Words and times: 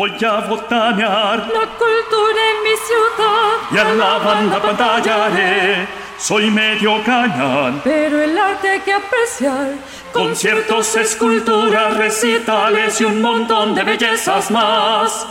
Voy 0.00 0.12
a 0.24 0.40
botanear 0.48 1.40
la 1.40 1.66
cultura 1.76 2.40
en 2.52 2.62
mi 2.64 2.74
ciudad. 2.88 3.50
y 3.70 3.76
a 3.76 3.84
la 3.84 4.16
banda 4.16 4.62
pantallaré. 4.62 5.86
Soy 6.16 6.50
medio 6.50 7.04
cañón. 7.04 7.82
Pero 7.84 8.22
el 8.22 8.38
arte 8.38 8.70
hay 8.70 8.80
que 8.80 8.94
apreciar. 8.94 9.74
Conciertos, 10.10 10.96
esculturas, 10.96 11.98
recitales 11.98 12.98
y 12.98 13.04
un 13.04 13.20
montón 13.20 13.74
de 13.74 13.82
bellezas 13.82 14.50
más. 14.50 15.26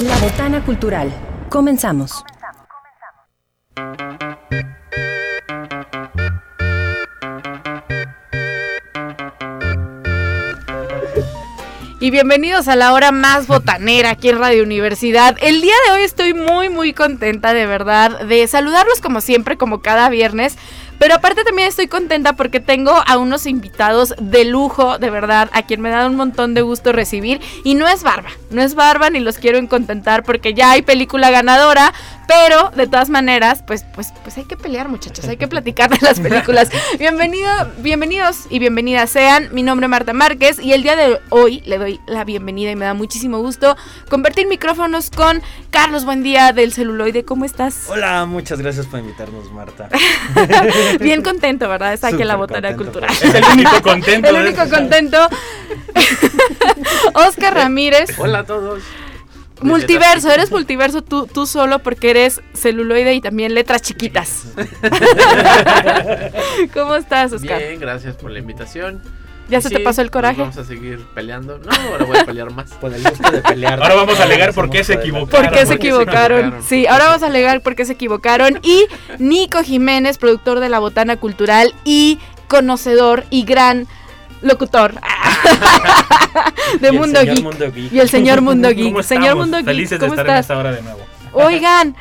La 0.00 0.16
Botana 0.16 0.64
Cultural. 0.64 1.12
Comenzamos. 1.50 2.24
Bienvenidos 12.10 12.66
a 12.66 12.74
la 12.74 12.92
hora 12.92 13.12
más 13.12 13.46
botanera 13.46 14.10
aquí 14.10 14.30
en 14.30 14.38
Radio 14.38 14.64
Universidad. 14.64 15.36
El 15.40 15.60
día 15.60 15.74
de 15.86 15.92
hoy 15.92 16.02
estoy 16.02 16.34
muy 16.34 16.68
muy 16.68 16.92
contenta 16.92 17.54
de 17.54 17.66
verdad 17.66 18.26
de 18.26 18.48
saludarlos 18.48 19.00
como 19.00 19.20
siempre, 19.20 19.56
como 19.56 19.80
cada 19.80 20.08
viernes. 20.08 20.58
Pero 21.00 21.14
aparte 21.14 21.44
también 21.44 21.66
estoy 21.66 21.88
contenta 21.88 22.34
porque 22.34 22.60
tengo 22.60 22.92
a 23.06 23.16
unos 23.16 23.46
invitados 23.46 24.14
de 24.20 24.44
lujo, 24.44 24.98
de 24.98 25.08
verdad, 25.08 25.48
a 25.54 25.62
quien 25.62 25.80
me 25.80 25.88
da 25.88 26.06
un 26.06 26.14
montón 26.14 26.52
de 26.52 26.60
gusto 26.60 26.92
recibir. 26.92 27.40
Y 27.64 27.74
no 27.74 27.88
es 27.88 28.02
barba, 28.02 28.28
no 28.50 28.60
es 28.60 28.74
barba 28.74 29.08
ni 29.08 29.18
los 29.18 29.38
quiero 29.38 29.66
contentar 29.66 30.24
porque 30.24 30.52
ya 30.52 30.72
hay 30.72 30.82
película 30.82 31.30
ganadora. 31.30 31.94
Pero 32.28 32.70
de 32.76 32.86
todas 32.86 33.08
maneras, 33.08 33.64
pues, 33.66 33.84
pues, 33.92 34.12
pues 34.22 34.38
hay 34.38 34.44
que 34.44 34.56
pelear, 34.56 34.88
muchachos, 34.88 35.26
hay 35.26 35.36
que 35.36 35.48
platicar 35.48 35.90
de 35.90 35.98
las 36.00 36.20
películas. 36.20 36.70
Bienvenido, 36.98 37.50
bienvenidos 37.78 38.46
y 38.50 38.60
bienvenidas 38.60 39.10
sean. 39.10 39.48
Mi 39.52 39.64
nombre 39.64 39.86
es 39.86 39.90
Marta 39.90 40.12
Márquez 40.12 40.60
y 40.60 40.72
el 40.72 40.84
día 40.84 40.94
de 40.94 41.18
hoy 41.30 41.60
le 41.66 41.78
doy 41.78 42.00
la 42.06 42.22
bienvenida 42.22 42.70
y 42.70 42.76
me 42.76 42.84
da 42.84 42.94
muchísimo 42.94 43.40
gusto 43.40 43.76
compartir 44.08 44.46
micrófonos 44.46 45.10
con 45.10 45.42
Carlos 45.70 46.04
Buendía 46.04 46.52
del 46.52 46.72
celuloide. 46.72 47.24
¿Cómo 47.24 47.44
estás? 47.44 47.86
Hola, 47.88 48.26
muchas 48.26 48.60
gracias 48.60 48.86
por 48.86 49.00
invitarnos, 49.00 49.50
Marta. 49.50 49.88
Bien 50.98 51.22
contento, 51.22 51.68
¿verdad? 51.68 51.92
Está 51.92 52.08
aquí 52.08 52.22
en 52.22 52.28
la 52.28 52.36
contento, 52.36 52.76
cultural. 52.76 53.10
Es 53.10 53.34
el 53.34 53.44
único 53.44 53.82
contento. 53.82 54.28
El 54.28 54.36
único 54.36 54.68
contento. 54.68 55.28
Oscar 57.14 57.54
Ramírez. 57.54 58.18
Hola 58.18 58.40
a 58.40 58.44
todos. 58.44 58.82
Multiverso, 59.62 60.30
eres 60.30 60.50
multiverso 60.50 61.02
tú, 61.02 61.26
tú 61.26 61.46
solo 61.46 61.80
porque 61.80 62.10
eres 62.10 62.40
celuloide 62.54 63.12
y 63.12 63.20
también 63.20 63.54
letras 63.54 63.82
chiquitas. 63.82 64.44
¿Cómo 66.72 66.96
estás, 66.96 67.32
Oscar? 67.32 67.58
Bien, 67.58 67.78
gracias 67.78 68.16
por 68.16 68.30
la 68.30 68.38
invitación. 68.38 69.02
¿Ya 69.50 69.58
Y 69.58 69.62
se 69.62 69.68
sí, 69.68 69.74
te 69.74 69.80
pasó 69.80 70.00
el 70.02 70.10
coraje? 70.10 70.40
Vamos 70.40 70.56
a 70.56 70.64
seguir 70.64 71.04
peleando. 71.14 71.58
No, 71.58 71.70
ahora 71.90 72.04
voy 72.04 72.16
a 72.18 72.24
pelear 72.24 72.50
más. 72.52 72.70
Por 72.80 72.94
el 72.94 73.02
gusto 73.02 73.30
de 73.30 73.42
pelear. 73.42 73.82
Ahora 73.82 73.94
vamos 73.96 74.18
a 74.20 74.22
alegar 74.22 74.54
por 74.54 74.70
qué 74.70 74.84
se 74.84 74.94
equivocaron. 74.94 75.50
¿Por 75.50 75.58
qué 75.58 75.66
se 75.66 75.66
¿Por 75.66 75.78
qué 75.78 75.86
se 75.88 75.88
equivocaron? 75.88 76.62
Sí, 76.62 76.86
ahora 76.86 77.06
vamos 77.06 77.22
a 77.22 77.26
alegar 77.26 77.60
por 77.60 77.74
qué 77.74 77.84
se 77.84 77.92
equivocaron. 77.92 78.60
Y 78.62 78.86
Nico 79.18 79.62
Jiménez, 79.62 80.18
productor 80.18 80.60
de 80.60 80.68
La 80.68 80.78
Botana 80.78 81.16
Cultural 81.16 81.74
y 81.84 82.18
conocedor 82.48 83.24
y 83.30 83.44
gran 83.44 83.86
locutor 84.42 84.94
de 86.80 86.92
Mundo 86.92 87.20
Geek. 87.22 87.42
Mundo 87.42 87.70
Geek. 87.72 87.92
Y 87.92 88.00
el 88.00 88.08
señor 88.08 88.40
Mundo 88.40 88.68
Geek. 88.74 88.84
¿Cómo 88.92 89.02
Señor? 89.02 89.36
Mundo 89.36 89.58
Geek, 89.58 89.66
Felices 89.66 89.98
de 90.00 90.06
¿cómo 90.06 90.14
estar 90.14 90.26
en 90.26 90.30
estás? 90.32 90.44
esta 90.44 90.58
hora 90.58 90.72
de 90.72 90.82
nuevo. 90.82 91.00
Oigan, 91.32 91.94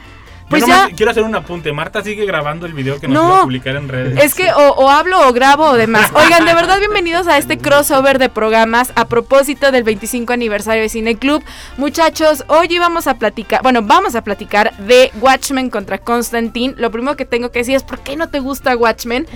pues 0.50 0.66
ya... 0.66 0.90
quiero 0.96 1.12
hacer 1.12 1.24
un 1.24 1.36
apunte. 1.36 1.72
Marta 1.72 2.04
sigue 2.04 2.26
grabando 2.26 2.66
el 2.66 2.74
video 2.74 3.00
que 3.00 3.08
nos 3.08 3.16
No. 3.16 3.28
iba 3.30 3.38
a 3.38 3.42
publicar 3.44 3.76
en 3.76 3.88
redes. 3.88 4.24
Es 4.24 4.34
que 4.34 4.52
o, 4.52 4.70
o 4.72 4.90
hablo 4.90 5.28
o 5.28 5.34
grabo 5.34 5.66
o 5.66 5.74
demás. 5.74 6.12
Oigan, 6.16 6.46
de 6.46 6.54
verdad, 6.54 6.80
bienvenidos 6.80 7.28
a 7.28 7.38
este 7.38 7.58
crossover 7.58 8.20
de 8.20 8.30
programas 8.30 8.92
a 8.96 9.08
propósito 9.08 9.72
del 9.72 9.84
25 9.84 10.34
aniversario 10.34 10.82
de 10.84 10.90
Cine 10.90 11.16
Club. 11.18 11.44
Muchachos, 11.78 12.44
hoy 12.48 12.68
íbamos 12.70 13.08
a 13.08 13.16
platicar, 13.16 13.62
bueno, 13.64 13.82
vamos 13.84 14.16
a 14.16 14.24
platicar 14.24 14.76
de 14.78 15.12
Watchmen 15.22 15.70
contra 15.70 15.98
Constantine. 16.00 16.74
Lo 16.78 16.92
primero 16.92 17.16
que 17.16 17.26
tengo 17.26 17.52
que 17.52 17.60
decir 17.60 17.76
es, 17.76 17.84
¿por 17.84 18.00
qué 18.00 18.16
no 18.16 18.30
te 18.30 18.40
gusta 18.40 18.76
Watchmen? 18.76 19.28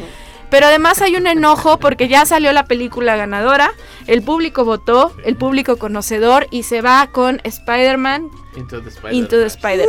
Pero 0.53 0.68
además 0.68 1.02
hay 1.02 1.16
un 1.16 1.25
enojo 1.25 1.80
porque 1.80 2.08
ya 2.08 2.28
salió 2.28 2.53
la 2.53 2.68
película 2.68 3.16
ganadora, 3.16 3.74
el 4.06 4.22
público 4.22 4.64
votó, 4.64 5.12
el 5.25 5.36
público 5.36 5.78
conocedor 5.78 6.46
y 6.52 6.62
se 6.62 6.84
va 6.84 7.08
con 7.12 7.41
Spider-Man 7.44 8.30
Into 9.16 9.40
the 9.40 9.47
Spider. 9.47 9.88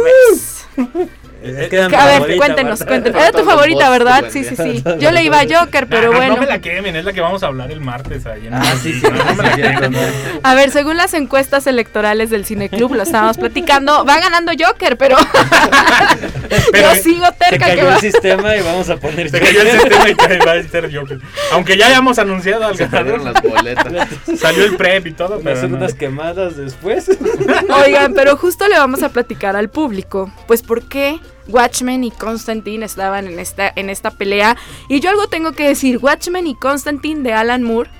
Es 1.44 1.68
que 1.68 1.78
A 1.80 1.88
ver, 1.88 2.36
cuéntenos, 2.38 2.80
Marta. 2.80 2.86
cuéntenos. 2.86 3.20
Era 3.22 3.32
tu 3.32 3.44
favorita, 3.44 3.90
¿verdad? 3.90 4.24
Sí, 4.30 4.44
sí, 4.44 4.56
sí. 4.56 4.82
Yo 4.98 5.10
le 5.10 5.22
iba 5.24 5.40
a 5.40 5.44
Joker, 5.46 5.86
pero 5.86 6.10
Ah, 6.12 6.16
bueno. 6.16 6.34
No 6.36 6.40
me 6.40 6.46
la 6.46 6.58
quemen, 6.60 6.96
es 6.96 7.04
la 7.04 7.12
que 7.12 7.20
vamos 7.20 7.42
a 7.42 7.46
hablar 7.48 7.70
el 7.70 7.80
martes 7.80 8.24
ahí 8.26 8.46
en 8.46 8.54
Ah, 8.54 8.62
el- 8.72 8.78
sí, 8.78 8.94
sí. 8.94 9.06
No 9.06 9.34
me 9.34 9.42
la. 9.42 10.08
A 10.42 10.54
ver, 10.54 10.70
según 10.70 10.96
las 10.96 11.12
encuestas 11.14 11.66
electorales 11.66 12.30
del 12.30 12.44
Cineclub, 12.46 12.94
lo 12.94 13.02
estábamos 13.02 13.36
platicando, 13.38 14.04
va 14.04 14.18
ganando 14.20 14.52
Joker, 14.58 14.96
pero, 14.96 15.16
Pero 16.72 16.94
yo 16.94 17.02
sigo 17.02 17.26
Se 17.26 17.32
terca 17.50 17.66
que 17.66 17.76
cayó 17.76 17.86
va. 17.86 17.94
el 17.96 18.00
sistema 18.00 18.56
y 18.56 18.62
vamos 18.62 18.88
a 18.90 18.96
poner. 18.96 19.30
se 19.30 19.40
cayó 19.40 19.60
el 19.62 19.70
sistema 19.70 20.08
y 20.10 20.14
va 20.46 20.52
a 20.52 20.62
ser 20.62 20.94
Joker. 20.94 21.18
Aunque 21.52 21.76
ya 21.76 21.86
hayamos 21.88 22.18
anunciado 22.18 22.64
al 22.66 22.76
Se 22.76 22.86
ganador. 22.86 23.22
las 23.22 23.42
boletas. 23.42 24.08
Salió 24.38 24.64
el 24.64 24.76
prep 24.76 25.06
y 25.06 25.12
todo, 25.12 25.38
Unas 25.38 25.42
pero 25.58 25.68
no. 25.68 25.76
unas 25.76 25.94
quemadas 25.94 26.56
después. 26.56 27.10
Oigan, 27.84 28.14
pero 28.14 28.36
justo 28.36 28.66
le 28.68 28.78
vamos 28.78 29.02
a 29.02 29.08
platicar 29.10 29.56
al 29.56 29.68
público, 29.70 30.32
pues 30.46 30.62
por 30.62 30.88
qué 30.88 31.18
Watchmen 31.48 32.04
y 32.04 32.10
Constantine 32.10 32.84
estaban 32.84 33.26
en 33.26 33.38
esta, 33.38 33.72
en 33.74 33.90
esta 33.90 34.10
pelea. 34.10 34.56
Y 34.88 35.00
yo 35.00 35.10
algo 35.10 35.28
tengo 35.28 35.52
que 35.52 35.68
decir, 35.68 35.98
Watchmen 35.98 36.46
y 36.46 36.54
Constantine 36.54 37.22
de 37.22 37.32
Alan 37.32 37.62
Moore, 37.62 37.90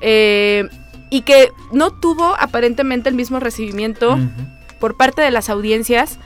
eh, 0.00 0.68
y 1.10 1.22
que 1.22 1.52
no 1.72 1.90
tuvo 1.90 2.34
aparentemente 2.38 3.08
el 3.08 3.14
mismo 3.14 3.38
recibimiento 3.38 4.18
por 4.80 4.96
parte 4.96 5.22
de 5.22 5.30
las 5.30 5.48
audiencias. 5.48 6.18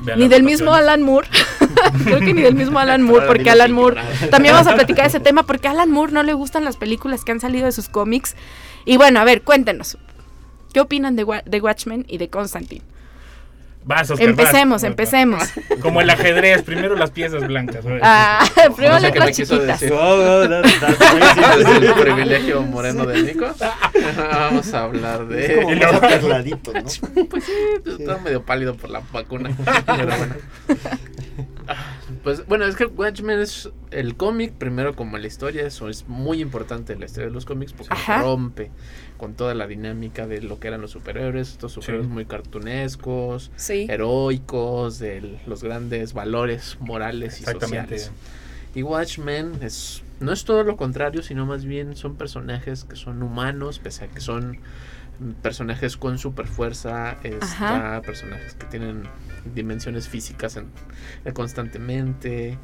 Vean 0.00 0.18
Ni 0.18 0.24
las 0.24 0.30
del 0.30 0.42
mismo. 0.42 0.74
Alan 0.74 1.02
Moore. 1.02 1.28
Creo 2.04 2.20
que 2.20 2.34
ni 2.34 2.42
del 2.42 2.54
mismo 2.54 2.78
Alan 2.78 3.02
Moore, 3.02 3.26
porque 3.26 3.50
Alan 3.50 3.72
Moore. 3.72 4.00
También 4.30 4.54
vamos 4.54 4.70
a 4.70 4.74
platicar 4.74 5.06
ese 5.06 5.20
tema, 5.20 5.44
porque 5.44 5.68
a 5.68 5.70
Alan 5.70 5.90
Moore 5.90 6.12
no 6.12 6.22
le 6.22 6.34
gustan 6.34 6.64
las 6.64 6.76
películas 6.76 7.24
que 7.24 7.32
han 7.32 7.40
salido 7.40 7.64
de 7.64 7.72
sus 7.72 7.88
cómics. 7.88 8.36
Y 8.84 8.98
bueno, 8.98 9.20
a 9.20 9.24
ver, 9.24 9.42
cuéntenos. 9.42 9.96
¿Qué 10.72 10.80
opinan 10.80 11.16
de, 11.16 11.26
de 11.46 11.60
Watchmen 11.60 12.04
y 12.06 12.18
de 12.18 12.28
Constantine? 12.28 12.82
Vas, 13.88 14.10
Oscar, 14.10 14.28
Empecemos, 14.28 14.82
vas. 14.82 14.90
empecemos. 14.90 15.42
Como 15.80 16.00
el 16.00 16.10
ajedrez, 16.10 16.62
primero 16.62 16.96
las 16.96 17.12
piezas 17.12 17.46
blancas. 17.46 17.84
Ah, 18.02 18.44
primero 18.76 18.96
Ese 18.96 19.06
es 19.06 19.14
crazy. 19.14 19.42
el 21.82 21.94
privilegio 21.94 22.62
moreno 22.62 23.06
de 23.06 23.22
Nico. 23.22 23.46
Vamos 24.18 24.74
a 24.74 24.82
hablar 24.82 25.18
Como 25.18 25.30
de. 25.30 25.76
más 25.76 25.94
aperladito, 25.94 26.72
¿no? 26.72 26.82
Pues 27.30 27.44
sí, 27.44 27.52
está 28.00 28.18
medio 28.18 28.42
pálido 28.44 28.74
por 28.74 28.90
la 28.90 29.02
vacuna. 29.12 29.50
Pero 29.86 30.16
bueno. 30.16 30.34
Pues 32.22 32.46
bueno, 32.46 32.64
es 32.66 32.76
que 32.76 32.86
Watchmen 32.86 33.40
es 33.40 33.70
el 33.90 34.16
cómic, 34.16 34.52
primero 34.52 34.94
como 34.94 35.18
la 35.18 35.26
historia, 35.26 35.66
eso 35.66 35.88
es 35.88 36.06
muy 36.08 36.40
importante 36.40 36.92
en 36.92 37.00
la 37.00 37.06
historia 37.06 37.26
de 37.28 37.32
los 37.34 37.44
cómics 37.44 37.72
porque 37.72 37.94
Ajá. 37.94 38.22
rompe 38.22 38.70
con 39.16 39.34
toda 39.34 39.54
la 39.54 39.66
dinámica 39.66 40.26
de 40.26 40.40
lo 40.42 40.60
que 40.60 40.68
eran 40.68 40.80
los 40.80 40.92
superhéroes, 40.92 41.50
estos 41.52 41.72
superhéroes 41.72 42.08
muy 42.08 42.24
cartunescos, 42.24 43.50
Sí. 43.56 43.86
heroicos, 43.88 44.98
de 44.98 45.38
los 45.46 45.62
grandes 45.62 46.12
valores 46.12 46.76
morales 46.80 47.40
y 47.40 47.44
sociales. 47.44 48.12
Y 48.74 48.82
Watchmen 48.82 49.58
es 49.62 50.02
no 50.20 50.32
es 50.32 50.44
todo 50.44 50.62
lo 50.62 50.76
contrario, 50.76 51.22
sino 51.22 51.44
más 51.44 51.64
bien 51.64 51.94
son 51.96 52.16
personajes 52.16 52.84
que 52.84 52.96
son 52.96 53.22
humanos, 53.22 53.78
pese 53.78 54.04
a 54.04 54.08
que 54.08 54.20
son 54.20 54.58
personajes 55.42 55.96
con 55.96 56.18
super 56.18 56.46
fuerza, 56.46 57.16
personajes 58.04 58.54
que 58.54 58.66
tienen 58.66 59.02
dimensiones 59.54 60.08
físicas 60.08 60.56
en- 60.56 60.66
eh, 61.24 61.32
constantemente, 61.32 62.58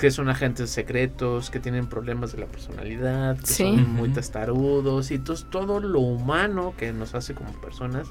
que 0.00 0.10
son 0.10 0.28
agentes 0.28 0.68
secretos, 0.70 1.48
que 1.50 1.58
tienen 1.58 1.86
problemas 1.88 2.32
de 2.32 2.38
la 2.38 2.46
personalidad, 2.46 3.38
que 3.38 3.46
Sí. 3.46 3.62
son 3.64 3.90
muy 3.94 4.10
testarudos, 4.10 5.10
y 5.10 5.14
entonces 5.14 5.46
todo 5.50 5.80
lo 5.80 6.00
humano 6.00 6.74
que 6.76 6.92
nos 6.92 7.14
hace 7.14 7.32
como 7.34 7.50
personas 7.62 8.06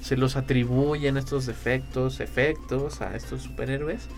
se 0.00 0.16
los 0.16 0.34
atribuyen 0.36 1.16
estos 1.16 1.46
defectos, 1.46 2.18
efectos 2.20 3.00
a 3.02 3.14
estos 3.14 3.42
superhéroes 3.42 4.08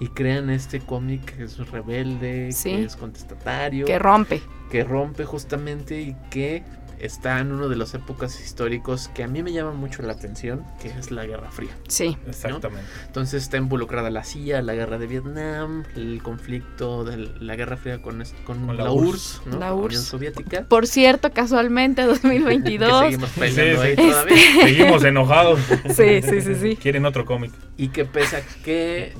y 0.00 0.06
crean 0.08 0.50
este 0.50 0.78
cómic 0.78 1.24
que 1.36 1.42
es 1.44 1.58
rebelde, 1.70 2.52
Sí. 2.52 2.70
que 2.70 2.84
es 2.84 2.94
contestatario, 2.94 3.84
Que 3.84 3.98
rompe. 3.98 4.40
que 4.70 4.84
rompe 4.84 5.24
justamente 5.24 6.00
y 6.00 6.16
que 6.30 6.62
está 7.00 7.38
en 7.40 7.52
uno 7.52 7.68
de 7.68 7.76
las 7.76 7.94
épocas 7.94 8.40
históricos 8.40 9.08
que 9.14 9.22
a 9.24 9.28
mí 9.28 9.42
me 9.42 9.52
llama 9.52 9.72
mucho 9.72 10.02
la 10.02 10.12
atención, 10.12 10.64
que 10.80 10.88
es 10.88 11.10
la 11.10 11.26
Guerra 11.26 11.50
Fría. 11.50 11.70
Sí. 11.88 12.16
Exactamente. 12.26 12.86
Entonces 13.06 13.42
está 13.42 13.56
involucrada 13.56 14.10
la 14.10 14.24
CIA, 14.24 14.62
la 14.62 14.74
guerra 14.74 14.98
de 14.98 15.06
Vietnam, 15.06 15.84
el 15.96 16.20
conflicto 16.22 17.04
de 17.04 17.16
la 17.40 17.56
Guerra 17.56 17.76
Fría 17.76 18.00
con, 18.02 18.22
con 18.44 18.66
Con 18.66 18.76
la 18.76 18.84
la, 18.84 18.92
URSS. 18.92 19.08
URSS, 19.08 19.46
¿no? 19.46 19.58
La 19.58 19.74
URSS. 19.74 19.86
Unión 19.86 20.02
Soviética. 20.02 20.64
Por 20.68 20.86
cierto, 20.86 21.32
casualmente, 21.32 22.02
Que 22.02 22.08
2022. 22.08 23.00
seguimos 23.04 23.30
peleando 23.30 23.82
Sí, 23.82 23.88
ahí 23.88 23.96
todavía. 23.96 24.36
Seguimos 24.62 25.04
enojados. 25.04 25.60
Sí, 25.88 26.22
sí, 26.22 26.40
sí, 26.40 26.54
sí. 26.54 26.76
Quieren 26.76 27.04
otro 27.06 27.24
cómic. 27.24 27.52
Y 27.76 27.88
que 27.88 28.04
pese 28.04 28.36
a 28.36 28.40
que 28.64 29.14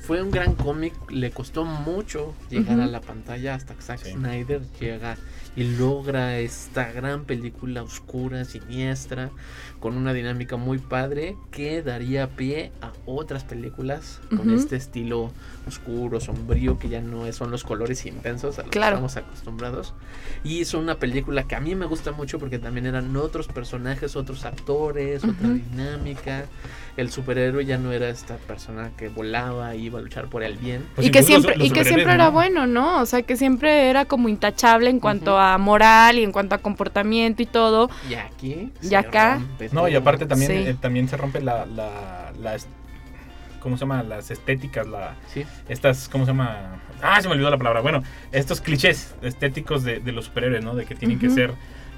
fue 0.00 0.20
un 0.22 0.30
gran 0.30 0.54
cómic, 0.54 0.92
le 1.10 1.30
costó 1.30 1.64
mucho 1.64 2.34
llegar 2.50 2.80
a 2.80 2.86
la 2.86 3.00
pantalla 3.00 3.54
hasta 3.54 3.74
que 3.74 3.82
Zack 3.82 4.00
Sí. 4.02 4.12
Snyder 4.12 4.60
llega 4.80 5.16
y 5.56 5.64
logra 5.64 6.38
esta 6.38 6.92
gran 6.92 7.24
película 7.24 7.82
oscura, 7.82 8.44
siniestra, 8.44 9.30
con 9.82 9.96
una 9.96 10.12
dinámica 10.12 10.56
muy 10.56 10.78
padre 10.78 11.36
que 11.50 11.82
daría 11.82 12.28
pie 12.28 12.70
a 12.80 12.92
otras 13.04 13.42
películas 13.42 14.20
con 14.30 14.48
Ujú. 14.48 14.54
este 14.54 14.76
estilo 14.76 15.32
oscuro, 15.66 16.20
sombrío, 16.20 16.78
que 16.78 16.88
ya 16.88 17.00
no 17.00 17.26
es- 17.26 17.34
son 17.36 17.50
los 17.50 17.64
colores 17.64 18.06
intensos 18.06 18.58
a 18.60 18.62
los 18.62 18.70
Claro. 18.70 19.00
que 19.00 19.06
estamos 19.06 19.16
acostumbrados. 19.16 19.94
Y 20.44 20.60
es 20.60 20.72
una 20.74 20.94
película 20.94 21.42
que 21.44 21.56
a 21.56 21.60
mí 21.60 21.74
me 21.74 21.86
gusta 21.86 22.12
mucho 22.12 22.38
porque 22.38 22.60
también 22.60 22.86
eran 22.86 23.14
otros 23.16 23.48
personajes, 23.48 24.14
otros 24.14 24.44
actores, 24.44 25.24
otra 25.24 25.48
Ujú. 25.48 25.54
dinámica. 25.70 26.44
El 26.96 27.10
superhéroe 27.10 27.64
ya 27.64 27.78
no 27.78 27.90
era 27.90 28.08
esta 28.10 28.36
persona 28.36 28.90
que 28.98 29.08
volaba 29.08 29.74
y 29.74 29.86
iba 29.86 29.98
a 29.98 30.02
luchar 30.02 30.28
por 30.28 30.42
el 30.42 30.58
bien. 30.58 30.84
Pues 30.94 31.06
y 31.06 31.10
que 31.10 31.22
siempre 31.22 31.54
y 31.58 31.70
que 31.70 31.84
siempre 31.84 32.12
era 32.14 32.26
¿no? 32.26 32.32
bueno, 32.32 32.66
¿no? 32.66 33.00
O 33.00 33.06
sea, 33.06 33.22
que 33.22 33.36
siempre 33.36 33.88
era 33.88 34.04
como 34.04 34.28
intachable 34.28 34.90
en 34.90 35.00
cuanto 35.00 35.32
Ujú. 35.32 35.40
a 35.40 35.58
moral 35.58 36.18
y 36.18 36.22
en 36.22 36.32
cuanto 36.32 36.54
a 36.54 36.58
comportamiento 36.58 37.42
y 37.42 37.46
todo. 37.46 37.88
Y 38.10 38.14
aquí. 38.14 38.70
Y 38.82 38.86
se 38.88 38.96
acá- 38.96 39.36
rompe 39.36 39.68
No, 39.72 39.88
y 39.88 39.94
aparte 39.94 40.26
también, 40.26 40.50
Sí. 40.50 40.56
eh, 40.70 40.76
también 40.80 41.08
se 41.08 41.16
rompe 41.16 41.40
la, 41.40 41.66
la, 41.66 42.32
la 42.38 42.56
¿cómo 43.60 43.76
se 43.76 43.80
llama? 43.82 44.02
Las 44.02 44.30
estéticas, 44.30 44.86
la, 44.86 45.14
Sí. 45.28 45.44
estas, 45.68 46.08
¿cómo 46.08 46.24
se 46.24 46.30
llama? 46.32 46.80
Ah, 47.02 47.20
se 47.20 47.28
me 47.28 47.34
olvidó 47.34 47.50
la 47.50 47.58
palabra. 47.58 47.80
Bueno, 47.80 48.02
estos 48.32 48.60
clichés 48.60 49.14
estéticos 49.22 49.82
de, 49.84 50.00
de 50.00 50.12
los 50.12 50.26
superhéroes, 50.26 50.62
¿no? 50.64 50.74
De 50.74 50.84
que 50.84 50.94
tienen 50.94 51.18
que 51.18 51.30
ser 51.30 51.52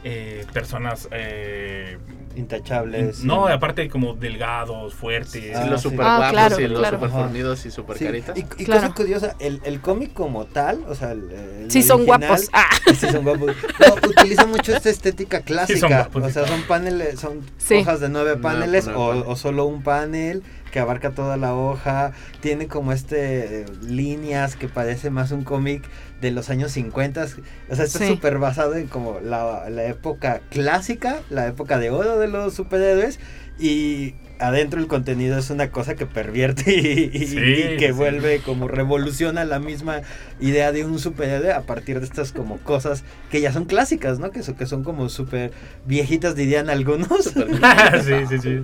eh, 0.04 0.44
personas... 0.52 1.08
eh, 1.10 1.98
Intachables. 2.36 3.22
no, 3.22 3.46
aparte 3.46 3.88
como 3.88 4.14
delgados, 4.14 4.92
fuertes. 4.94 5.30
Sí, 5.32 5.50
Ah, 5.54 5.66
los 5.66 5.80
sí. 5.82 5.88
super 5.90 6.04
Ah, 6.06 6.16
guapos 6.16 6.32
claro, 6.32 6.60
y 6.60 6.66
los 6.68 6.78
claro. 6.80 6.96
super 6.96 7.10
fornidos 7.10 7.64
y 7.66 7.70
super 7.70 7.96
Sí, 7.96 8.04
caritas. 8.06 8.36
Y, 8.36 8.40
y 8.40 8.64
Claro. 8.64 8.80
cosa 8.82 8.94
curiosa, 8.94 9.36
el, 9.38 9.60
el 9.64 9.80
cómic 9.80 10.12
como 10.12 10.44
tal, 10.44 10.82
o 10.88 10.96
sea, 10.96 11.12
el, 11.12 11.30
el 11.30 11.70
Sí, 11.70 11.82
son 11.84 12.00
original, 12.00 12.20
guapos. 12.28 12.48
Ah, 12.52 12.66
Sí, 12.98 13.06
son 13.10 13.22
guapos. 13.22 13.52
No, 13.78 14.08
utiliza 14.08 14.46
mucho 14.46 14.74
esta 14.76 14.90
estética 14.90 15.42
clásica. 15.42 15.86
guapos, 15.86 16.24
o 16.24 16.30
sea, 16.30 16.46
son 16.48 16.62
paneles, 16.62 17.20
son 17.20 17.40
Sí. 17.56 17.76
hojas 17.76 18.00
de 18.00 18.08
nueve 18.08 18.36
paneles 18.36 18.88
o 18.88 19.36
solo 19.36 19.66
un 19.66 19.82
panel 19.84 20.42
que 20.74 20.80
abarca 20.80 21.10
toda 21.12 21.36
la 21.36 21.54
hoja. 21.54 22.10
Tiene 22.40 22.66
como 22.66 22.90
este 22.92 23.60
eh, 23.60 23.66
líneas 23.86 24.56
que 24.56 24.66
parece 24.66 25.08
más 25.08 25.30
un 25.30 25.44
cómic 25.44 25.84
de 26.20 26.32
los 26.32 26.50
años 26.50 26.72
50. 26.72 27.22
O 27.70 27.76
sea, 27.76 27.84
está 27.84 28.00
Sí. 28.00 28.08
súper 28.08 28.38
basado 28.38 28.74
en 28.74 28.88
como 28.88 29.20
la, 29.20 29.70
la 29.70 29.84
época 29.84 30.40
clásica, 30.50 31.20
la 31.30 31.46
época 31.46 31.78
de 31.78 31.90
oro 31.90 32.18
de 32.18 32.26
los 32.26 32.54
superhéroes. 32.54 33.20
Y 33.56 34.16
adentro 34.38 34.80
el 34.80 34.86
contenido 34.88 35.38
es 35.38 35.50
una 35.50 35.70
cosa 35.70 35.94
que 35.94 36.06
pervierte 36.06 36.74
y, 36.74 37.10
y- 37.16 37.26
Sí, 37.26 37.38
y 37.38 37.76
que 37.76 37.88
sí. 37.88 37.92
vuelve 37.92 38.40
como 38.40 38.68
revoluciona 38.68 39.44
la 39.44 39.58
misma 39.58 40.02
idea 40.40 40.72
de 40.72 40.84
un 40.84 40.98
superhéroe 40.98 41.52
a 41.52 41.62
partir 41.62 42.00
de 42.00 42.06
estas 42.06 42.32
como 42.32 42.58
cosas 42.58 43.04
que 43.30 43.40
ya 43.40 43.52
son 43.52 43.64
clásicas, 43.64 44.18
¿no? 44.18 44.30
Que, 44.30 44.42
son 44.42 44.54
que 44.56 44.66
son 44.66 44.84
como 44.84 45.08
súper 45.08 45.52
viejitas 45.86 46.34
dirían 46.36 46.68
algunos. 46.70 47.08
sí, 48.04 48.14
sí, 48.28 48.38
sí. 48.38 48.60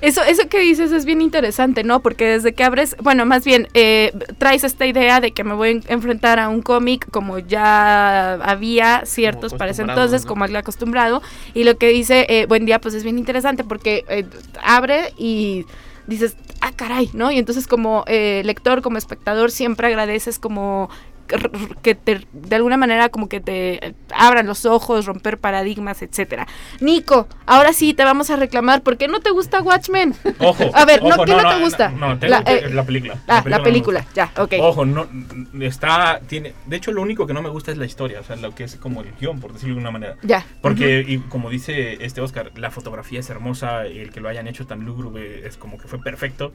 Eso, 0.00 0.22
eso 0.22 0.48
que 0.48 0.60
dices 0.60 0.92
es 0.92 1.04
bien 1.04 1.20
interesante, 1.22 1.84
¿no? 1.84 2.00
Porque 2.00 2.26
desde 2.26 2.52
que 2.54 2.64
abres, 2.64 2.96
bueno, 3.02 3.26
más 3.26 3.44
bien 3.44 3.68
eh, 3.74 4.12
traes 4.38 4.64
esta 4.64 4.86
idea 4.86 5.20
de 5.20 5.32
que 5.32 5.44
me 5.44 5.54
voy 5.54 5.82
a 5.88 5.92
enfrentar 5.92 6.38
a 6.38 6.48
un 6.48 6.62
cómic 6.62 7.06
como 7.10 7.38
ya 7.38 8.34
había 8.34 9.02
ciertos 9.04 9.54
para 9.54 9.70
ese 9.72 9.82
entonces, 9.82 10.22
¿no? 10.22 10.28
como 10.28 10.44
el 10.44 10.54
acostumbrado. 10.56 11.22
Y 11.54 11.64
lo 11.64 11.76
que 11.78 11.88
dice 11.88 12.26
eh, 12.28 12.46
Buen 12.46 12.66
Día, 12.66 12.80
pues 12.80 12.94
es 12.94 13.02
bien 13.04 13.18
interesante 13.18 13.64
porque 13.64 14.04
eh, 14.08 14.24
abre 14.62 15.12
y 15.16 15.66
dices, 16.06 16.36
ah, 16.60 16.72
caray, 16.74 17.10
¿no? 17.12 17.30
Y 17.30 17.38
entonces 17.38 17.66
como 17.66 18.04
eh, 18.06 18.42
lector, 18.44 18.82
como 18.82 18.98
espectador, 18.98 19.50
siempre 19.50 19.88
agradeces 19.88 20.38
como 20.38 20.88
que 21.82 21.94
te, 21.94 22.26
de 22.32 22.56
alguna 22.56 22.76
manera 22.76 23.08
como 23.08 23.28
que 23.28 23.40
te 23.40 23.94
abran 24.14 24.46
los 24.46 24.64
ojos, 24.66 25.06
romper 25.06 25.38
paradigmas, 25.38 26.02
etcétera. 26.02 26.46
Nico, 26.80 27.28
ahora 27.46 27.72
sí 27.72 27.94
te 27.94 28.04
vamos 28.04 28.30
a 28.30 28.36
reclamar, 28.36 28.82
¿por 28.82 28.96
qué 28.96 29.08
no 29.08 29.20
te 29.20 29.30
gusta 29.30 29.62
Watchmen? 29.62 30.14
Ojo. 30.38 30.70
A 30.74 30.84
ver, 30.84 31.02
no, 31.02 31.24
¿qué 31.24 31.32
no 31.32 31.48
te 31.48 31.60
gusta? 31.60 31.88
No, 31.90 32.18
te- 32.18 32.28
La, 32.28 32.38
eh, 32.46 32.70
la 32.72 32.84
película. 32.84 33.18
Ah, 33.28 33.42
la 33.46 33.62
película, 33.62 34.04
ya, 34.14 34.30
ok. 34.38 34.54
Ojo, 34.60 34.84
no 34.86 35.06
está 35.60 36.20
tiene, 36.26 36.54
de 36.66 36.76
hecho 36.76 36.92
lo 36.92 37.02
único 37.02 37.26
que 37.26 37.34
no 37.34 37.42
me 37.42 37.48
gusta 37.48 37.70
es 37.72 37.78
la 37.78 37.86
historia, 37.86 38.20
o 38.20 38.24
sea, 38.24 38.36
lo 38.36 38.54
que 38.54 38.64
es 38.64 38.76
como 38.76 39.02
el 39.02 39.12
guion, 39.20 39.40
por 39.40 39.52
decirlo 39.52 39.74
de 39.76 39.80
alguna 39.80 39.90
manera. 39.90 40.16
Ya. 40.22 40.44
Porque 40.62 41.04
y 41.06 41.18
como 41.18 41.50
dice 41.50 42.04
este 42.04 42.20
Oscar, 42.20 42.52
la 42.56 42.70
fotografía 42.70 43.20
es 43.20 43.30
hermosa, 43.30 43.86
el 43.86 44.10
que 44.10 44.20
lo 44.20 44.28
hayan 44.28 44.46
hecho 44.48 44.66
tan 44.66 44.84
lúgubre 44.84 45.46
es 45.46 45.56
como 45.56 45.78
que 45.78 45.88
fue 45.88 45.98
perfecto. 46.00 46.52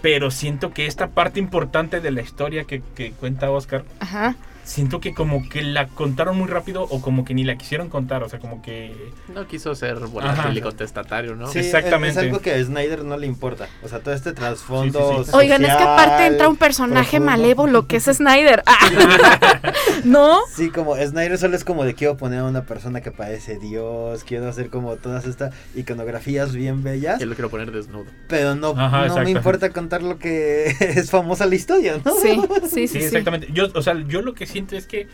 Pero 0.00 0.30
siento 0.30 0.72
que 0.72 0.86
esta 0.86 1.08
parte 1.08 1.40
importante 1.40 2.00
de 2.00 2.10
la 2.10 2.22
historia 2.22 2.64
que, 2.64 2.82
que 2.94 3.12
cuenta 3.12 3.50
Oscar, 3.50 3.84
Ajá. 4.00 4.36
Siento 4.68 5.00
que 5.00 5.14
como 5.14 5.48
que 5.48 5.62
la 5.62 5.88
contaron 5.88 6.36
muy 6.36 6.46
rápido 6.46 6.82
o 6.82 7.00
como 7.00 7.24
que 7.24 7.32
ni 7.34 7.42
la 7.42 7.56
quisieron 7.56 7.88
contar, 7.88 8.22
o 8.22 8.28
sea, 8.28 8.38
como 8.38 8.60
que... 8.60 9.12
No 9.34 9.46
quiso 9.46 9.74
ser 9.74 9.98
volátil 9.98 10.56
y 10.56 10.60
contestatario, 10.60 11.34
¿no? 11.34 11.46
Sí, 11.48 11.60
Exactamente. 11.60 12.20
Es, 12.20 12.26
algo 12.26 12.40
que 12.40 12.52
a 12.52 12.62
Snyder 12.62 13.04
no 13.04 13.16
le 13.16 13.26
importa. 13.26 13.68
O 13.82 13.88
sea, 13.88 14.00
todo 14.00 14.14
este 14.14 14.32
trasfondo. 14.32 15.10
Sí, 15.10 15.24
sí, 15.24 15.30
sí. 15.30 15.36
Oigan, 15.36 15.64
es 15.64 15.74
que 15.74 15.82
aparte 15.82 16.26
entra 16.26 16.48
un 16.48 16.56
personaje 16.56 17.16
profundo. 17.18 17.30
malévolo 17.30 17.86
que 17.86 17.96
es 17.96 18.04
Snyder. 18.04 18.62
Ah. 18.80 19.72
¿No? 20.04 20.40
Sí, 20.54 20.70
como 20.70 20.94
Snyder 20.96 21.38
solo 21.38 21.56
es 21.56 21.64
como 21.64 21.84
de 21.84 21.94
quiero 21.94 22.16
poner 22.16 22.40
a 22.40 22.44
una 22.44 22.64
persona 22.64 23.00
que 23.00 23.10
parece 23.10 23.58
Dios, 23.58 24.22
quiero 24.24 24.48
hacer 24.48 24.68
como 24.68 24.96
todas 24.96 25.26
estas 25.26 25.54
iconografías 25.74 26.52
bien 26.54 26.82
bellas, 26.82 27.18
Yo 27.18 27.26
lo 27.26 27.34
quiero 27.34 27.48
poner 27.48 27.72
desnudo. 27.72 28.06
pero 28.28 28.54
no, 28.54 28.74
Ajá, 28.76 29.06
no 29.08 29.24
me 29.24 29.30
importa 29.30 29.70
contar 29.70 30.02
lo 30.02 30.18
que 30.18 30.66
es 30.80 31.10
famosa 31.10 31.46
la 31.46 31.54
historia, 31.54 31.98
¿no? 32.04 32.14
Sí, 32.14 32.40
sí, 32.40 32.68
Sí, 32.68 32.68
sí. 32.68 32.88
sí. 32.88 32.98
exactamente. 33.06 33.48
Yo, 33.52 33.68
o 33.74 33.82
sea, 33.82 33.94
yo 34.06 34.22
lo 34.22 34.34
que 34.34 34.46
siento 34.58 34.76
es 34.76 34.86
que 34.86 35.06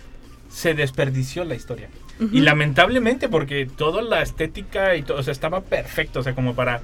se 0.48 0.74
desperdició 0.74 1.44
la 1.44 1.54
historia. 1.54 1.88
Y 2.32 2.40
lamentablemente, 2.40 3.28
porque 3.28 3.66
toda 3.66 4.00
la 4.00 4.22
estética 4.22 4.94
y 4.96 5.02
todo, 5.02 5.18
o 5.18 5.22
sea, 5.22 5.32
estaba 5.32 5.62
perfecto, 5.62 6.20
o 6.20 6.22
sea, 6.22 6.34
como 6.34 6.54
para 6.54 6.80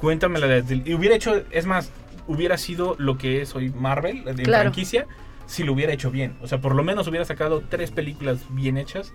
cuéntamela 0.00 0.46
desde 0.46 0.82
y 0.86 0.94
hubiera 0.94 1.14
hecho, 1.14 1.42
es 1.50 1.66
más, 1.66 1.90
hubiera 2.26 2.56
sido 2.56 2.96
lo 2.98 3.18
que 3.18 3.42
es 3.42 3.54
hoy 3.54 3.68
Marvel 3.70 4.24
de 4.24 4.42
Claro. 4.42 4.62
franquicia 4.64 5.06
si 5.46 5.64
lo 5.64 5.72
hubiera 5.74 5.92
hecho 5.92 6.10
bien. 6.10 6.34
O 6.40 6.46
sea, 6.46 6.60
por 6.60 6.74
lo 6.74 6.82
menos 6.82 7.06
hubiera 7.08 7.24
sacado 7.26 7.62
tres 7.68 7.90
películas 7.90 8.38
bien 8.50 8.78
hechas 8.78 9.12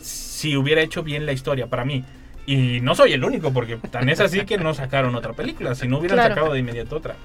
si 0.00 0.56
hubiera 0.56 0.80
hecho 0.82 1.02
bien 1.02 1.26
la 1.26 1.32
historia 1.32 1.66
para 1.66 1.84
mí. 1.84 2.04
Y 2.46 2.80
no 2.80 2.94
soy 2.94 3.12
el 3.12 3.24
único, 3.24 3.52
porque 3.52 3.76
tan 3.76 4.08
es 4.08 4.20
así 4.20 4.40
que 4.46 4.58
no 4.58 4.74
sacaron 4.74 5.14
otra 5.14 5.32
película, 5.32 5.74
si 5.74 5.88
no 5.88 5.98
hubieran 5.98 6.18
Claro. 6.18 6.34
sacado 6.34 6.52
de 6.52 6.60
inmediato 6.60 6.96
otra. 6.96 7.16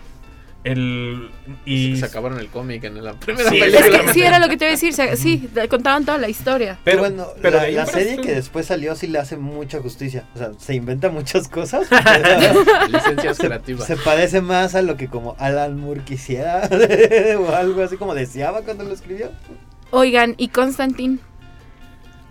El 0.65 1.29
y 1.63 1.95
Se 1.95 2.05
acabaron 2.05 2.39
el 2.39 2.47
cómic 2.49 2.83
en 2.85 3.01
la 3.03 3.13
primera 3.13 3.49
Sí, 3.51 3.61
Es 3.61 3.71
película. 3.75 4.01
que 4.07 4.13
sí 4.13 4.23
era 4.23 4.39
lo 4.39 4.49
que 4.49 4.57
te 4.57 4.65
iba 4.65 4.69
a 4.69 4.71
decir, 4.71 4.93
se- 4.93 5.15
sí, 5.15 5.47
contaban 5.69 6.03
toda 6.05 6.17
la 6.17 6.27
historia. 6.27 6.79
Pero, 6.83 7.01
pero 7.03 7.15
bueno, 7.15 7.27
pero 7.39 7.59
la, 7.71 7.85
serie 7.85 8.17
que 8.17 8.33
después 8.33 8.65
salió 8.65 8.95
sí 8.95 9.05
le 9.05 9.19
hace 9.19 9.37
mucha 9.37 9.79
justicia. 9.79 10.25
O 10.33 10.39
sea, 10.39 10.51
se 10.57 10.73
inventa 10.73 11.09
muchas 11.09 11.47
cosas. 11.47 11.87
Licencias 12.89 13.37
creativas. 13.37 13.85
se 13.85 13.95
parece 13.97 14.41
más 14.41 14.73
a 14.75 14.81
lo 14.81 14.97
que 14.97 15.07
como 15.07 15.35
Alan 15.39 15.79
Moore 15.79 16.01
quisiera 16.03 16.67
o 17.39 17.49
algo 17.55 17.83
así 17.83 17.97
como 17.97 18.15
deseaba 18.15 18.61
cuando 18.63 18.83
lo 18.85 18.93
escribió. 18.93 19.31
Oigan, 19.91 20.33
¿y 20.37 20.47
Constantine? 20.47 21.19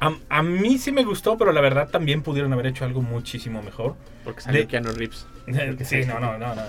A, 0.01 0.13
a 0.29 0.43
mí 0.43 0.79
sí 0.79 0.91
me 0.93 1.05
gustó, 1.05 1.39
pero 1.39 1.53
la 1.53 1.61
verdad 1.61 1.89
también 1.89 2.23
pudieron 2.23 2.53
haber 2.53 2.67
hecho 2.67 2.85
algo 2.85 3.01
muchísimo 3.01 3.63
mejor. 3.63 3.95
Porque 4.25 4.41
salió 4.43 4.63
De- 4.63 4.67
Keanu 4.67 4.91
Reeves. 4.93 5.27
Sí, 5.85 6.01
no, 6.07 6.19
no, 6.21 6.39
no, 6.39 6.55
no. 6.55 6.63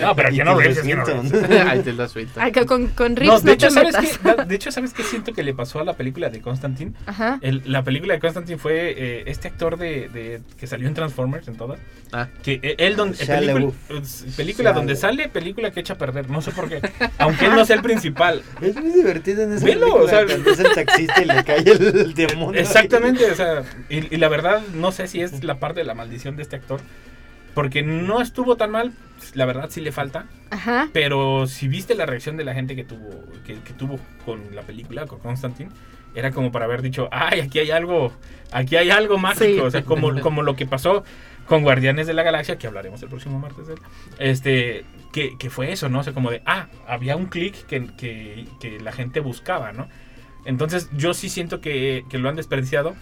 No, 0.00 0.14
pero 0.16 0.30
Keanu 0.30 0.58
Reeves 0.58 0.78
es 0.78 0.84
Keanu. 0.84 1.04
Reeves. 1.04 1.66
Ahí 1.66 1.80
Tilda 1.82 2.08
Swinton. 2.08 2.42
Ay, 2.42 2.52
que 2.52 2.64
con, 2.66 2.88
con 2.88 3.14
No, 3.14 3.20
Reeves 3.20 3.42
no, 3.44 3.46
de 3.48 3.52
hecho, 3.52 3.70
¿sabes 3.70 3.94
metas. 3.94 4.18
qué? 4.38 4.44
De 4.44 4.54
hecho, 4.54 4.72
¿sabes 4.72 4.92
qué 4.94 5.02
siento 5.02 5.32
que 5.32 5.42
le 5.42 5.54
pasó 5.54 5.80
a 5.80 5.84
la 5.84 5.94
película 5.94 6.30
de 6.30 6.40
Constantine? 6.40 6.92
Ajá. 7.06 7.38
El- 7.42 7.62
la 7.66 7.82
película 7.82 8.14
de 8.14 8.20
Constantine 8.20 8.58
fue 8.58 8.94
eh, 8.96 9.24
este 9.26 9.48
actor 9.48 9.76
de, 9.76 10.08
de- 10.08 10.40
que 10.58 10.66
salió 10.66 10.88
en 10.88 10.94
Transformers 10.94 11.48
en 11.48 11.56
todas. 11.56 11.78
Ah, 12.12 12.28
Que 12.42 12.60
eh, 12.62 12.76
él 12.78 12.94
película, 12.96 13.40
LaBeouf. 13.40 13.74
eh, 13.90 14.02
película 14.36 14.72
donde 14.72 14.94
sale, 14.96 15.28
película 15.28 15.70
que 15.72 15.80
echa 15.80 15.94
a 15.94 15.98
perder, 15.98 16.30
no 16.30 16.40
sé 16.40 16.52
por 16.52 16.68
qué. 16.68 16.80
Aunque 17.18 17.46
él 17.46 17.54
no 17.56 17.64
sea 17.64 17.76
el 17.76 17.82
principal. 17.82 18.42
Es 18.62 18.76
muy 18.76 18.92
divertido 18.92 19.42
en 19.42 19.52
esa 19.52 19.64
Velo, 19.66 19.80
película 19.80 20.04
o 20.04 20.08
sea- 20.08 20.26
cuando 20.26 20.50
es 20.50 20.58
el 20.60 20.72
taxista 20.74 21.22
y 21.22 21.24
le 21.26 21.44
cae 21.44 21.58
el, 21.58 22.14
demonio. 22.14 22.60
Exactamente, 22.60 23.30
o 23.30 23.34
sea, 23.34 23.62
y, 23.88 24.14
y 24.14 24.18
la 24.18 24.28
verdad 24.28 24.62
no 24.74 24.92
sé 24.92 25.06
si 25.08 25.20
es 25.20 25.42
la 25.44 25.56
parte 25.58 25.80
de 25.80 25.84
la 25.86 25.94
maldición 25.94 26.36
de 26.36 26.42
este 26.42 26.56
actor, 26.56 26.80
porque 27.54 27.82
no 27.82 28.20
estuvo 28.20 28.56
tan 28.56 28.70
mal, 28.70 28.92
la 29.34 29.44
verdad 29.46 29.70
sí 29.70 29.80
le 29.80 29.92
falta, 29.92 30.26
Ajá. 30.50 30.88
pero 30.92 31.46
si 31.46 31.68
viste 31.68 31.94
la 31.94 32.06
reacción 32.06 32.36
de 32.36 32.44
la 32.44 32.54
gente 32.54 32.76
que 32.76 32.84
tuvo 32.84 33.24
que, 33.46 33.54
que 33.60 33.72
tuvo 33.72 33.98
con 34.24 34.54
la 34.54 34.62
película, 34.62 35.06
con 35.06 35.18
Constantine, 35.20 35.70
era 36.14 36.30
como 36.30 36.52
para 36.52 36.66
haber 36.66 36.82
dicho, 36.82 37.08
ay, 37.10 37.40
aquí 37.40 37.58
hay 37.58 37.70
algo, 37.70 38.12
aquí 38.52 38.76
hay 38.76 38.90
algo 38.90 39.18
mágico, 39.18 39.44
Sí. 39.44 39.58
o 39.60 39.70
sea, 39.70 39.82
como, 39.84 40.20
como 40.20 40.42
lo 40.42 40.54
que 40.56 40.66
pasó 40.66 41.04
con 41.46 41.62
Guardianes 41.62 42.06
de 42.06 42.14
la 42.14 42.22
Galaxia, 42.22 42.56
que 42.56 42.66
hablaremos 42.66 43.02
el 43.02 43.08
próximo 43.08 43.38
martes 43.38 43.66
de 43.66 43.74
él, 43.74 43.80
este, 44.18 44.84
que, 45.12 45.36
que 45.38 45.50
fue 45.50 45.72
eso, 45.72 45.88
¿no? 45.88 46.00
O 46.00 46.02
sea, 46.02 46.12
como 46.14 46.30
de, 46.30 46.40
ah, 46.46 46.68
había 46.86 47.16
un 47.16 47.26
clic 47.26 47.66
que, 47.66 47.86
que, 47.96 48.46
que 48.60 48.80
la 48.80 48.92
gente 48.92 49.20
buscaba, 49.20 49.72
¿no? 49.72 49.88
Entonces 50.46 50.88
yo 50.96 51.14
sí 51.14 51.28
siento 51.28 51.60
que, 51.60 52.04
que 52.08 52.18
lo 52.18 52.28
han 52.28 52.36
desperdiciado. 52.36 52.94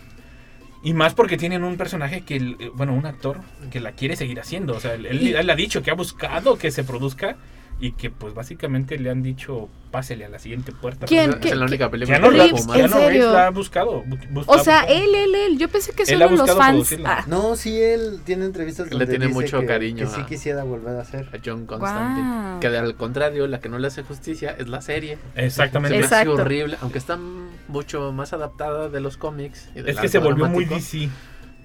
Y 0.83 0.95
más 0.95 1.15
porque 1.15 1.37
tienen 1.37 1.63
un 1.63 1.77
personaje 1.77 2.23
que, 2.23 2.37
el- 2.37 2.57
bueno, 2.75 2.93
un 2.95 3.07
actor 3.07 3.41
que 3.71 3.81
la 3.81 3.93
quiere 3.93 4.17
seguir 4.17 4.41
haciendo. 4.41 4.75
O 4.77 4.81
sea, 4.81 4.95
él, 4.95 5.07
él 5.07 5.51
ha 5.51 5.55
dicho 5.55 5.83
que 5.83 5.91
ha 5.91 5.95
buscado 5.95 6.59
que 6.59 6.71
se 6.73 6.83
produzca 6.85 7.37
y 7.83 7.93
que 7.93 8.11
pues 8.11 8.33
básicamente 8.33 8.97
le 8.99 9.11
han 9.11 9.23
dicho 9.23 9.69
pásele 9.91 10.25
a 10.25 10.29
la 10.31 10.39
siguiente 10.39 10.73
puerta. 10.73 11.05
¿Quién? 11.05 11.31
Es 11.33 11.37
¿Qué- 11.37 11.55
la 11.55 11.67
única 11.67 11.91
película 11.91 12.17
que 12.19 12.89
la 13.19 13.47
ha 13.49 13.51
buscado. 13.51 14.03
bu- 14.05 14.19
bus- 14.31 14.45
O 14.47 14.59
sea, 14.59 14.83
buscado. 14.85 14.99
él, 14.99 15.15
él, 15.15 15.35
él. 15.35 15.59
Yo 15.59 15.69
pensé 15.69 15.93
que 15.93 16.05
Él 16.05 16.09
solo 16.09 16.25
ha 16.25 16.31
los 16.31 16.41
buscado 16.41 16.59
fans. 16.59 16.97
Ah, 17.05 17.25
No, 17.27 17.57
sí, 17.57 17.79
él 17.79 18.21
tiene 18.25 18.47
entrevistas 18.47 18.87
Le 18.87 18.91
donde 18.93 19.07
tiene 19.07 19.27
dice 19.27 19.39
mucho 19.39 19.61
que- 19.61 19.67
cariño 19.67 20.07
Que 20.09 20.15
sí 20.15 20.23
quisiera 20.27 20.63
volver 20.65 20.97
a 20.97 21.03
hacer. 21.03 21.29
a 21.35 21.39
John 21.45 21.67
Constantine. 21.67 22.27
Guau. 22.27 22.61
Que 22.61 22.67
al 22.69 22.95
contrario, 22.95 23.47
la 23.49 23.61
que 23.61 23.69
no 23.69 23.79
le 23.79 23.89
hace 23.89 24.03
justicia 24.03 24.57
es 24.59 24.69
la 24.69 24.81
serie. 24.81 25.19
Exactamente. 25.35 25.99
Exacto. 25.99 26.35
horrible, 26.35 26.79
aunque 26.81 26.97
está 26.99 27.19
mucho 27.69 28.13
más 28.13 28.33
adaptada 28.33 28.89
de 28.89 29.01
los 29.01 29.17
cómics. 29.19 29.69
y 29.75 29.81
Es 29.91 29.99
que 29.99 30.09
se 30.09 30.19
volvió 30.19 30.47
muy 30.47 30.65
DC. 30.65 31.11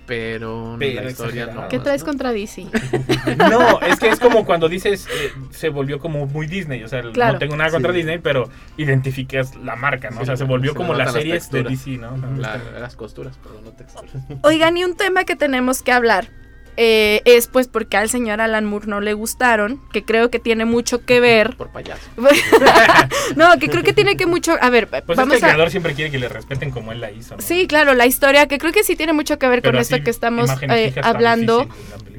Pero, 0.08 0.78
Pero 0.80 1.02
la 1.04 1.10
historia 1.12 1.44
exagerado. 1.44 1.62
no. 1.64 1.68
¿Qué 1.68 1.80
traes 1.80 2.02
¿no? 2.02 2.08
contra 2.08 2.32
DC? 2.32 2.66
No, 3.38 3.80
es 3.82 4.00
que 4.00 4.08
es 4.08 4.20
como 4.20 4.46
cuando 4.46 4.70
dices 4.70 5.06
eh, 5.08 5.32
se 5.52 5.68
volvió 5.70 6.00
como 6.00 6.26
muy 6.26 6.48
Disney. 6.48 6.84
O 6.84 6.88
sea, 6.88 7.02
Claro. 7.12 7.34
no 7.34 7.40
tengo 7.40 7.56
nada 7.58 7.72
contra 7.72 7.92
Sí. 7.92 7.98
Disney, 7.98 8.18
pero 8.20 8.50
identificas 8.78 9.56
la 9.58 9.76
marca, 9.76 10.10
¿no? 10.10 10.22
O 10.22 10.26
sea, 10.26 10.38
se 10.38 10.46
volvió 10.46 10.72
se 10.72 10.78
como 10.78 10.94
las 10.94 11.08
las 11.08 11.14
series 11.14 11.52
de. 11.52 11.64
DC, 11.64 11.98
¿no? 11.98 12.16
La- 12.38 12.58
las 12.80 12.96
costuras, 12.96 13.38
perdón, 13.38 13.66
no 13.66 13.72
texturas. 13.74 14.12
Oigan, 14.44 14.78
y 14.78 14.86
un 14.86 14.96
tema 14.96 15.26
que 15.26 15.36
tenemos 15.36 15.84
que 15.84 15.92
hablar 15.92 16.30
eh, 16.78 17.22
es 17.26 17.48
pues 17.48 17.68
porque 17.68 17.98
al 17.98 18.10
señor 18.10 18.40
Alan 18.42 18.66
Moore 18.66 18.88
no 18.88 19.02
le 19.02 19.14
gustaron, 19.14 19.82
que 19.92 20.04
creo 20.04 20.30
que 20.30 20.38
tiene 20.38 20.66
mucho 20.66 21.04
que 21.04 21.20
ver. 21.20 21.56
Por 21.56 21.72
payaso. 21.72 22.04
no, 23.36 23.58
que 23.60 23.70
creo 23.70 23.84
que 23.84 23.94
tiene 23.94 24.16
que 24.18 24.26
mucho... 24.28 24.56
A 24.62 24.70
ver, 24.70 24.88
Pues 24.88 25.02
es 25.02 25.08
que 25.08 25.16
vamos 25.16 25.38
el 25.38 25.44
a... 25.44 25.48
creador 25.48 25.72
siempre 25.72 25.94
quiere 25.94 26.12
que 26.12 26.20
le 26.20 26.30
respeten 26.30 26.70
como 26.70 26.92
él 26.92 27.02
la 27.02 27.12
hizo. 27.12 27.36
¿no? 27.36 27.42
Sí, 27.42 27.66
claro, 27.68 27.94
la 27.94 28.06
historia, 28.06 28.48
que 28.48 28.58
creo 28.58 28.72
que 28.72 28.84
sí 28.84 28.96
tiene 28.96 29.14
mucho 29.14 29.40
que 29.40 29.48
ver 29.48 29.62
Pero 29.62 29.74
con 29.74 29.82
esto 29.82 29.98
que 30.04 30.12
estamos 30.12 30.50
eh, 30.62 30.94
hablando. 31.04 31.68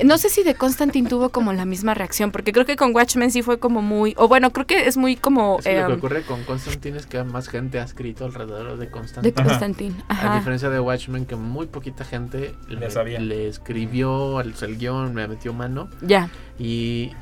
No 0.04 0.16
sé 0.16 0.28
si 0.28 0.42
de 0.42 0.54
Constantine 0.54 1.08
tuvo 1.08 1.30
como 1.30 1.52
la 1.52 1.64
misma 1.64 1.94
reacción, 1.94 2.30
porque 2.30 2.52
creo 2.52 2.64
que 2.64 2.76
con 2.76 2.94
Watchmen 2.94 3.30
sí 3.30 3.42
fue 3.42 3.58
como 3.58 3.82
muy... 3.82 4.14
O 4.16 4.28
bueno, 4.28 4.52
creo 4.52 4.66
que 4.66 4.86
es 4.86 4.96
muy 4.96 5.16
como... 5.16 5.58
Es 5.58 5.64
que 5.64 5.80
lo 5.80 5.86
que 5.86 5.92
eh, 5.92 5.96
ocurre 5.96 6.22
con 6.22 6.42
Constantine 6.44 6.98
es 6.98 7.06
que 7.06 7.22
más 7.22 7.48
gente 7.48 7.80
ha 7.80 7.84
escrito 7.84 8.24
alrededor 8.24 8.78
de 8.78 8.88
de 8.88 8.90
Constantine. 8.90 9.34
Ajá. 9.36 9.48
Constantine. 9.48 9.94
A 10.08 10.36
diferencia 10.36 10.70
de 10.70 10.80
Watchmen, 10.80 11.26
que 11.26 11.36
muy 11.36 11.66
poquita 11.66 12.04
gente 12.04 12.54
le, 12.68 12.90
sabía. 12.90 13.20
le 13.20 13.48
escribió 13.48 14.38
el, 14.48 14.54
el 14.70 14.78
guion, 14.78 15.14
le 15.14 15.28
metió 15.28 15.52
mano. 15.52 15.88
Ya. 16.02 16.28
Y 16.58 17.12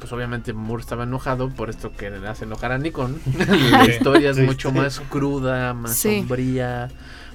pues 0.00 0.12
obviamente 0.12 0.52
Moore 0.52 0.80
estaba 0.82 1.04
enojado 1.04 1.48
por 1.50 1.70
esto 1.70 1.92
que 1.92 2.10
le 2.10 2.26
hace 2.28 2.44
enojar 2.44 2.72
a 2.72 2.78
Nikon. 2.78 3.18
La 3.70 3.84
historia 3.86 4.30
es 4.30 4.38
mucho 4.38 4.72
más 4.72 5.00
cruda, 5.00 5.72
más 5.74 5.96
Sí. 5.96 6.18
sombría, 6.20 6.88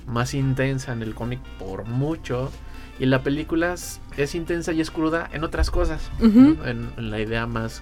más 0.08 0.34
intensa 0.34 0.92
en 0.94 1.02
el 1.02 1.16
cómic 1.16 1.40
por 1.58 1.86
mucho. 1.86 2.52
Y 3.00 3.06
la 3.06 3.24
película 3.24 3.74
es, 3.74 4.02
es 4.18 4.36
intensa 4.36 4.74
y 4.74 4.82
es 4.82 4.92
cruda 4.92 5.30
en 5.32 5.46
otras 5.46 5.72
cosas. 5.72 6.12
Ujú. 6.20 6.58
¿no? 6.60 6.66
en, 6.66 6.90
en 6.98 7.12
la 7.12 7.22
idea 7.22 7.46
más, 7.46 7.82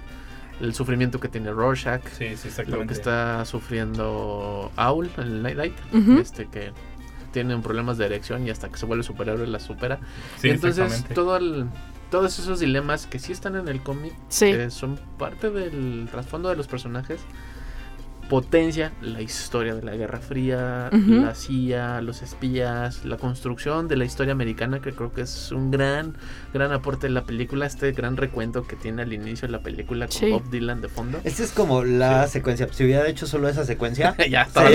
el 0.61 0.75
sufrimiento 0.75 1.19
que 1.19 1.27
tiene 1.27 1.51
Rorschach. 1.51 2.03
Sí, 2.15 2.35
sí, 2.37 2.49
Lo 2.67 2.85
que 2.85 2.93
está 2.93 3.43
sufriendo 3.45 4.71
Owl 4.77 5.09
en 5.17 5.23
el 5.23 5.41
Night 5.41 5.57
Light, 5.57 5.73
Ujú. 5.93 6.19
este 6.19 6.45
que 6.47 6.71
tiene 7.43 7.55
problemas 7.59 7.97
de 7.99 8.05
erección 8.07 8.47
y 8.47 8.49
hasta 8.49 8.69
que 8.69 8.77
se 8.77 8.85
vuelve 8.87 9.03
superhéroe 9.03 9.45
la 9.45 9.59
supera. 9.59 9.99
Sí, 10.39 10.47
y 10.47 10.51
entonces 10.51 11.05
todo 11.13 11.37
el- 11.37 11.67
todos 12.09 12.39
esos 12.39 12.59
dilemas 12.59 13.05
que 13.05 13.19
sí 13.19 13.31
están 13.31 13.55
en 13.55 13.67
el 13.67 13.83
cómic 13.83 14.13
Sí. 14.29 14.45
eh, 14.45 14.69
son 14.71 14.99
parte 15.19 15.51
del 15.51 16.07
trasfondo 16.09 16.49
de 16.49 16.55
los 16.55 16.65
personajes. 16.67 17.19
Potencia 18.29 18.91
la 19.01 19.21
historia 19.21 19.73
de 19.73 19.81
la 19.83 19.95
Guerra 19.95 20.19
Fría, 20.19 20.89
Ujú. 20.91 21.21
la 21.25 21.33
CIA, 21.33 22.01
los 22.01 22.21
espías, 22.21 23.05
la 23.05 23.15
construcción 23.15 23.87
de 23.87 23.95
la 23.95 24.03
historia 24.03 24.33
americana, 24.33 24.81
que 24.81 24.91
creo 24.91 25.13
que 25.13 25.21
es 25.21 25.51
un 25.53 25.71
gran, 25.71 26.17
gran 26.53 26.73
aporte 26.73 27.07
de 27.07 27.13
la 27.13 27.23
película. 27.23 27.65
Este 27.65 27.91
gran 27.93 28.17
recuento 28.17 28.67
que 28.67 28.75
tiene 28.75 29.03
al 29.03 29.13
inicio 29.13 29.47
de 29.47 29.53
la 29.53 29.59
película 29.59 30.07
con 30.07 30.11
Sí. 30.17 30.29
Bob 30.29 30.49
Dylan 30.49 30.81
de 30.81 30.89
fondo. 30.89 31.19
Esta 31.23 31.41
es 31.43 31.51
como 31.53 31.85
la 31.85 32.27
secuencia. 32.27 32.67
Si 32.71 32.83
hubiera 32.83 33.07
hecho 33.07 33.27
solo 33.27 33.47
esa 33.47 33.63
secuencia, 33.63 34.13
ya, 34.29 34.41
estaríamos 34.41 34.73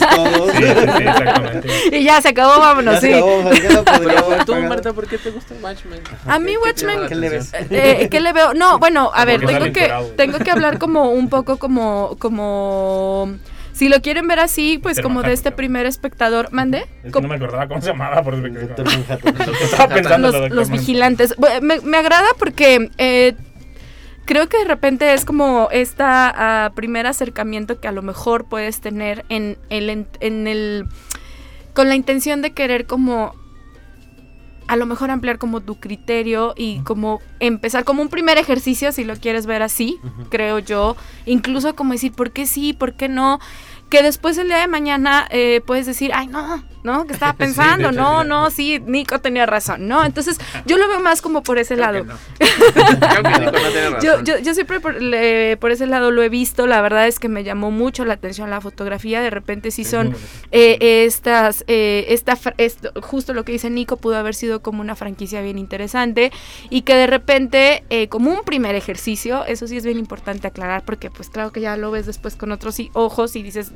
Ya. 0.00 0.08
todos. 0.14 0.50
Sí, 0.52 0.62
sí, 0.62 0.68
sí, 0.96 1.02
exactamente. 1.02 1.68
Y 1.96 2.04
ya 2.04 2.20
se 2.22 2.28
acabó, 2.28 2.60
vámonos, 2.60 2.94
Ya 2.94 3.00
sí. 3.00 3.12
acabó, 3.14 3.50
Pero 3.50 4.44
tú. 4.44 4.54
Marta, 4.68 4.92
¿por 4.92 5.06
qué 5.08 5.18
te 5.18 5.30
gusta 5.30 5.54
Watchmen? 5.60 6.00
A 6.26 6.38
mí 6.38 6.52
¿Qué- 6.52 6.52
qué 6.52 6.72
te 6.74 6.86
Watchmen- 6.86 7.08
¿Qué 7.08 7.14
le 7.16 7.28
ves? 7.30 7.52
Eh, 7.70 8.08
¿Qué 8.10 8.20
le 8.20 8.32
veo? 8.32 8.54
No, 8.54 8.78
bueno, 8.78 9.10
a 9.12 9.24
ver, 9.24 9.44
tengo 9.44 9.72
que, 9.72 9.92
tengo 10.16 10.38
que 10.38 10.50
hablar 10.52 10.78
como 10.78 11.10
un 11.10 11.28
poco 11.28 11.56
como, 11.58 12.16
como, 12.18 12.75
si 13.72 13.88
lo 13.90 14.00
quieren 14.00 14.26
ver 14.26 14.40
así, 14.40 14.78
pues 14.82 15.00
como 15.00 15.22
de 15.22 15.32
este 15.32 15.50
creo. 15.50 15.56
primer 15.56 15.86
espectador, 15.86 16.50
¿mande? 16.50 16.86
Es 17.04 17.12
que 17.12 17.20
no 17.20 17.28
me 17.28 17.34
acordaba 17.34 17.68
cómo 17.68 17.82
se 17.82 17.88
llamaba, 17.88 18.22
por. 18.22 18.34
Estaba 19.62 19.94
pensando 19.94 20.48
los, 20.48 20.70
vigilantes. 20.70 21.34
Me, 21.60 21.80
me 21.80 21.96
agrada 21.98 22.28
porque 22.38 22.90
eh, 22.96 23.34
creo 24.24 24.48
que 24.48 24.58
de 24.58 24.64
repente 24.64 25.12
es 25.12 25.24
como 25.24 25.68
esta 25.70 26.72
primer 26.74 27.06
acercamiento 27.06 27.80
que 27.80 27.88
a 27.88 27.92
lo 27.92 28.02
mejor 28.02 28.46
puedes 28.46 28.80
tener 28.80 29.24
en 29.28 29.58
el, 29.70 29.90
en, 29.90 30.06
en 30.20 30.46
el 30.46 30.86
con 31.72 31.88
la 31.88 31.94
intención 31.94 32.42
de 32.42 32.52
querer 32.52 32.86
como 32.86 33.34
a 34.68 34.76
lo 34.76 34.86
mejor 34.86 35.10
ampliar 35.10 35.38
como 35.38 35.60
tu 35.60 35.76
criterio 35.76 36.54
y 36.56 36.80
como 36.80 37.20
empezar 37.40 37.84
como 37.84 38.02
un 38.02 38.08
primer 38.08 38.38
ejercicio 38.38 38.92
si 38.92 39.04
lo 39.04 39.16
quieres 39.16 39.46
ver 39.46 39.62
así, 39.62 39.98
creo 40.28 40.58
yo, 40.58 40.96
incluso 41.24 41.74
como 41.76 41.92
decir 41.92 42.12
por 42.12 42.32
qué 42.32 42.46
sí, 42.46 42.72
por 42.72 42.94
qué 42.94 43.08
no, 43.08 43.38
que 43.90 44.02
después 44.02 44.36
el 44.38 44.48
día 44.48 44.58
de 44.58 44.68
mañana 44.68 45.26
eh, 45.30 45.60
puedes 45.66 45.86
decir, 45.86 46.10
ay 46.14 46.26
no, 46.26 46.62
no, 46.86 47.06
que 47.06 47.12
estaba 47.12 47.32
pensando, 47.36 47.92
no, 47.92 48.24
no, 48.24 48.50
sí, 48.50 48.80
Nico 48.86 49.20
tenía 49.20 49.44
razón, 49.44 49.86
no, 49.88 50.04
entonces 50.04 50.38
yo 50.64 50.78
lo 50.78 50.88
veo 50.88 51.00
más 51.00 51.20
como 51.20 51.42
por 51.42 51.58
ese 51.58 51.74
Creo 51.74 51.86
lado. 51.92 52.04
que 52.04 52.08
no. 52.12 52.18
Creo 53.10 53.22
que 53.22 53.40
Nico 53.40 53.52
no 53.52 53.68
tiene 53.70 53.90
razón. 53.90 54.00
Yo, 54.02 54.20
yo, 54.22 54.38
yo 54.38 54.54
siempre 54.54 54.80
por, 54.80 55.00
le- 55.02 55.56
por 55.58 55.70
ese 55.72 55.86
lado 55.86 56.10
lo 56.10 56.22
he 56.22 56.28
visto, 56.28 56.66
la 56.66 56.80
verdad 56.80 57.06
es 57.08 57.18
que 57.18 57.28
me 57.28 57.44
llamó 57.44 57.70
mucho 57.70 58.04
la 58.04 58.14
atención 58.14 58.48
la 58.48 58.60
fotografía, 58.60 59.20
de 59.20 59.30
repente 59.30 59.70
sí 59.70 59.84
son 59.84 60.14
eh, 60.52 61.04
estas, 61.04 61.64
eh, 61.66 62.06
esta, 62.10 62.38
esto- 62.58 62.92
justo 63.02 63.34
lo 63.34 63.44
que 63.44 63.52
dice 63.52 63.68
Nico, 63.68 63.96
pudo 63.96 64.16
haber 64.16 64.34
sido 64.34 64.62
como 64.62 64.80
una 64.80 64.94
franquicia 64.96 65.42
bien 65.42 65.58
interesante 65.58 66.30
y 66.70 66.82
que 66.82 66.94
de 66.94 67.06
repente, 67.08 67.84
eh, 67.90 68.08
como 68.08 68.30
un 68.30 68.42
primer 68.44 68.74
ejercicio, 68.76 69.44
eso 69.46 69.66
sí 69.66 69.76
es 69.76 69.84
bien 69.84 69.98
importante 69.98 70.46
aclarar 70.46 70.84
porque 70.84 71.10
pues 71.10 71.28
claro 71.30 71.50
que 71.52 71.60
ya 71.60 71.76
lo 71.76 71.90
ves 71.90 72.06
después 72.06 72.36
con 72.36 72.52
otros 72.52 72.76
ojos 72.92 73.34
y 73.36 73.42
dices, 73.42 73.72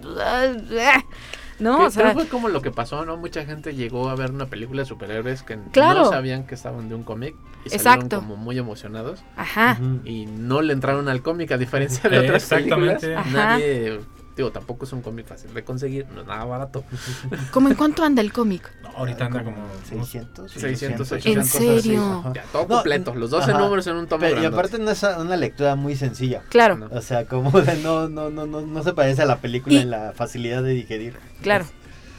¿no? 1.61 1.79
Que- 1.79 1.85
O 1.85 1.91
sea, 1.91 2.03
pero 2.03 2.15
fue 2.15 2.29
como 2.29 2.49
lo 2.49 2.61
que 2.63 2.71
pasó, 2.71 3.05
¿no? 3.05 3.17
Mucha 3.17 3.45
gente 3.45 3.75
llegó 3.75 4.09
a 4.09 4.15
ver 4.17 4.31
una 4.33 4.47
película 4.47 4.83
de 4.83 4.87
superhéroes 4.87 5.43
que 5.43 5.59
Claro. 5.73 6.01
no 6.05 6.11
sabían 6.11 6.47
que 6.47 6.55
estaban 6.55 6.89
de 6.89 6.95
un 6.95 7.03
cómic 7.05 7.35
y 7.65 7.69
Exacto. 7.75 8.01
salieron 8.09 8.09
como 8.29 8.37
muy 8.37 8.59
emocionados 8.59 9.23
ajá. 9.37 9.79
Y 10.05 10.27
no 10.27 10.63
le 10.63 10.73
entraron 10.73 11.09
al 11.09 11.23
cómic 11.23 11.53
a 11.53 11.59
diferencia 11.59 12.09
de 12.11 12.17
Eh, 12.17 12.21
otras 12.21 12.45
películas. 12.47 13.05
Ajá. 13.05 13.31
Nadie, 13.31 14.01
digo, 14.37 14.51
tampoco 14.53 14.85
es 14.85 14.93
un 14.93 15.03
cómic 15.03 15.27
fácil 15.27 15.53
de 15.53 15.65
conseguir, 15.65 16.07
no 16.15 16.23
es 16.23 16.27
nada 16.27 16.45
barato. 16.45 16.85
¿Cómo 17.53 17.69
en 17.69 17.75
cuánto 17.75 18.03
anda 18.05 18.23
el 18.23 18.33
cómic? 18.33 18.71
No, 18.83 18.89
ahorita 18.91 19.27
anda 19.27 19.45
como. 19.45 19.57
600, 19.89 20.51
600, 20.53 21.13
800, 21.13 21.27
¿En 21.27 21.39
así, 21.41 21.81
serio? 21.81 22.33
Ya, 22.35 22.43
todo 22.53 22.63
No, 22.63 22.69
completo, 22.77 23.15
los 23.15 23.31
12 23.31 23.51
ajá. 23.51 23.61
números 23.61 23.87
en 23.87 23.97
un 23.97 24.07
tomo 24.07 24.21
Pero- 24.21 24.43
y 24.43 24.47
aparte 24.47 24.79
no 24.79 24.91
es 24.91 25.03
una 25.03 25.37
lectura 25.37 25.75
muy 25.77 25.97
sencilla. 25.97 26.43
Claro, 26.49 26.77
No. 26.77 26.87
O 26.93 27.01
sea, 27.03 27.27
como 27.27 27.51
de 27.61 27.77
no, 27.79 28.09
no, 28.09 28.31
no, 28.31 28.47
no, 28.47 28.61
no 28.63 28.83
se 28.83 28.93
parece 28.93 29.23
a 29.23 29.27
la 29.27 29.39
película 29.39 29.75
Y- 29.75 29.79
en 29.79 29.91
la 29.91 30.13
facilidad 30.15 30.63
de 30.63 30.71
digerir. 30.73 31.17
claro. 31.43 31.67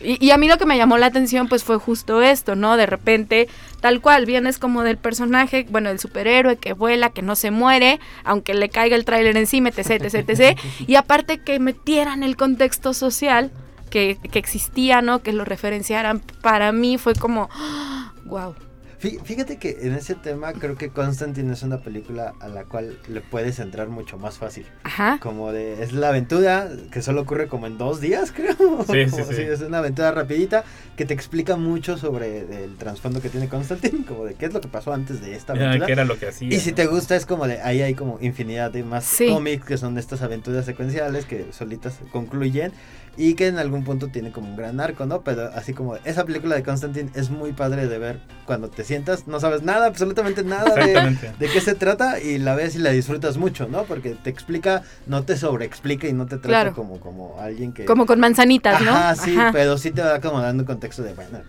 Y, 0.03 0.24
y 0.25 0.31
a 0.31 0.38
mí 0.38 0.48
lo 0.48 0.58
que 0.58 0.65
me 0.65 0.77
llamó 0.77 0.98
la 0.98 1.08
atención 1.08 1.48
pues 1.48 1.63
fue 1.63 1.77
justo 1.77 2.22
esto, 2.22 2.55
¿no? 2.55 2.77
De 2.77 2.86
repente, 2.86 3.48
tal 3.79 4.01
cual, 4.01 4.25
vienes 4.25 4.58
como 4.58 4.84
del 4.84 4.98
personaje, 4.98 5.65
bueno, 5.70 5.89
el 5.89 6.00
superhéroe 6.00 6.58
que 6.58 6.74
vuela, 6.74 7.10
que 7.10 7.22
no 7.22 7.36
se 7.36 7.51
muere, 7.51 8.00
aunque 8.24 8.53
le 8.53 8.70
caiga 8.70 8.96
el 8.96 9.05
tráiler 9.05 9.38
encima, 9.38 9.70
etc, 9.70 10.01
etc, 10.01 10.29
etc. 10.29 10.60
Y 10.88 10.96
aparte 10.96 11.39
que 11.39 11.60
metieran 11.60 12.24
el 12.24 12.36
contexto 12.36 12.93
social 12.93 13.51
que, 13.89 14.17
que 14.31 14.39
existía, 14.39 15.01
¿no? 15.01 15.22
Que 15.22 15.34
lo 15.34 15.46
referenciaran, 15.46 16.22
para 16.41 16.72
mí 16.72 16.98
fue 16.98 17.13
como, 17.15 17.50
wow. 18.25 18.55
Fí- 19.01 19.20
Fíjate 19.24 19.58
que 19.58 19.79
en 19.81 19.93
ese 19.93 20.13
tema 20.13 20.53
creo 20.53 20.75
que 20.75 20.89
Constantine 20.89 21.51
es 21.53 21.63
una 21.63 21.79
película 21.79 22.34
a 22.39 22.48
la 22.48 22.65
cual 22.65 23.00
le 23.08 23.22
puedes 23.22 23.58
entrar 23.60 23.88
mucho 23.89 24.20
más 24.20 24.38
fácil. 24.38 24.65
Ajá. 24.84 25.17
Como 25.20 25.51
de, 25.51 25.81
es 25.81 25.91
la 25.91 26.10
aventura 26.10 26.70
que 26.91 27.01
solo 27.01 27.22
ocurre 27.22 27.48
como 27.48 27.65
en 27.65 27.77
dos 27.79 28.00
días, 28.00 28.31
creo. 28.36 28.55
Sí, 28.86 29.10
sí, 29.10 29.41
es 29.41 29.62
una 29.62 29.79
aventura 29.79 30.12
rapidita 30.12 30.63
que 30.96 31.05
te 31.05 31.13
explica 31.15 31.55
mucho 31.55 31.98
sobre 31.98 32.63
el 32.63 32.75
trasfondo 32.77 33.22
que 33.22 33.29
tiene 33.29 33.50
Constantine, 33.50 34.05
como 34.08 34.25
de 34.25 34.36
qué 34.36 34.46
es 34.46 34.53
lo 34.53 34.62
que 34.62 34.67
pasó 34.67 34.93
antes 34.93 35.20
de 35.22 35.36
esta 35.36 35.55
Ya, 35.55 35.62
aventura. 35.65 35.86
que 35.88 35.91
era 35.93 36.05
lo 36.05 36.20
que 36.20 36.27
hacía. 36.27 36.50
Y 36.53 36.60
si 36.60 36.70
¿no? 36.70 36.75
te 36.75 36.86
gusta 36.86 37.15
es 37.15 37.25
como 37.25 37.48
de, 37.48 37.60
ahí 37.62 37.81
hay 37.81 37.96
como 37.96 38.20
infinidad 38.22 38.70
de 38.72 38.84
más 38.84 39.05
Sí. 39.05 39.27
cómics 39.29 39.65
que 39.65 39.77
son 39.77 39.98
estas 39.98 40.22
aventuras 40.22 40.65
secuenciales 40.65 41.25
que 41.25 41.48
solitas 41.51 42.00
concluyen 42.12 42.72
y 43.18 43.36
que 43.36 43.48
en 43.48 43.58
algún 43.58 43.84
punto 43.84 44.08
tiene 44.08 44.32
como 44.32 44.50
un 44.50 44.56
gran 44.56 44.80
arco, 44.80 45.06
¿no? 45.06 45.22
Pero 45.22 45.50
así 45.53 45.74
como 45.74 45.98
esa 45.98 46.25
película 46.25 46.56
de 46.56 46.63
Constantine 46.63 47.10
es 47.13 47.30
muy 47.30 47.51
padre 47.51 47.88
de 47.88 47.98
ver 47.98 48.20
cuando 48.46 48.70
te 48.70 48.84
sientas, 48.84 49.27
no 49.27 49.39
sabes 49.39 49.63
nada, 49.63 49.88
absolutamente 49.88 50.44
nada 50.44 50.74
de, 50.75 51.48
qué 51.48 51.62
se 51.62 51.75
trata 51.75 52.20
y 52.20 52.38
la 52.38 52.56
ves 52.56 52.75
y 52.75 52.80
la 52.80 52.91
disfrutas 52.91 53.38
mucho, 53.38 53.68
¿no? 53.68 53.84
Porque 53.84 54.12
te 54.12 54.30
explica, 54.30 54.84
no 55.08 55.24
te 55.24 55.38
sobreexplica 55.38 56.08
y 56.08 56.13
no 56.13 56.25
te 56.25 56.38
trata 56.38 56.48
Claro. 56.48 56.74
como, 56.74 57.00
como 57.00 57.38
alguien 57.39 57.74
que... 57.74 57.86
Como 57.86 58.06
con 58.06 58.20
manzanitas, 58.20 58.82
¿no? 58.82 58.91
Ajá, 58.91 59.15
sí, 59.15 59.36
Ajá. 59.36 59.51
pero 59.51 59.77
sí 59.77 59.91
te 59.91 60.01
va 60.01 60.20
como 60.20 60.41
dando 60.41 60.63
un 60.63 60.68
contexto 60.68 61.03
de, 61.03 61.13
bueno, 61.13 61.39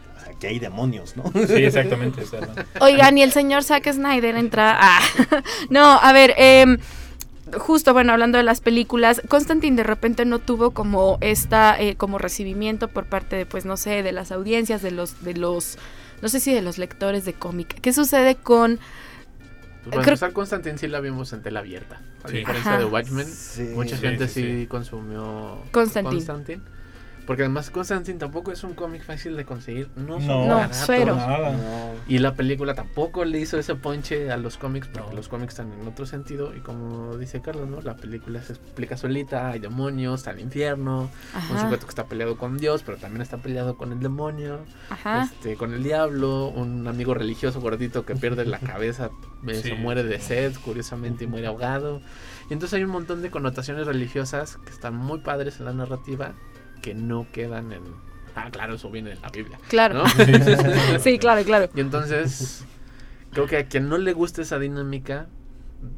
que 0.42 0.48
hay 0.48 0.58
demonios, 0.58 1.16
¿no? 1.16 1.24
Sí, 1.46 1.64
exactamente. 1.64 2.22
Oigan, 2.80 3.16
y 3.16 3.22
el 3.22 3.30
señor 3.30 3.62
Zack 3.62 3.92
Snyder 3.92 4.34
entra. 4.34 4.76
Ah, 4.80 5.00
no, 5.70 6.00
a 6.00 6.12
ver, 6.12 6.34
em, 6.36 6.78
justo, 7.58 7.92
bueno, 7.92 8.12
hablando 8.12 8.38
de 8.38 8.44
las 8.44 8.60
películas, 8.60 9.22
Constantine 9.28 9.76
de 9.76 9.82
repente 9.82 10.24
no 10.24 10.38
tuvo 10.38 10.70
como 10.72 11.18
esta, 11.20 11.80
eh, 11.80 11.96
como 11.96 12.18
recibimiento 12.18 12.88
por 12.88 13.06
parte 13.06 13.36
de, 13.36 13.46
pues, 13.46 13.64
no 13.64 13.76
sé, 13.76 14.02
de 14.02 14.12
las 14.12 14.32
audiencias, 14.32 14.82
de 14.82 14.90
los, 14.90 15.22
de 15.24 15.34
los, 15.34 15.78
no 16.22 16.28
sé 16.28 16.40
si 16.40 16.52
de 16.52 16.62
los 16.62 16.78
lectores 16.78 17.24
de 17.24 17.32
cómic. 17.34 17.80
¿Qué 17.80 17.92
sucede 17.92 18.36
con 18.36 18.78
Pues 19.84 19.90
para 19.96 20.02
Creo- 20.02 20.12
empezar, 20.12 20.32
Constantine 20.32 20.78
sí 20.78 20.86
la 20.86 21.00
vimos 21.00 21.32
en 21.32 21.42
tela 21.42 21.58
abierta. 21.60 22.00
A 22.22 22.28
Sí. 22.28 22.36
diferencia 22.36 22.70
Ajá. 22.72 22.78
de 22.80 22.84
Watchmen, 22.86 23.26
Sí. 23.26 23.62
mucha 23.74 23.96
Sí, 23.96 24.02
gente 24.02 24.28
sí, 24.28 24.40
sí, 24.42 24.60
sí. 24.60 24.66
consumió 24.68 25.58
Constantine? 25.72 26.14
Constantine. 26.24 26.62
Porque 27.26 27.42
además 27.42 27.70
Constantine 27.70 28.18
tampoco 28.18 28.50
es 28.50 28.64
un 28.64 28.74
cómic 28.74 29.04
fácil 29.04 29.36
de 29.36 29.44
conseguir. 29.44 29.88
No 29.96 30.18
son 30.18 30.26
No, 30.26 30.46
No, 30.46 30.54
baratos. 30.56 30.82
cero. 30.86 31.14
Nada. 31.14 31.52
No. 31.52 31.92
Y 32.08 32.18
la 32.18 32.34
película 32.34 32.74
tampoco 32.74 33.24
le 33.24 33.38
hizo 33.38 33.58
ese 33.58 33.76
ponche 33.76 34.30
a 34.32 34.36
los 34.36 34.56
cómics, 34.58 34.88
porque 34.88 35.10
No. 35.10 35.16
los 35.16 35.28
cómics 35.28 35.52
están 35.54 35.72
en 35.72 35.86
otro 35.86 36.04
sentido. 36.04 36.54
Y 36.56 36.60
como 36.60 37.16
dice 37.16 37.40
Carlos, 37.40 37.68
¿no? 37.68 37.80
La 37.80 37.94
película 37.96 38.42
se 38.42 38.54
explica 38.54 38.96
solita, 38.96 39.50
hay 39.50 39.60
demonios, 39.60 40.20
está 40.20 40.32
el 40.32 40.40
infierno, 40.40 41.10
un 41.50 41.58
sujeto 41.58 41.86
que 41.86 41.90
está 41.90 42.06
peleado 42.06 42.36
con 42.36 42.58
Dios, 42.58 42.82
pero 42.84 42.98
también 42.98 43.22
está 43.22 43.36
peleado 43.36 43.76
con 43.76 43.92
el 43.92 44.00
demonio, 44.00 44.58
ajá. 44.90 45.22
este, 45.22 45.56
con 45.56 45.72
el 45.74 45.82
diablo, 45.84 46.48
un 46.48 46.88
amigo 46.88 47.14
religioso 47.14 47.60
gordito 47.60 48.04
que 48.04 48.16
pierde 48.16 48.44
la 48.46 48.58
cabeza, 48.58 49.10
eh, 49.46 49.54
Sí. 49.54 49.68
se 49.70 49.74
muere 49.76 50.02
de 50.02 50.18
sed, 50.20 50.54
curiosamente, 50.64 51.24
y 51.24 51.26
muere 51.28 51.46
ahogado. 51.46 52.00
Y 52.50 52.52
entonces 52.52 52.74
hay 52.76 52.84
un 52.84 52.90
montón 52.90 53.22
de 53.22 53.30
connotaciones 53.30 53.86
religiosas 53.86 54.56
que 54.64 54.70
están 54.70 54.96
muy 54.96 55.20
padres 55.20 55.60
en 55.60 55.66
la 55.66 55.72
narrativa, 55.72 56.32
que 56.82 56.94
no 56.94 57.26
quedan 57.32 57.72
en... 57.72 57.82
Ah, 58.34 58.50
claro, 58.50 58.74
eso 58.74 58.90
viene 58.90 59.12
en 59.12 59.22
la 59.22 59.30
Biblia. 59.30 59.58
Claro. 59.68 59.94
¿no? 59.94 60.04
Sí, 60.98 61.18
claro, 61.18 61.42
claro. 61.44 61.70
Y 61.74 61.80
entonces, 61.80 62.64
creo 63.30 63.46
que 63.46 63.56
a 63.56 63.66
quien 63.66 63.88
no 63.88 63.96
le 63.96 64.12
gusta 64.12 64.42
esa 64.42 64.58
dinámica, 64.58 65.28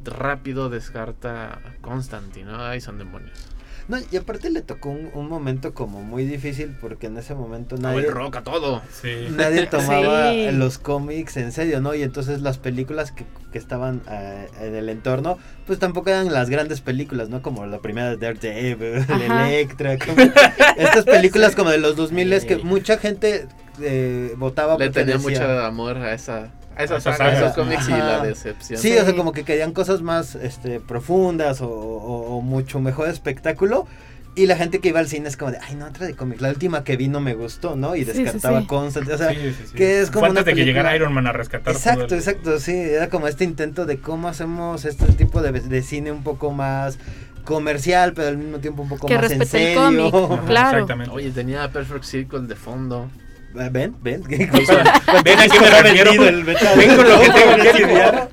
rápido 0.03 0.69
descarta 0.69 1.59
Constantine, 1.81 2.51
¿no? 2.51 2.61
Ay, 2.61 2.81
son 2.81 2.97
demonios. 2.97 3.54
No, 3.87 3.97
y 4.11 4.17
aparte 4.17 4.49
le 4.49 4.61
tocó 4.61 4.89
un, 4.89 5.09
un 5.13 5.27
momento 5.29 5.73
como 5.75 6.01
muy 6.01 6.25
difícil 6.25 6.75
porque 6.81 7.05
en 7.07 7.17
ese 7.17 7.35
momento 7.35 7.75
No, 7.77 7.89
nadie, 7.89 8.05
el 8.07 8.11
rock 8.11 8.37
a 8.37 8.43
todo. 8.43 8.81
Sí. 8.91 9.27
nadie 9.31 9.67
tomaba 9.71 10.31
Sí. 10.31 10.49
los 10.51 10.77
cómics 10.79 11.37
en 11.37 11.51
serio, 11.51 11.81
¿no? 11.81 11.93
Y 11.93 12.01
entonces 12.01 12.41
las 12.41 12.57
películas 12.57 13.11
que, 13.11 13.25
que 13.51 13.57
estaban 13.59 14.01
eh, 14.09 14.47
en 14.61 14.75
el 14.75 14.89
entorno, 14.89 15.37
pues 15.67 15.77
tampoco 15.77 16.09
eran 16.09 16.33
las 16.33 16.49
grandes 16.49 16.81
películas, 16.81 17.29
¿no? 17.29 17.41
Como 17.43 17.65
la 17.67 17.77
primera 17.79 18.09
de 18.09 18.17
Daredevil, 18.17 19.05
Ajá. 19.07 19.49
Electra, 19.49 19.97
como 20.05 20.19
estas 20.77 21.05
películas 21.05 21.55
como 21.55 21.69
de 21.69 21.77
los 21.77 21.95
2000 21.95 22.33
es 22.33 22.45
que 22.45 22.57
mucha 22.57 22.97
gente 22.97 23.47
eh, 23.81 24.33
votaba 24.37 24.77
Le 24.77 24.89
tenía 24.89 25.17
decía- 25.17 25.39
mucho 25.41 25.59
amor 25.63 25.97
a 25.97 26.13
esa, 26.13 26.49
esa 26.77 26.99
saga, 26.99 27.33
esos 27.33 27.53
cómics 27.53 27.87
y 27.87 27.91
la 27.91 28.23
decepción. 28.23 28.79
Sí, 28.79 28.91
Sí. 28.91 28.97
o 28.97 29.03
sea, 29.05 29.15
como 29.15 29.31
que 29.31 29.43
querían 29.43 29.71
cosas 29.73 30.01
más 30.01 30.35
este, 30.35 30.79
profundas 30.79 31.61
o, 31.61 31.69
o- 31.69 32.37
o 32.37 32.41
mucho 32.41 32.79
mejor 32.79 33.09
espectáculo. 33.09 33.87
Y 34.37 34.47
la 34.47 34.57
gente 34.57 34.79
que 34.81 34.89
iba 34.89 34.99
al 34.99 35.07
cine 35.07 35.29
es 35.29 35.37
como 35.37 35.51
de, 35.51 35.59
ay, 35.65 35.75
no, 35.75 35.85
otra 35.85 36.05
de 36.07 36.13
cómic. 36.13 36.41
La 36.41 36.49
última 36.49 36.83
que 36.83 36.97
vi 36.97 37.07
no 37.07 37.21
me 37.21 37.35
gustó, 37.35 37.77
¿no? 37.77 37.95
Y 37.95 38.03
Sí, 38.03 38.11
sí, 38.11 38.23
descartaba 38.23 38.59
sí. 38.59 38.67
O 38.67 39.17
sea, 39.17 39.29
Sí, 39.29 39.35
sí, 39.37 39.55
sí. 39.67 39.73
que 39.77 40.01
es 40.01 40.11
como 40.11 40.25
una 40.25 40.41
antes 40.41 40.45
de 40.45 40.53
que 40.55 40.65
llegara 40.65 40.93
Iron 40.93 41.13
Man 41.13 41.25
a 41.27 41.31
rescatar 41.31 41.71
todo 41.73 41.77
Exacto, 41.77 42.13
el- 42.15 42.19
exacto, 42.19 42.59
sí. 42.59 42.73
Era 42.75 43.07
como 43.09 43.29
este 43.29 43.45
intento 43.45 43.85
de 43.85 43.97
cómo 43.99 44.27
hacemos 44.27 44.83
este 44.83 45.05
tipo 45.13 45.41
de, 45.41 45.53
de 45.53 45.81
cine 45.81 46.11
un 46.11 46.23
poco 46.23 46.51
más 46.51 46.97
comercial, 47.45 48.11
pero 48.13 48.27
al 48.27 48.37
mismo 48.37 48.57
tiempo 48.57 48.81
un 48.81 48.89
poco 48.89 49.07
Que 49.07 49.15
más 49.15 49.31
en 49.31 49.39
respete 49.39 49.73
el 49.73 49.77
serio. 49.79 50.11
cómic. 50.11 50.41
Claro. 50.47 50.69
Exactamente. 50.79 51.13
Oye, 51.15 51.31
tenía 51.31 51.69
Perfect 51.71 52.03
Circle 52.03 52.41
de 52.41 52.55
fondo. 52.55 53.07
¿Ven? 53.55 53.95
¿Ven? 54.01 54.23
Ven 54.27 55.39
a 55.39 55.47
qué 55.47 55.59
me 55.59 55.69
refiero. 55.69 56.11
Ven 56.11 56.95
con 56.95 57.09
lo 57.09 57.19
que 57.19 57.29
tengo 57.29 57.55
que 57.55 57.73
lidiar. 57.73 58.29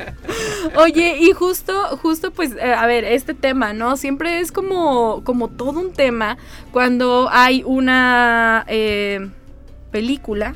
Oye, 0.77 1.19
y 1.21 1.33
justo, 1.33 1.97
justo 1.99 2.31
pues, 2.31 2.53
eh, 2.53 2.75
a 2.75 2.87
ver, 2.87 3.05
este 3.05 3.35
tema, 3.35 3.73
¿no? 3.73 3.97
Siempre 3.97 4.41
es 4.41 4.53
como, 4.53 5.23
como 5.25 5.49
todo 5.49 5.81
un 5.81 5.93
tema 5.93 6.39
cuando 6.73 7.29
hay 7.31 7.63
una 7.65 8.65
eh, 8.69 9.29
película 9.91 10.55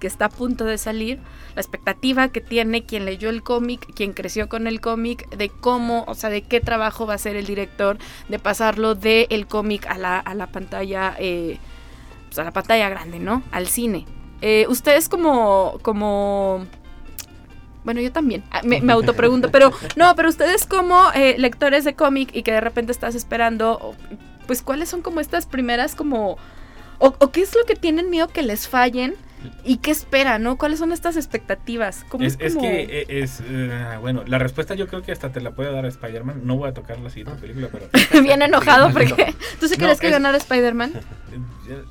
que 0.00 0.06
está 0.06 0.26
a 0.26 0.28
punto 0.28 0.64
de 0.64 0.76
salir, 0.76 1.18
la 1.54 1.62
expectativa 1.62 2.28
que 2.28 2.40
tiene 2.40 2.84
quien 2.84 3.06
leyó 3.06 3.30
el 3.30 3.42
cómic, 3.42 3.86
quien 3.94 4.12
creció 4.12 4.48
con 4.48 4.66
el 4.66 4.80
cómic, 4.80 5.28
de 5.30 5.48
cómo, 5.48 6.04
o 6.06 6.14
sea, 6.14 6.30
de 6.30 6.42
qué 6.42 6.60
trabajo 6.60 7.06
va 7.06 7.14
a 7.14 7.16
hacer 7.16 7.36
el 7.36 7.46
director, 7.46 7.96
de 8.28 8.38
pasarlo 8.38 8.94
del 8.94 9.26
el 9.30 9.46
cómic 9.46 9.86
a 9.86 9.96
la, 9.96 10.18
a 10.18 10.34
la 10.34 10.48
pantalla, 10.48 11.16
eh, 11.18 11.58
pues 12.34 12.40
a 12.40 12.44
la 12.44 12.52
pantalla 12.52 12.88
grande, 12.88 13.20
¿no? 13.20 13.44
Al 13.52 13.68
cine. 13.68 14.06
Eh, 14.40 14.66
ustedes 14.68 15.08
como, 15.08 15.78
como 15.82 16.66
bueno, 17.84 18.00
yo 18.00 18.10
también, 18.10 18.42
ah, 18.50 18.60
me, 18.64 18.80
me 18.80 18.92
autopregunto, 18.92 19.52
pero 19.52 19.70
no, 19.94 20.12
pero 20.16 20.28
ustedes 20.28 20.66
como 20.66 21.12
eh, 21.14 21.36
lectores 21.38 21.84
de 21.84 21.94
cómic 21.94 22.30
y 22.34 22.42
que 22.42 22.50
de 22.50 22.60
repente 22.60 22.90
estás 22.90 23.14
esperando, 23.14 23.94
pues 24.48 24.62
cuáles 24.62 24.88
son 24.88 25.00
como 25.00 25.20
estas 25.20 25.46
primeras 25.46 25.94
como, 25.94 26.36
o 26.98 27.30
qué 27.30 27.42
es 27.42 27.54
lo 27.54 27.64
que 27.66 27.76
tienen 27.76 28.10
miedo 28.10 28.26
que 28.26 28.42
les 28.42 28.66
fallen 28.66 29.14
y 29.64 29.78
qué 29.78 29.90
esperan, 29.90 30.42
¿no? 30.42 30.56
¿Cuáles 30.58 30.78
son 30.78 30.92
estas 30.92 31.16
expectativas? 31.16 32.04
¿Cómo 32.08 32.24
Es, 32.24 32.36
es 32.40 32.54
como- 32.54 32.66
que 32.68 32.82
eh, 32.82 33.06
es, 33.08 33.42
eh, 33.46 33.96
bueno, 34.00 34.22
la 34.26 34.38
respuesta 34.38 34.74
yo 34.74 34.86
creo 34.86 35.02
que 35.02 35.12
hasta 35.12 35.30
te 35.32 35.40
la 35.40 35.52
puede 35.52 35.72
dar 35.72 35.84
Spider-Man. 35.86 36.40
No 36.44 36.56
voy 36.56 36.68
a 36.70 36.74
tocar 36.74 36.98
la 37.00 37.10
siguiente 37.10 37.40
película, 37.40 37.68
pero 37.72 37.88
bien 38.22 38.42
enojado 38.42 38.90
porque 38.92 39.34
tú 39.60 39.68
sí 39.68 39.74
No, 39.78 39.84
crees 39.84 40.00
que 40.00 40.06
es- 40.08 40.12
ganara 40.12 40.36
Spider-Man. 40.36 40.92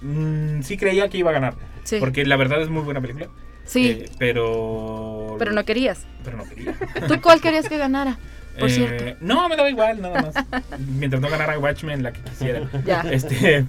mm, 0.02 0.62
sí 0.62 0.78
creía 0.78 1.10
que 1.10 1.18
iba 1.18 1.30
a 1.32 1.34
ganar. 1.34 1.56
Sí. 1.84 1.98
Porque 2.00 2.26
la 2.26 2.36
verdad 2.38 2.62
es 2.62 2.70
muy 2.70 2.82
buena 2.84 3.02
película. 3.02 3.28
sí, 3.66 3.88
eh, 3.90 4.10
pero. 4.20 5.36
pero 5.40 5.52
no 5.52 5.66
querías. 5.66 6.06
Pero 6.24 6.38
no 6.38 6.44
quería. 6.46 6.76
¿Tú 7.08 7.20
cuál 7.22 7.42
querías 7.42 7.68
que 7.68 7.78
ganara? 7.78 8.18
Por 8.60 8.70
Eh, 8.70 8.72
cierto. 8.72 9.18
No, 9.22 9.50
me 9.50 9.56
daba 9.56 9.70
igual, 9.70 10.02
nada 10.02 10.22
más. 10.22 10.36
Mientras 10.98 11.22
no 11.22 11.30
ganara 11.30 11.58
Watchmen, 11.60 12.04
la 12.04 12.12
que 12.14 12.22
quisiera. 12.22 12.62
Ya. 12.86 13.02
Este, 13.02 13.66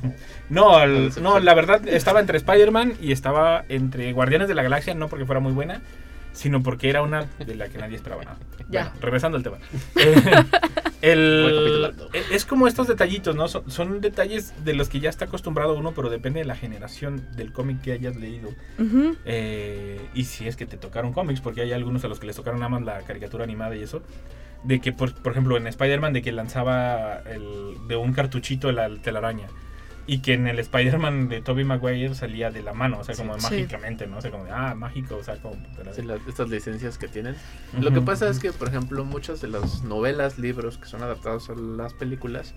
no, 0.51 0.83
el- 0.83 1.11
no, 1.23 1.39
la 1.41 1.55
verdad 1.55 1.87
estaba 1.89 2.21
entre 2.21 2.37
Spider-Man 2.39 2.95
y 3.01 3.13
estaba 3.13 3.65
entre 3.69 4.13
Guardianes 4.13 4.49
de 4.49 4.55
la 4.55 4.63
Galaxia, 4.63 4.95
no 4.95 5.09
porque 5.09 5.25
fuera 5.27 5.41
muy 5.41 5.53
buena, 5.53 5.81
sino 6.33 6.63
porque 6.63 6.91
era 6.91 7.03
una 7.03 7.27
de 7.39 7.55
la 7.55 7.69
que 7.69 7.79
nadie 7.79 7.97
esperaba 7.97 8.25
nada. 8.25 8.37
Ya. 8.69 8.85
Bueno, 8.85 8.99
regresando 9.01 9.37
al 9.39 9.43
tema. 9.43 9.59
Eh, 11.07 11.13
el- 11.13 11.95
eh, 12.15 12.23
es 12.33 12.47
como 12.47 12.67
estos 12.67 12.87
detallitos, 12.89 13.37
¿no? 13.37 13.47
Son, 13.47 13.71
son 13.71 14.01
detalles 14.01 14.55
de 14.65 14.73
los 14.73 14.89
que 14.89 15.01
ya 15.01 15.11
está 15.11 15.27
acostumbrado 15.27 15.75
uno, 15.75 15.93
pero 15.93 16.09
depende 16.09 16.41
de 16.41 16.47
la 16.47 16.57
generación 16.57 17.27
del 17.37 17.53
cómic 17.53 17.83
que 17.83 17.93
hayas 17.93 18.17
leído. 18.17 18.49
Ujú. 18.79 19.15
Eh, 19.27 20.01
y 20.15 20.25
si 20.25 20.49
es 20.49 20.57
que 20.57 20.65
te 20.65 20.79
tocaron 20.79 21.13
cómics, 21.13 21.43
porque 21.43 21.61
hay 21.61 21.73
algunos 21.75 22.03
a 22.05 22.09
los 22.09 22.19
que 22.21 22.27
les 22.27 22.37
tocaron 22.37 22.59
nada 22.61 22.71
más 22.71 22.83
la 22.83 23.01
caricatura 23.03 23.45
animada 23.45 23.77
y 23.77 23.83
eso. 23.83 24.03
De 24.65 24.81
que, 24.81 24.93
por, 24.93 25.15
por 25.15 25.33
ejemplo, 25.33 25.57
en 25.57 25.67
Spider-Man, 25.67 26.13
de 26.15 26.23
que 26.23 26.33
lanzaba 26.33 27.17
el, 27.27 27.77
de 27.87 27.97
un 27.97 28.13
cartuchito 28.13 28.73
la 28.73 28.89
telaraña. 28.97 29.47
Y 30.07 30.19
que 30.19 30.35
en 30.35 30.47
el 30.47 30.59
Spider-Man 30.59 31.29
de 31.29 31.41
Tobey 31.41 31.65
Maguire 31.65 32.15
salía 32.15 32.51
de 32.51 32.63
la 32.63 32.75
mano, 32.75 32.99
o 33.01 33.05
sea, 33.05 33.15
como 33.15 33.39
Sí. 33.39 33.43
mágicamente, 33.43 34.07
¿no? 34.07 34.19
O 34.19 34.21
sea, 34.21 34.31
como 34.31 34.45
de, 34.45 34.51
ah, 34.51 34.75
mágico, 34.75 35.17
o 35.17 35.23
sea, 35.23 35.37
como... 35.37 35.57
Sí, 35.93 36.03
la- 36.03 36.19
estas 36.29 36.51
licencias 36.51 36.99
que 36.99 37.09
tienen. 37.09 37.37
Lo 37.81 37.91
que 37.91 38.03
pasa 38.03 38.29
es 38.29 38.39
que, 38.39 38.53
por 38.53 38.69
ejemplo, 38.69 39.05
muchas 39.05 39.41
de 39.41 39.49
las 39.49 39.83
novelas, 39.83 40.39
libros 40.39 40.77
que 40.77 40.87
son 40.87 41.03
adaptados 41.03 41.49
a 41.49 41.55
las 41.55 41.95
películas, 41.95 42.55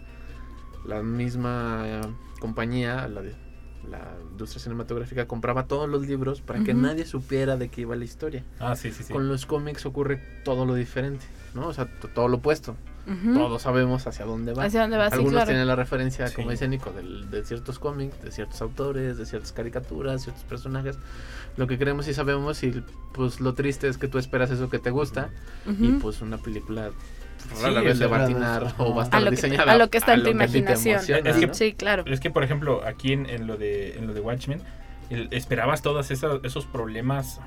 la 0.85 1.01
misma 1.03 1.83
eh, 1.85 2.01
compañía, 2.41 3.07
la, 3.07 3.21
de- 3.21 3.35
la 3.89 4.15
industria 4.31 4.61
cinematográfica, 4.61 5.27
compraba 5.27 5.67
todos 5.67 5.87
los 5.89 6.05
libros 6.07 6.41
para 6.41 6.63
que 6.63 6.73
nadie 6.73 7.05
supiera 7.05 7.57
de 7.57 7.69
qué 7.69 7.81
iba 7.81 7.95
la 7.95 8.05
historia. 8.05 8.43
Ah, 8.59 8.75
sí, 8.75 8.91
sí, 8.91 9.03
sí. 9.03 9.13
Con 9.13 9.27
los 9.27 9.45
cómics 9.45 9.85
ocurre 9.85 10.21
todo 10.43 10.65
lo 10.65 10.73
diferente, 10.75 11.25
¿no? 11.53 11.67
O 11.67 11.73
sea, 11.73 11.85
todo 12.13 12.27
lo 12.27 12.37
opuesto. 12.37 12.75
Todos 13.33 13.61
sabemos 13.61 14.05
hacia 14.05 14.25
dónde 14.25 14.51
va. 14.53 14.65
¿Hacia 14.65 14.81
dónde 14.81 14.97
va? 14.97 15.07
Sí, 15.07 15.13
Algunos 15.13 15.31
claro. 15.31 15.47
tienen 15.47 15.65
la 15.65 15.77
referencia, 15.77 16.29
como 16.33 16.51
dice 16.51 16.67
Nico, 16.67 16.91
del- 16.91 17.29
de, 17.31 17.45
ciertos 17.45 17.79
cómics, 17.79 18.21
de 18.21 18.31
ciertos 18.33 18.61
autores, 18.61 19.17
de 19.17 19.25
ciertas 19.25 19.53
caricaturas, 19.53 20.23
ciertos 20.23 20.43
personajes. 20.43 20.97
Lo 21.55 21.67
que 21.67 21.77
creemos 21.77 22.09
y 22.09 22.13
sabemos 22.13 22.61
y 22.63 22.83
pues 23.13 23.39
lo 23.39 23.53
triste 23.53 23.87
es 23.87 23.97
que 23.97 24.09
tú 24.09 24.17
esperas 24.17 24.51
eso 24.51 24.69
que 24.69 24.79
te 24.79 24.89
gusta 24.91 25.29
y 25.79 25.87
Ujú. 25.91 25.99
pues 25.99 26.21
una 26.21 26.37
película 26.37 26.91
Sí, 27.55 27.63
rara 27.63 27.81
vez 27.81 27.97
o 27.97 27.99
le 27.99 28.07
va 28.07 28.17
a 28.17 28.23
atinar 28.23 28.73
o 28.77 28.93
va 28.93 29.01
a 29.01 29.03
A 29.03 29.05
estar 29.05 29.21
lo 29.21 29.29
que- 29.29 29.35
diseñada 29.35 29.71
a 29.71 29.77
lo 29.77 29.89
que 29.89 29.97
está 29.97 30.13
en 30.13 30.23
tu 30.23 30.29
imaginación. 30.29 30.95
emociona, 30.95 31.29
Es 31.29 31.37
que- 31.37 31.47
¿no? 31.47 31.53
Sí, 31.53 31.73
claro. 31.73 32.03
Es 32.07 32.19
que, 32.19 32.29
por 32.29 32.43
ejemplo, 32.43 32.81
aquí 32.85 33.13
en, 33.13 33.29
en 33.29 33.47
lo, 33.47 33.57
de, 33.57 33.97
en 33.97 34.07
lo 34.07 34.13
de 34.13 34.19
Watchmen, 34.21 34.61
el- 35.09 35.27
esperabas 35.31 35.81
todos 35.81 36.11
esos, 36.11 36.65
problemas 36.65 37.39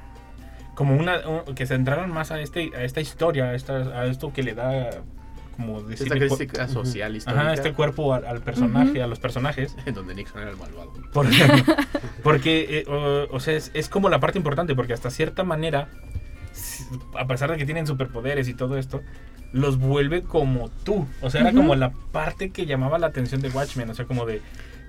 como 0.75 0.95
una 0.97 1.19
un- 1.29 1.55
que 1.55 1.67
se 1.67 1.75
entraran 1.75 2.11
más 2.11 2.31
a 2.31 2.41
este 2.41 2.71
a 2.75 2.85
esta 2.85 3.01
historia, 3.01 3.45
a, 3.51 3.55
esta- 3.55 4.01
a 4.01 4.07
esto 4.07 4.33
que 4.33 4.43
le 4.43 4.55
da 4.55 4.91
como 5.57 5.83
decir 5.83 6.07
Esta 6.11 6.19
crítica 6.19 6.69
social 6.69 7.15
histórica 7.17 7.43
Ajá, 7.43 7.53
este 7.53 7.75
cuerpo 7.75 8.15
al, 8.15 8.25
al 8.25 8.41
personaje, 8.41 9.03
a 9.03 9.07
los 9.07 9.19
personajes. 9.19 9.77
en 9.85 9.93
donde 9.95 10.15
Nixon 10.15 10.41
era 10.41 10.51
el 10.53 10.57
malvado. 10.57 10.91
Por- 11.13 11.27
porque, 12.23 12.79
eh, 12.79 12.85
o, 12.91 13.27
o 13.35 13.41
sea, 13.41 13.55
es, 13.57 13.71
es 13.75 13.91
como 13.91 14.09
la 14.09 14.21
parte 14.21 14.39
importante, 14.39 14.75
porque 14.75 14.95
hasta 14.95 15.11
cierta 15.11 15.45
manera, 15.45 15.89
a 17.19 17.27
pesar 17.27 17.51
de 17.51 17.59
que 17.59 17.65
tienen 17.67 17.87
superpoderes 17.87 18.49
y 18.49 18.55
todo 18.55 18.79
esto, 18.79 19.03
los 19.53 19.79
vuelve 19.79 20.23
como 20.23 20.69
tú. 20.85 21.07
O 21.21 21.31
sea, 21.31 21.41
era 21.41 21.51
Ujú. 21.51 21.59
como 21.59 21.75
la 21.75 21.91
parte 22.13 22.51
que 22.51 22.67
llamaba 22.67 22.99
la 22.99 23.09
atención 23.09 23.41
de 23.43 23.49
Watchmen. 23.51 23.91
O 23.91 23.95
sea, 23.95 24.05
como 24.05 24.27
de, 24.27 24.41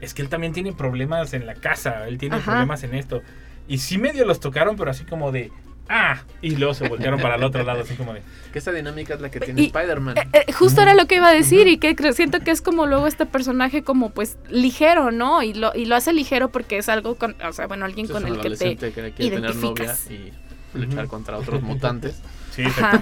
es 0.01 0.13
que 0.13 0.21
él 0.21 0.29
también 0.29 0.53
tiene 0.53 0.73
problemas 0.73 1.33
en 1.33 1.45
la 1.45 1.55
casa, 1.55 2.07
él 2.07 2.17
tiene 2.17 2.35
Ajá. 2.37 2.51
problemas 2.51 2.83
en 2.83 2.95
esto. 2.95 3.21
Y 3.67 3.77
sí 3.79 3.97
medio 3.97 4.25
los 4.25 4.39
tocaron, 4.39 4.75
pero 4.75 4.91
así 4.91 5.03
como 5.05 5.31
de, 5.31 5.51
ah, 5.87 6.23
y 6.41 6.55
luego 6.55 6.73
se 6.73 6.87
voltearon 6.87 7.19
para 7.21 7.35
el 7.35 7.43
otro 7.43 7.63
lado, 7.63 7.81
así 7.81 7.95
como 7.95 8.13
de, 8.13 8.21
Que 8.51 8.59
esta 8.59 8.71
dinámica 8.71 9.13
es 9.13 9.21
la 9.21 9.29
que 9.31 9.39
tiene 9.39 9.63
Spider-Man. 9.63 10.17
Eh, 10.17 10.27
eh, 10.47 10.51
justo 10.51 10.81
era 10.81 10.93
lo 10.93 11.05
que 11.07 11.15
iba 11.15 11.29
a 11.29 11.33
decir 11.33 11.67
y 11.67 11.77
que 11.77 11.95
siento 12.13 12.39
que 12.41 12.51
es 12.51 12.61
como 12.61 12.85
luego 12.85 13.07
este 13.07 13.25
personaje 13.25 13.83
como 13.83 14.09
pues 14.09 14.37
ligero, 14.49 15.11
¿no? 15.11 15.41
Y 15.43 15.53
lo, 15.53 15.73
y 15.75 15.85
lo 15.85 15.95
hace 15.95 16.11
ligero 16.13 16.49
porque 16.49 16.77
es 16.77 16.89
algo 16.89 17.15
con, 17.15 17.35
o 17.47 17.53
sea, 17.53 17.67
bueno, 17.67 17.85
alguien 17.85 18.05
Es 18.07 18.11
con 18.11 18.27
el 18.27 18.39
que 18.39 18.49
te... 18.51 18.75
que 18.75 19.11
quiere 19.13 19.35
tener 19.37 19.55
novia 19.55 19.85
identificas. 19.85 20.11
y 20.11 20.31
luchar 20.77 21.07
contra 21.07 21.37
otros 21.37 21.61
mutantes. 21.61 22.21
sí, 22.51 22.63
Ajá. 22.65 23.01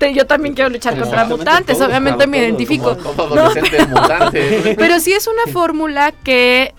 Yo 0.14 0.26
también 0.26 0.54
quiero 0.54 0.70
luchar 0.70 0.94
Como 0.94 1.04
contra 1.06 1.24
mutantes, 1.26 1.76
todos, 1.78 1.88
obviamente 1.88 2.16
claro, 2.16 2.30
me 2.30 2.38
todos, 2.38 2.48
identifico. 2.48 2.96
como- 2.98 3.10
Todo 3.14 3.40
adolescente 3.40 3.76
es 3.78 3.88
mutante. 3.88 4.74
Pero 4.78 5.00
sí 5.00 5.12
es 5.12 5.26
una 5.26 5.52
fórmula 5.52 6.12
que 6.12 6.74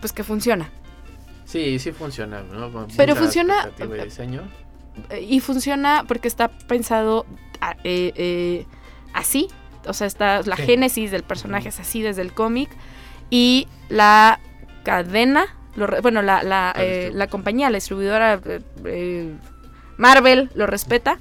pues 0.00 0.12
que 0.12 0.24
funciona. 0.24 0.70
Sí, 1.44 1.78
sí 1.78 1.92
funciona, 1.92 2.42
¿no? 2.42 2.70
Pero 2.96 3.14
funciona- 3.14 3.58
expectativa 3.64 3.98
y 3.98 4.04
diseño. 4.04 4.42
Eh, 5.10 5.20
Y 5.28 5.40
funciona 5.40 6.04
porque 6.08 6.28
está 6.28 6.48
pensado 6.48 7.26
ah, 7.60 7.76
eh, 7.84 8.12
eh, 8.16 8.66
así. 9.12 9.48
O 9.86 9.92
sea, 9.92 10.06
está 10.06 10.42
la 10.42 10.56
Sí. 10.56 10.62
génesis 10.62 11.10
del 11.10 11.22
personaje 11.22 11.68
es 11.68 11.78
así 11.80 12.02
desde 12.02 12.22
el 12.22 12.32
cómic. 12.32 12.70
Y 13.30 13.68
la 13.88 14.40
cadena, 14.84 15.46
lo 15.76 15.86
bueno, 16.02 16.22
la, 16.22 16.42
la, 16.42 16.72
La 16.74 17.24
eh, 17.24 17.28
compañía, 17.30 17.70
la 17.70 17.76
distribuidora 17.76 18.40
eh, 18.44 18.60
eh, 18.84 19.34
Marvel 19.96 20.50
lo 20.54 20.66
respeta 20.66 21.18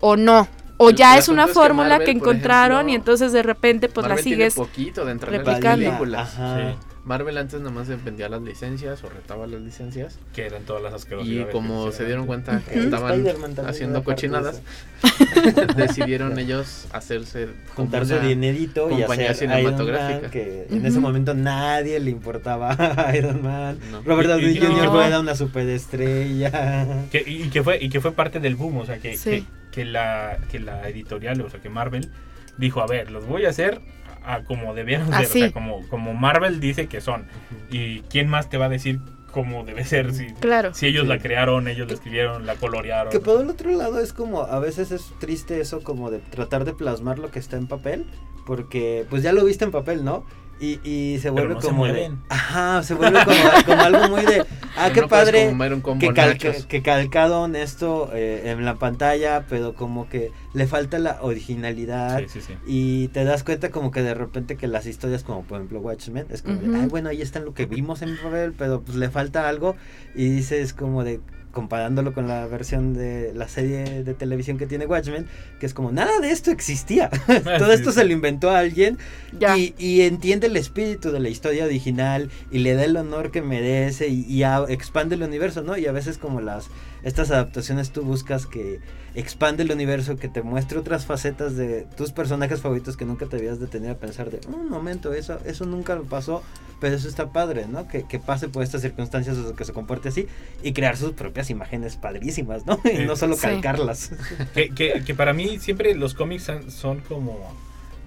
o 0.00 0.16
no. 0.16 0.48
O 0.76 0.90
El- 0.90 0.96
ya 0.96 1.18
es 1.18 1.28
una 1.28 1.42
asunto 1.42 1.50
es 1.50 1.56
que 1.58 1.68
fórmula 1.68 1.88
Marvel, 1.90 2.04
que 2.06 2.10
encontraron 2.12 2.76
ejemplo, 2.78 2.92
y 2.92 2.94
entonces 2.96 3.32
de 3.32 3.42
repente 3.42 3.88
pues 3.88 4.04
Marvel 4.04 4.16
la 4.18 4.22
tiene 4.22 4.36
sigues. 4.36 4.54
poquito 4.54 5.04
de 5.04 5.12
replicando. 5.18 5.90
Ajá. 6.20 6.56
Sí. 6.56 6.87
Marvel 7.08 7.38
antes 7.38 7.58
nada 7.60 7.70
más 7.72 7.88
vendía 8.04 8.28
las 8.28 8.42
licencias 8.42 9.02
o 9.02 9.08
retaba 9.08 9.46
las 9.46 9.60
licencias. 9.62 10.18
que 10.34 10.44
eran 10.44 10.62
todas 10.64 10.82
las 10.82 10.92
Y 10.92 10.96
asquerosidades. 10.96 11.52
como 11.52 11.86
que 11.86 11.92
se 11.92 12.04
dieron 12.04 12.26
cuenta 12.26 12.60
que 12.60 12.78
estaban 12.80 13.24
haciendo 13.66 13.98
de 14.00 14.04
cochinadas, 14.04 14.60
decidieron 15.76 16.38
ellos 16.38 16.86
hacerse 16.92 17.46
como 17.74 17.88
juntar 17.88 18.06
su 18.06 18.18
dinerito 18.18 18.88
y 18.90 18.98
compañía 19.00 19.30
hacer 19.30 19.48
cinematográfica. 19.48 20.08
Iron 20.10 20.22
Man, 20.22 20.30
que 20.30 20.66
en 20.70 20.86
ese 20.86 21.00
momento 21.00 21.34
nadie 21.34 21.98
le 22.00 22.10
importaba 22.10 22.70
a 22.78 23.16
Iron 23.16 23.42
Man. 23.42 23.78
No. 23.90 24.02
Robert 24.02 24.28
Y- 24.28 24.32
Downey 24.32 24.56
y- 24.56 24.60
Jr. 24.60 24.84
no. 24.84 25.02
era 25.02 25.20
una 25.20 25.34
superestrella. 25.34 27.06
Que- 27.10 27.24
y, 27.26 27.48
que 27.48 27.62
fue, 27.62 27.78
y 27.82 27.88
que 27.88 28.00
fue 28.00 28.12
parte 28.12 28.38
del 28.40 28.54
boom, 28.56 28.76
o 28.78 28.86
sea, 28.86 28.98
que, 28.98 29.16
Sí. 29.16 29.30
que, 29.30 29.44
que 29.72 29.84
la, 29.84 30.38
que 30.50 30.58
la 30.60 30.88
editorial, 30.88 31.40
o 31.40 31.48
sea, 31.50 31.60
que 31.60 31.68
Marvel 31.70 32.10
dijo, 32.58 32.80
a 32.82 32.86
ver, 32.86 33.10
los 33.10 33.26
voy 33.26 33.46
a 33.46 33.50
hacer 33.50 33.80
a, 34.28 34.44
como 34.44 34.74
debieron 34.74 35.08
ser, 35.12 35.26
o 35.26 35.28
sea, 35.28 35.52
como, 35.52 35.86
como 35.88 36.14
Marvel 36.14 36.60
dice 36.60 36.86
que 36.86 37.00
son. 37.00 37.26
¿Y 37.70 38.00
quién 38.02 38.28
más 38.28 38.48
te 38.48 38.58
va 38.58 38.66
a 38.66 38.68
decir 38.68 39.00
cómo 39.32 39.64
debe 39.64 39.84
ser? 39.84 40.12
Si, 40.14 40.26
Claro. 40.34 40.74
si 40.74 40.86
ellos 40.86 41.02
Sí. 41.02 41.08
la 41.08 41.18
crearon, 41.18 41.68
ellos 41.68 41.88
la 41.88 41.94
escribieron, 41.94 42.46
la 42.46 42.54
colorearon. 42.56 43.10
Que 43.12 43.20
por 43.20 43.40
el 43.40 43.48
otro 43.50 43.70
lado 43.72 43.98
es 44.00 44.12
como, 44.12 44.42
a 44.42 44.58
veces 44.58 44.90
es 44.90 45.12
triste 45.18 45.60
eso 45.60 45.82
como 45.82 46.10
de 46.10 46.18
tratar 46.18 46.64
de 46.64 46.74
plasmar 46.74 47.18
lo 47.18 47.30
que 47.30 47.38
está 47.38 47.56
en 47.56 47.66
papel, 47.66 48.06
porque 48.46 49.04
pues 49.10 49.22
ya 49.22 49.32
lo 49.32 49.44
viste 49.44 49.64
en 49.64 49.70
papel, 49.70 50.04
¿no? 50.04 50.24
Y, 50.60 50.80
y 50.82 51.18
se 51.20 51.30
vuelve 51.30 51.54
no 51.54 51.60
se 51.60 51.68
como 51.68 51.86
de... 51.86 52.10
Ajá, 52.28 52.82
se 52.82 52.94
vuelve 52.94 53.20
como, 53.24 53.36
como 53.64 53.82
algo 53.82 54.08
muy 54.08 54.26
de... 54.26 54.44
Ah, 54.76 54.90
qué 54.94 55.02
padre. 55.04 55.54
que, 56.00 56.08
calca- 56.12 56.66
que 56.66 56.82
calcaron 56.82 57.54
esto 57.56 58.10
eh, 58.12 58.42
en 58.50 58.64
la 58.64 58.74
pantalla, 58.76 59.44
pero 59.48 59.74
como 59.74 60.08
que 60.08 60.32
le 60.54 60.66
falta 60.66 60.98
la 60.98 61.18
originalidad. 61.22 62.18
Sí, 62.20 62.26
sí, 62.28 62.40
sí. 62.40 62.54
Y 62.66 63.08
te 63.08 63.24
das 63.24 63.44
cuenta 63.44 63.70
como 63.70 63.90
que 63.92 64.02
de 64.02 64.14
repente 64.14 64.56
que 64.56 64.66
las 64.66 64.86
historias 64.86 65.22
como 65.24 65.42
por 65.44 65.58
ejemplo 65.58 65.80
Watchmen 65.80 66.26
es 66.30 66.42
como 66.42 66.56
de, 66.60 66.68
Ujú. 66.70 66.80
ay 66.80 66.88
bueno 66.88 67.08
ahí 67.08 67.22
está 67.22 67.38
lo 67.40 67.54
que 67.54 67.66
vimos 67.66 68.02
en 68.02 68.16
papel 68.16 68.52
pero 68.56 68.80
pues 68.82 68.96
le 68.96 69.10
falta 69.10 69.48
algo 69.48 69.76
y 70.14 70.28
dices 70.28 70.72
como 70.74 71.04
de 71.04 71.20
comparándolo 71.52 72.12
con 72.12 72.28
la 72.28 72.46
versión 72.46 72.94
de 72.94 73.32
la 73.34 73.48
serie 73.48 74.02
de 74.04 74.14
televisión 74.14 74.58
que 74.58 74.66
tiene 74.66 74.86
Watchmen 74.86 75.26
que 75.58 75.66
es 75.66 75.74
como 75.74 75.90
nada 75.92 76.20
de 76.20 76.30
esto 76.30 76.50
existía 76.50 77.08
todo 77.58 77.66
Sí, 77.68 77.72
esto 77.72 77.92
se 77.92 78.04
lo 78.04 78.12
inventó 78.12 78.50
alguien 78.50 78.98
Ya. 79.38 79.56
y, 79.56 79.74
y 79.78 80.02
entiende 80.02 80.46
el 80.48 80.56
espíritu 80.56 81.10
de 81.10 81.20
la 81.20 81.28
historia 81.30 81.64
original 81.64 82.30
y 82.50 82.58
le 82.58 82.74
da 82.74 82.84
el 82.84 82.96
honor 82.96 83.30
que 83.30 83.42
merece 83.42 84.08
y, 84.08 84.24
y 84.26 84.42
a- 84.42 84.64
expande 84.68 85.14
el 85.14 85.22
universo, 85.22 85.62
¿no? 85.62 85.76
Y 85.78 85.86
a 85.86 85.92
veces 85.92 86.18
como 86.18 86.40
las 86.40 86.66
estas 87.04 87.30
adaptaciones 87.30 87.90
tú 87.92 88.02
buscas 88.02 88.46
que 88.46 88.80
expande 89.14 89.62
el 89.62 89.70
universo, 89.72 90.16
que 90.16 90.28
te 90.28 90.42
muestre 90.42 90.78
otras 90.78 91.06
facetas 91.06 91.56
de 91.56 91.86
tus 91.96 92.10
personajes 92.12 92.60
favoritos 92.60 92.96
que 92.96 93.04
nunca 93.04 93.26
te 93.26 93.36
habías 93.36 93.58
detenido 93.60 93.92
a 93.92 93.96
pensar 93.96 94.30
de 94.30 94.40
un 94.48 94.68
momento, 94.68 95.12
eso, 95.12 95.38
eso 95.46 95.64
nunca 95.64 95.94
me 95.96 96.04
pasó, 96.04 96.42
pero 96.80 96.96
eso 96.96 97.08
está 97.08 97.32
padre, 97.32 97.66
¿no? 97.68 97.86
Que, 97.88 98.02
que 98.04 98.18
pase 98.18 98.48
por 98.48 98.62
estas 98.64 98.82
circunstancias 98.82 99.36
o 99.38 99.54
que 99.54 99.64
se 99.64 99.72
comporte 99.72 100.08
así 100.08 100.26
y 100.62 100.72
crear 100.72 100.96
sus 100.96 101.12
propias 101.12 101.37
imágenes 101.50 101.96
padrísimas, 101.96 102.66
¿no? 102.66 102.80
Y 102.84 102.96
Sí. 102.98 103.04
no 103.06 103.16
solo 103.16 103.34
Sí. 103.36 103.42
calcarlas. 103.42 104.10
Que, 104.54 104.70
que, 104.70 105.02
que 105.04 105.14
para 105.14 105.32
mí 105.32 105.58
siempre 105.58 105.94
los 105.94 106.14
cómics 106.14 106.42
son, 106.44 106.70
son 106.70 107.00
como 107.00 107.56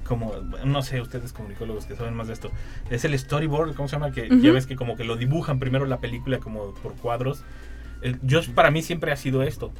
como 0.03 0.33
no 0.65 0.81
sé 0.81 0.99
ustedes 0.99 1.31
comunicólogos 1.31 1.85
que 1.85 1.95
saben 1.95 2.13
más 2.15 2.27
de 2.27 2.33
esto 2.33 2.51
es 2.89 3.05
el 3.05 3.17
storyboard 3.17 3.75
cómo 3.75 3.87
se 3.87 3.93
llama 3.95 4.11
que 4.11 4.23
Ujú. 4.27 4.39
ya 4.41 4.51
ves 4.51 4.65
que 4.65 4.75
como 4.75 4.97
que 4.97 5.05
lo 5.05 5.15
dibujan 5.15 5.57
primero 5.57 5.85
la 5.85 5.99
película 6.01 6.39
como 6.39 6.73
por 6.73 6.95
cuadros 6.95 7.43
yo 8.21 8.41
para 8.53 8.71
mí 8.71 8.81
siempre 8.81 9.13
ha 9.13 9.15
sido 9.15 9.41
esto 9.41 9.71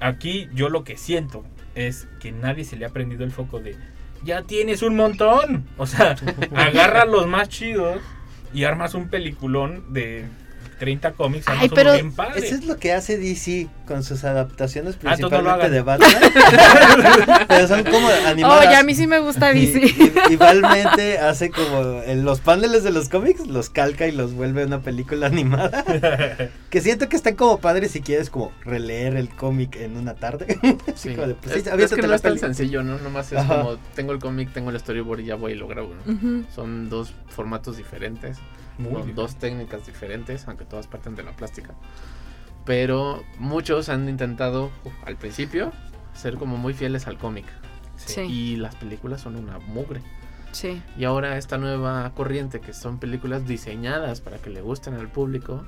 aquí 0.00 0.48
yo 0.52 0.68
lo 0.68 0.82
que 0.82 0.96
siento 0.96 1.44
es 1.76 2.08
que 2.18 2.32
nadie 2.32 2.64
se 2.64 2.76
le 2.76 2.86
ha 2.86 2.88
prendido 2.88 3.22
el 3.22 3.30
foco 3.30 3.60
de 3.60 3.76
ya 4.24 4.42
tienes 4.42 4.82
un 4.82 4.96
montón 4.96 5.64
o 5.76 5.86
sea 5.86 6.16
agarra 6.56 7.04
los 7.04 7.28
más 7.28 7.48
chidos 7.48 8.00
y 8.52 8.64
armas 8.64 8.94
un 8.94 9.08
peliculón 9.08 9.92
de 9.92 10.24
30 10.78 11.12
cómics 11.12 11.46
Ay, 11.48 11.68
pero 11.74 11.92
bien 11.92 12.12
padre. 12.12 12.46
Eso 12.46 12.54
es 12.54 12.64
lo 12.64 12.76
que 12.76 12.92
hace 12.92 13.18
DC 13.18 13.68
con 13.86 14.02
sus 14.04 14.24
adaptaciones 14.24 14.94
Ah, 15.04 15.16
no 15.18 15.28
principalmente 15.28 15.70
de. 15.70 15.80
Batman. 15.82 16.10
pero 17.48 17.68
son 17.68 17.84
como 17.84 18.08
animadas. 18.26 18.66
Oye, 18.66 18.76
a 18.76 18.82
mí 18.82 18.94
sí 18.94 19.06
me 19.06 19.18
gusta 19.18 19.52
DC. 19.52 19.80
y- 19.84 20.32
igualmente 20.32 21.18
hace 21.18 21.50
como 21.50 22.02
en 22.04 22.24
los 22.24 22.40
paneles 22.40 22.84
de 22.84 22.90
los 22.90 23.08
cómics, 23.08 23.46
los 23.46 23.70
calca 23.70 24.06
y 24.06 24.12
los 24.12 24.34
vuelve 24.34 24.64
una 24.64 24.80
película 24.80 25.26
animada. 25.26 25.84
que 26.70 26.80
siento 26.80 27.08
que 27.08 27.16
están 27.16 27.34
como 27.34 27.58
padres 27.58 27.90
si 27.92 28.00
quieres 28.00 28.30
como 28.30 28.52
releer 28.64 29.16
el 29.16 29.28
cómic 29.28 29.76
en 29.76 29.96
una 29.96 30.14
tarde. 30.14 30.58
Así 30.94 31.08
Sí. 31.10 31.14
como 31.14 31.26
de, 31.28 31.34
pues, 31.34 31.56
es, 31.56 31.62
sí, 31.62 31.68
es 31.68 31.72
aviéntate 31.72 32.00
que 32.00 32.06
no 32.06 32.14
es 32.14 32.22
tan 32.22 32.38
sencillo, 32.38 32.82
¿no? 32.82 32.98
Nomás 32.98 33.32
es 33.32 33.38
Ajá. 33.38 33.62
como, 33.62 33.76
tengo 33.94 34.12
el 34.12 34.18
cómic, 34.18 34.52
tengo 34.52 34.70
el 34.70 34.78
storyboard 34.78 35.20
y 35.20 35.24
ya 35.26 35.34
voy 35.34 35.52
y 35.52 35.54
lo 35.54 35.66
grabo, 35.68 35.92
¿no? 36.06 36.44
Son 36.54 36.88
dos 36.88 37.12
formatos 37.28 37.76
diferentes, 37.76 38.38
Muy 38.78 38.92
con 38.92 39.04
bien. 39.04 39.16
dos 39.16 39.36
técnicas 39.36 39.86
diferentes, 39.86 40.46
aunque 40.48 40.64
todas 40.64 40.86
parten 40.86 41.14
de 41.14 41.22
la 41.24 41.32
plástica. 41.32 41.74
Pero 42.64 43.22
muchos 43.38 43.88
han 43.88 44.08
intentado, 44.08 44.70
al 45.04 45.16
principio, 45.16 45.72
ser 46.14 46.36
como 46.36 46.56
muy 46.56 46.74
fieles 46.74 47.06
al 47.06 47.18
cómic. 47.18 47.46
Sí. 47.96 48.20
Y 48.22 48.56
las 48.56 48.76
películas 48.76 49.20
son 49.20 49.36
una 49.36 49.58
mugre. 49.58 50.00
Sí. 50.52 50.82
Y 50.96 51.04
ahora 51.04 51.36
esta 51.36 51.58
nueva 51.58 52.12
corriente, 52.14 52.60
que 52.60 52.72
son 52.72 52.98
películas 52.98 53.46
diseñadas 53.46 54.20
para 54.20 54.38
que 54.38 54.50
le 54.50 54.60
gusten 54.60 54.94
al 54.94 55.08
público. 55.08 55.64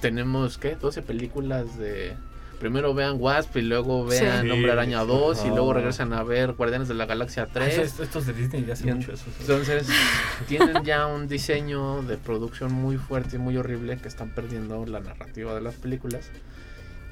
Tenemos, 0.00 0.58
¿qué? 0.58 0.76
12 0.76 1.02
películas 1.02 1.78
de... 1.78 2.16
Primero 2.60 2.94
vean 2.94 3.16
Wasp 3.18 3.56
y 3.56 3.62
luego 3.62 4.04
vean 4.04 4.44
Sí. 4.44 4.50
Hombre 4.50 4.70
Araña 4.70 5.00
Sí, 5.00 5.08
2 5.08 5.44
y 5.46 5.48
luego 5.48 5.72
regresan 5.72 6.12
a 6.12 6.22
ver 6.22 6.52
Guardianes 6.52 6.86
de 6.88 6.94
la 6.94 7.06
Galaxia 7.06 7.44
Ah, 7.44 7.52
3. 7.52 7.78
estos, 7.78 8.00
estos 8.06 8.26
de 8.26 8.34
Disney 8.34 8.64
ya 8.66 8.74
hacen 8.74 8.88
Y 8.90 8.92
mucho 8.92 9.12
eso. 9.12 9.24
Entonces, 9.40 9.88
tienen 10.46 10.84
ya 10.84 11.06
un 11.06 11.26
diseño 11.26 12.02
de 12.02 12.16
producción 12.18 12.72
muy 12.72 12.98
fuerte 12.98 13.36
y 13.36 13.38
muy 13.38 13.56
horrible 13.56 13.96
que 13.96 14.06
están 14.08 14.28
perdiendo 14.30 14.86
la 14.86 15.00
narrativa 15.00 15.54
de 15.54 15.62
las 15.62 15.74
películas 15.74 16.30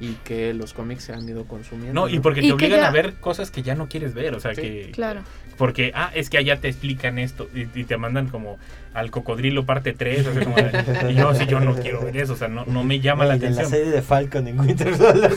y 0.00 0.12
que 0.24 0.54
los 0.54 0.72
cómics 0.74 1.04
se 1.04 1.12
han 1.12 1.28
ido 1.28 1.44
consumiendo. 1.44 1.92
No, 1.92 2.08
y 2.08 2.20
porque 2.20 2.40
te 2.40 2.52
obligan 2.52 2.80
ya- 2.80 2.88
a 2.88 2.90
ver 2.92 3.14
cosas 3.14 3.50
que 3.50 3.62
ya 3.62 3.74
no 3.74 3.88
quieres 3.88 4.14
ver, 4.14 4.34
o 4.34 4.40
sea, 4.40 4.54
Sí, 4.54 4.60
que... 4.62 4.90
Claro. 4.92 5.22
Porque, 5.56 5.90
ah, 5.92 6.12
es 6.14 6.30
que 6.30 6.38
allá 6.38 6.60
te 6.60 6.68
explican 6.68 7.18
esto 7.18 7.48
y, 7.52 7.62
y 7.80 7.82
te 7.84 7.96
mandan 7.96 8.28
como 8.28 8.58
al 8.94 9.10
cocodrilo 9.10 9.66
parte 9.66 9.92
3, 9.92 10.26
o 10.28 10.32
sea, 10.32 10.44
como 10.44 10.54
de- 10.54 11.10
y 11.12 11.14
yo 11.16 11.34
sí, 11.34 11.46
yo 11.46 11.58
no 11.58 11.74
quiero 11.74 12.00
ver 12.00 12.16
eso, 12.16 12.34
o 12.34 12.36
sea, 12.36 12.46
no, 12.46 12.64
no 12.66 12.84
me 12.84 13.00
llama 13.00 13.24
la 13.26 13.34
Oye, 13.34 13.46
en 13.48 13.56
la 13.56 13.62
atención. 13.62 13.70
serie 13.80 13.92
de 13.92 14.02
Falcon 14.02 14.46
en 14.46 14.60
Winter 14.60 14.96
Soldier. 14.96 15.32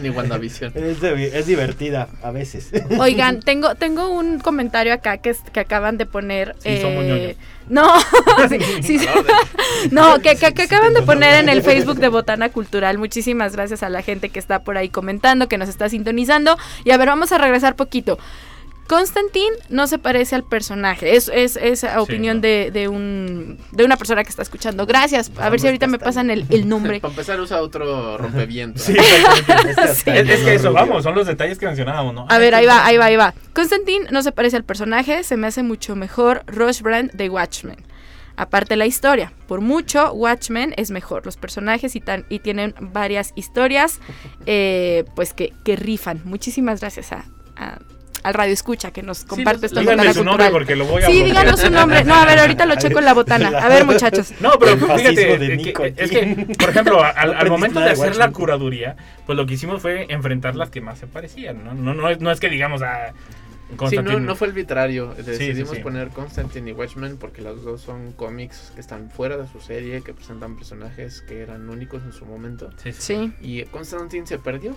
Ni 0.00 0.10
WandaVision. 0.10 0.72
es, 0.76 1.00
de- 1.00 1.38
es 1.38 1.46
divertida 1.46 2.08
a 2.22 2.30
veces. 2.30 2.70
Oigan, 2.98 3.40
tengo, 3.40 3.74
tengo 3.74 4.08
un 4.10 4.38
comentario 4.38 4.92
acá 4.92 5.18
que, 5.18 5.30
es- 5.30 5.40
que 5.52 5.60
acaban 5.60 5.96
de 5.98 6.06
poner. 6.06 6.54
Sí, 6.58 6.78
somos 6.80 7.04
ñoños. 7.04 7.18
eh, 7.30 7.36
no, 7.68 7.88
sí, 8.48 8.58
sí, 8.82 8.98
sí. 8.98 9.06
no, 9.90 10.20
que, 10.20 10.36
que- 10.36 10.54
que 10.54 10.62
acaban 10.62 10.94
de 10.94 11.02
poner 11.02 11.34
en 11.34 11.48
el 11.48 11.62
Facebook 11.62 11.98
de 11.98 12.08
Botana 12.08 12.48
Cultural. 12.50 12.98
Muchísimas 12.98 13.54
gracias 13.54 13.82
a 13.82 13.88
la 13.88 14.02
gente 14.02 14.28
que 14.30 14.38
está 14.38 14.60
por 14.60 14.76
ahí 14.76 14.88
comentando, 14.88 15.48
que 15.48 15.58
nos 15.58 15.68
está 15.68 15.88
sintonizando. 15.88 16.56
Y 16.84 16.90
a 16.90 16.96
ver, 16.96 17.08
vamos 17.08 17.32
a 17.32 17.38
regresar 17.38 17.76
poquito. 17.76 18.18
Constantin 18.88 19.50
no 19.68 19.86
se 19.86 19.98
parece 19.98 20.34
al 20.34 20.44
personaje. 20.44 21.14
Es, 21.14 21.30
es, 21.32 21.56
es 21.56 21.84
opinión 21.98 22.38
no. 22.38 22.42
de, 22.42 22.70
de 22.72 22.88
un, 22.88 23.58
de 23.72 23.84
una 23.84 23.98
persona 23.98 24.24
que 24.24 24.30
está 24.30 24.40
escuchando. 24.42 24.86
Gracias. 24.86 25.30
A 25.38 25.50
ver 25.50 25.60
si 25.60 25.66
ahorita 25.66 25.86
me 25.86 25.98
pasan 25.98 26.30
el, 26.30 26.46
el 26.48 26.66
nombre. 26.68 26.98
Para 27.02 27.12
empezar 27.12 27.38
usa 27.38 27.60
otro 27.60 28.16
rompeviento. 28.16 28.80
Sí. 28.80 28.96
Es 29.78 30.04
que 30.04 30.54
eso, 30.54 30.72
vamos, 30.72 31.02
son 31.04 31.14
los 31.14 31.26
detalles 31.26 31.58
que 31.58 31.66
mencionábamos, 31.66 32.14
¿no? 32.14 32.26
A 32.28 32.38
ver, 32.38 32.54
ahí 32.54 32.66
va, 32.66 32.84
ahí 32.86 32.96
va, 32.96 33.04
ahí 33.06 33.16
va. 33.16 33.34
Constantine 33.54 34.06
no 34.10 34.22
se 34.22 34.32
parece 34.32 34.56
al 34.56 34.64
personaje, 34.64 35.22
se 35.22 35.36
me 35.36 35.46
hace 35.46 35.62
mucho 35.62 35.94
mejor 35.94 36.42
Rush 36.46 36.80
Brand 36.80 37.12
de 37.12 37.28
Watchmen. 37.28 37.76
Aparte 38.36 38.76
la 38.76 38.86
historia, 38.86 39.32
por 39.46 39.60
mucho 39.60 40.12
Watchmen 40.12 40.72
es 40.76 40.90
mejor. 40.90 41.26
Los 41.26 41.36
personajes 41.36 41.94
y, 41.96 42.00
tan, 42.00 42.24
y 42.28 42.38
tienen 42.38 42.74
varias 42.80 43.32
historias 43.34 44.00
eh, 44.46 45.04
pues 45.14 45.34
que, 45.34 45.52
que 45.64 45.76
rifan. 45.76 46.22
Muchísimas 46.24 46.80
gracias 46.80 47.12
a, 47.12 47.24
a- 47.56 47.78
al 48.22 48.34
radio 48.34 48.52
escucha 48.52 48.90
que 48.90 49.02
nos 49.02 49.24
comparte 49.24 49.66
esta 49.66 49.80
Díganle 49.80 50.02
botana 50.02 50.14
su 50.14 50.24
nombre 50.24 50.50
porque 50.50 50.76
lo 50.76 50.84
voy 50.86 51.02
a 51.02 51.06
Sí, 51.06 51.12
bloquear. 51.22 51.26
díganos 51.42 51.60
su 51.60 51.70
nombre. 51.70 52.04
No, 52.04 52.14
a 52.14 52.24
ver, 52.26 52.38
ahorita 52.40 52.66
lo 52.66 52.74
checo 52.76 52.98
en 52.98 53.04
la 53.04 53.14
botana. 53.14 53.48
A 53.58 53.68
ver, 53.68 53.84
muchachos. 53.86 54.32
No, 54.40 54.58
pero 54.58 54.76
fíjate, 54.76 55.38
de 55.38 55.56
Nico 55.56 55.82
que- 55.82 55.94
es 55.96 56.10
que, 56.10 56.46
por 56.58 56.70
ejemplo, 56.70 57.02
al, 57.02 57.48
momento 57.50 57.80
de 57.80 57.90
hacer 57.90 58.16
la 58.16 58.30
curaduría, 58.30 58.96
pues 59.26 59.36
lo 59.36 59.46
que 59.46 59.54
hicimos 59.54 59.80
fue 59.82 60.06
enfrentar 60.08 60.56
las 60.56 60.70
que 60.70 60.80
más 60.80 60.98
se 60.98 61.06
parecían, 61.06 61.64
¿no? 61.64 61.74
No, 61.74 61.94
no, 61.94 62.08
es, 62.08 62.20
no 62.20 62.30
es 62.30 62.40
que 62.40 62.48
digamos 62.48 62.82
a 62.82 63.12
Sí, 63.90 63.96
no, 63.96 64.18
no 64.18 64.34
fue 64.34 64.48
arbitrario. 64.48 65.14
Decidimos 65.14 65.70
sí, 65.70 65.76
sí. 65.76 65.82
poner 65.82 66.08
Constantine 66.08 66.70
y 66.70 66.72
Watchmen 66.72 67.18
porque 67.18 67.42
los 67.42 67.62
dos 67.62 67.82
son 67.82 68.12
cómics 68.12 68.72
que 68.74 68.80
están 68.80 69.10
fuera 69.10 69.36
de 69.36 69.46
su 69.46 69.60
serie, 69.60 70.02
que 70.02 70.14
presentan 70.14 70.56
personajes 70.56 71.20
que 71.22 71.42
eran 71.42 71.68
únicos 71.68 72.02
en 72.02 72.12
su 72.12 72.24
momento. 72.24 72.70
Sí. 72.98 73.32
Y 73.40 73.64
Constantine 73.64 74.26
se 74.26 74.38
perdió. 74.38 74.74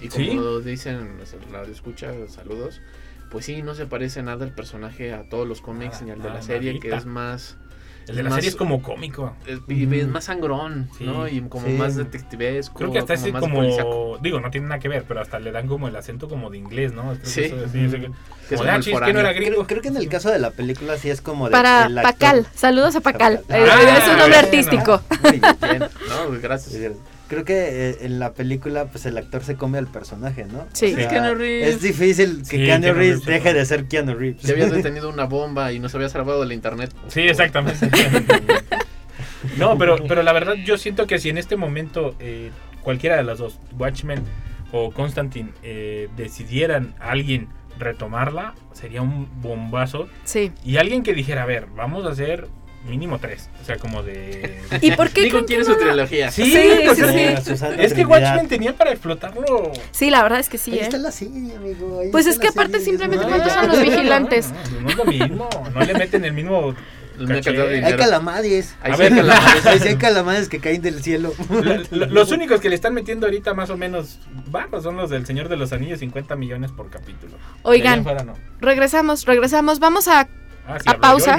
Y 0.00 0.10
¿Sí? 0.10 0.28
como 0.28 0.60
dicen 0.60 1.18
la 1.50 1.62
escucha, 1.62 2.12
saludos. 2.28 2.82
Pues 3.30 3.46
sí, 3.46 3.62
no 3.62 3.74
se 3.74 3.86
parece 3.86 4.22
nada 4.22 4.44
el 4.44 4.52
personaje 4.52 5.12
a 5.12 5.28
todos 5.28 5.48
los 5.48 5.60
cómics 5.60 6.02
Nada, 6.02 6.04
ni 6.04 6.10
al 6.12 6.22
de 6.22 6.28
la 6.28 6.42
serie, 6.42 6.78
que 6.78 6.94
es 6.94 7.06
más. 7.06 7.56
El 8.08 8.16
de 8.16 8.22
la 8.22 8.28
más- 8.30 8.36
serie 8.36 8.50
es 8.50 8.56
como 8.56 8.82
cómico. 8.82 9.34
es, 9.46 9.60
y 9.68 9.98
es 9.98 10.08
más 10.08 10.24
sangrón, 10.24 10.90
Sí. 10.98 11.04
¿no? 11.04 11.26
Y 11.28 11.40
como 11.42 11.66
Sí. 11.66 11.72
más 11.72 11.96
detectivesco. 11.96 12.74
Creo 12.76 12.92
que 12.92 12.98
hasta 12.98 13.14
ese 13.14 13.32
más 13.32 13.40
como, 13.40 14.18
digo, 14.18 14.40
no 14.40 14.50
tiene 14.50 14.66
nada 14.68 14.78
que 14.78 14.88
ver, 14.88 15.04
pero 15.08 15.20
hasta 15.20 15.38
le 15.38 15.52
dan 15.52 15.66
como 15.68 15.88
el 15.88 15.96
acento 15.96 16.28
como 16.28 16.50
de 16.50 16.58
inglés, 16.58 16.92
¿no? 16.92 17.02
Creo 17.02 17.20
que 17.20 17.26
Sí. 17.26 17.40
eso 17.44 17.64
es- 17.64 17.72
sí, 17.72 17.88
sí, 17.88 17.96
que- 18.00 18.10
Que 18.48 18.56
es 18.56 18.60
como 18.60 18.64
de, 18.64 18.68
como 18.68 18.70
ah, 18.70 18.80
chis, 18.80 19.00
que 19.00 19.12
no 19.14 19.20
era 19.20 19.32
gringo. 19.32 19.54
Creo, 19.54 19.66
creo 19.66 19.82
que 19.82 19.88
en 19.88 19.96
el 19.96 20.08
caso 20.08 20.30
de 20.30 20.38
la 20.38 20.50
película 20.50 20.98
sí 20.98 21.08
es 21.08 21.20
como 21.22 21.46
de 21.46 21.52
Para 21.52 21.86
el 21.86 21.96
actor. 21.98 22.12
Pacal. 22.12 22.46
Saludos 22.54 22.94
a 22.96 23.00
Pacal. 23.00 23.42
Ah, 23.48 23.56
Eh, 23.58 23.98
es 24.02 24.08
un 24.08 24.18
nombre 24.18 24.36
artístico. 24.38 25.00
Muy 25.22 25.32
Bien, 25.40 25.80
no, 26.08 26.30
gracias. 26.42 26.92
Creo 27.28 27.44
que 27.44 27.90
eh, 27.90 27.96
en 28.02 28.18
la 28.18 28.34
película 28.34 28.86
pues 28.86 29.06
el 29.06 29.16
actor 29.16 29.42
se 29.42 29.56
come 29.56 29.78
al 29.78 29.86
personaje, 29.86 30.44
¿no? 30.44 30.66
Sí. 30.72 30.94
Es 30.96 31.06
Keanu 31.06 31.34
Reeves. 31.34 31.76
Es 31.76 31.82
difícil 31.82 32.38
que 32.38 32.44
Sí, 32.44 32.56
Keanu 32.58 32.82
Keanu 32.82 32.98
Reeves 32.98 33.24
Reeves, 33.24 33.44
deje 33.44 33.54
de 33.54 33.64
ser 33.64 33.86
Keanu 33.86 34.14
Reeves. 34.14 34.42
Si 34.42 34.52
habías 34.52 34.70
detenido 34.70 35.08
una 35.08 35.24
bomba 35.24 35.72
y 35.72 35.78
nos 35.78 35.94
había 35.94 36.08
salvado 36.08 36.40
del 36.40 36.52
internet. 36.52 36.92
Sí, 37.08 37.22
exactamente. 37.22 37.88
no, 39.58 39.78
pero, 39.78 39.96
pero 40.06 40.22
la 40.22 40.32
verdad 40.32 40.54
yo 40.54 40.76
siento 40.76 41.06
que 41.06 41.18
si 41.18 41.30
en 41.30 41.38
este 41.38 41.56
momento 41.56 42.14
eh, 42.20 42.50
cualquiera 42.82 43.16
de 43.16 43.24
las 43.24 43.38
dos, 43.38 43.58
Watchmen 43.78 44.22
o 44.72 44.92
Constantine, 44.92 45.50
eh, 45.62 46.08
decidieran 46.16 46.94
a 47.00 47.10
alguien 47.10 47.48
retomarla, 47.78 48.54
sería 48.72 49.02
un 49.02 49.28
bombazo. 49.40 50.08
Sí. 50.24 50.52
Y 50.64 50.76
alguien 50.76 51.02
que 51.02 51.14
dijera, 51.14 51.42
a 51.42 51.46
ver, 51.46 51.66
vamos 51.74 52.04
a 52.06 52.10
hacer 52.10 52.48
mínimo 52.84 53.18
tres. 53.18 53.48
O 53.62 53.64
sea, 53.64 53.76
como 53.78 54.02
de... 54.02 54.60
¿Y 54.80 54.92
por 54.92 55.10
qué 55.10 55.28
que 55.28 55.44
quiere 55.44 55.64
su 55.64 55.72
lo- 55.72 55.78
trilogía. 55.78 56.30
Sí, 56.30 56.44
Sí, 56.44 56.52
pues 56.84 56.98
sí, 56.98 57.04
es, 57.04 57.44
sí. 57.44 57.94
que- 57.94 58.02
es. 58.02 58.06
Watchmen 58.06 58.48
tenía 58.48 58.76
para 58.76 58.90
explotarlo. 58.92 59.72
Sí, 59.90 60.10
la 60.10 60.22
verdad 60.22 60.40
es 60.40 60.48
que 60.48 60.58
sí, 60.58 60.72
Ahí 60.72 60.78
¿eh? 60.78 60.82
está 60.82 60.98
la 60.98 61.10
serie, 61.12 61.56
amigo. 61.56 62.00
ahí 62.00 62.10
Pues 62.10 62.26
es 62.26 62.38
que 62.38 62.48
aparte 62.48 62.78
serie, 62.78 62.86
simplemente 62.86 63.26
¿cuántos 63.26 63.52
son 63.52 63.68
los 63.68 63.80
vigilantes? 63.80 64.50
No, 64.72 64.80
no 64.82 64.88
es 64.90 64.96
lo 64.96 65.04
mismo. 65.06 65.48
No 65.74 65.80
le 65.80 65.94
meten 65.94 66.24
el 66.24 66.32
mismo. 66.32 66.74
Caché. 67.28 67.84
Hay 67.84 67.94
calamares. 67.96 68.74
Sí 68.82 68.96
ver, 68.96 69.12
hay 69.12 69.18
calamares. 69.20 69.82
Hay 69.86 69.96
calamares 69.96 70.48
que 70.48 70.58
caen 70.58 70.82
del 70.82 71.00
cielo. 71.00 71.32
Lo- 71.48 71.62
lo- 71.92 72.06
Los 72.06 72.32
únicos 72.32 72.60
que 72.60 72.68
le 72.68 72.74
están 72.74 72.92
metiendo 72.92 73.26
ahorita 73.26 73.54
más 73.54 73.70
o 73.70 73.76
menos 73.76 74.18
bajos 74.50 74.82
son 74.82 74.96
los 74.96 75.10
del 75.10 75.24
Señor 75.24 75.48
de 75.48 75.56
los 75.56 75.72
Anillos, 75.72 76.00
50 76.00 76.34
millones 76.34 76.72
por 76.72 76.90
capítulo. 76.90 77.34
Oigan, 77.62 77.98
en 77.98 78.04
fuera 78.04 78.24
no. 78.24 78.34
Regresamos, 78.60 79.26
regresamos. 79.26 79.78
Vamos 79.78 80.08
a 80.08 80.26
Ah, 80.66 80.78
sí, 80.78 80.88
a 80.88 80.92
yo 80.92 81.00
pausa. 81.00 81.36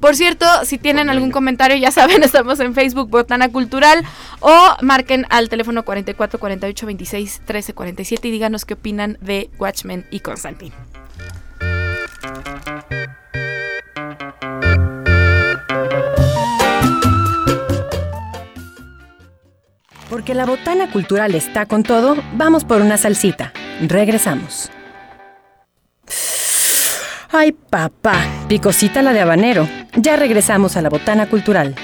Por 0.00 0.16
cierto, 0.16 0.46
si 0.64 0.78
tienen 0.78 1.06
Por 1.06 1.10
algún 1.10 1.30
comentario, 1.30 1.76
ya 1.76 1.90
saben, 1.92 2.22
estamos 2.22 2.58
en 2.60 2.74
Facebook 2.74 3.10
Botana 3.10 3.48
Cultural 3.50 4.04
o 4.40 4.76
marquen 4.80 5.26
al 5.30 5.48
teléfono 5.48 5.84
44 5.84 6.38
48 6.38 6.86
26 6.86 7.42
13 7.44 7.74
47 7.74 8.28
y 8.28 8.30
díganos 8.30 8.64
qué 8.64 8.74
opinan 8.74 9.18
de 9.20 9.50
Watchmen 9.58 10.06
y 10.10 10.20
Constantine. 10.20 10.74
Porque 20.12 20.34
la 20.34 20.44
botana 20.44 20.90
cultural 20.90 21.34
está 21.34 21.64
con 21.64 21.84
todo, 21.84 22.16
vamos 22.34 22.64
por 22.64 22.82
una 22.82 22.98
salsita. 22.98 23.52
Regresamos. 23.80 24.70
Ay, 27.30 27.52
papá, 27.52 28.22
picosita 28.52 29.00
la 29.00 29.14
de 29.14 29.20
habanero. 29.22 29.66
Ya 29.96 30.16
regresamos 30.16 30.76
a 30.76 30.82
la 30.82 30.90
botana 30.90 31.24
cultural. 31.24 31.74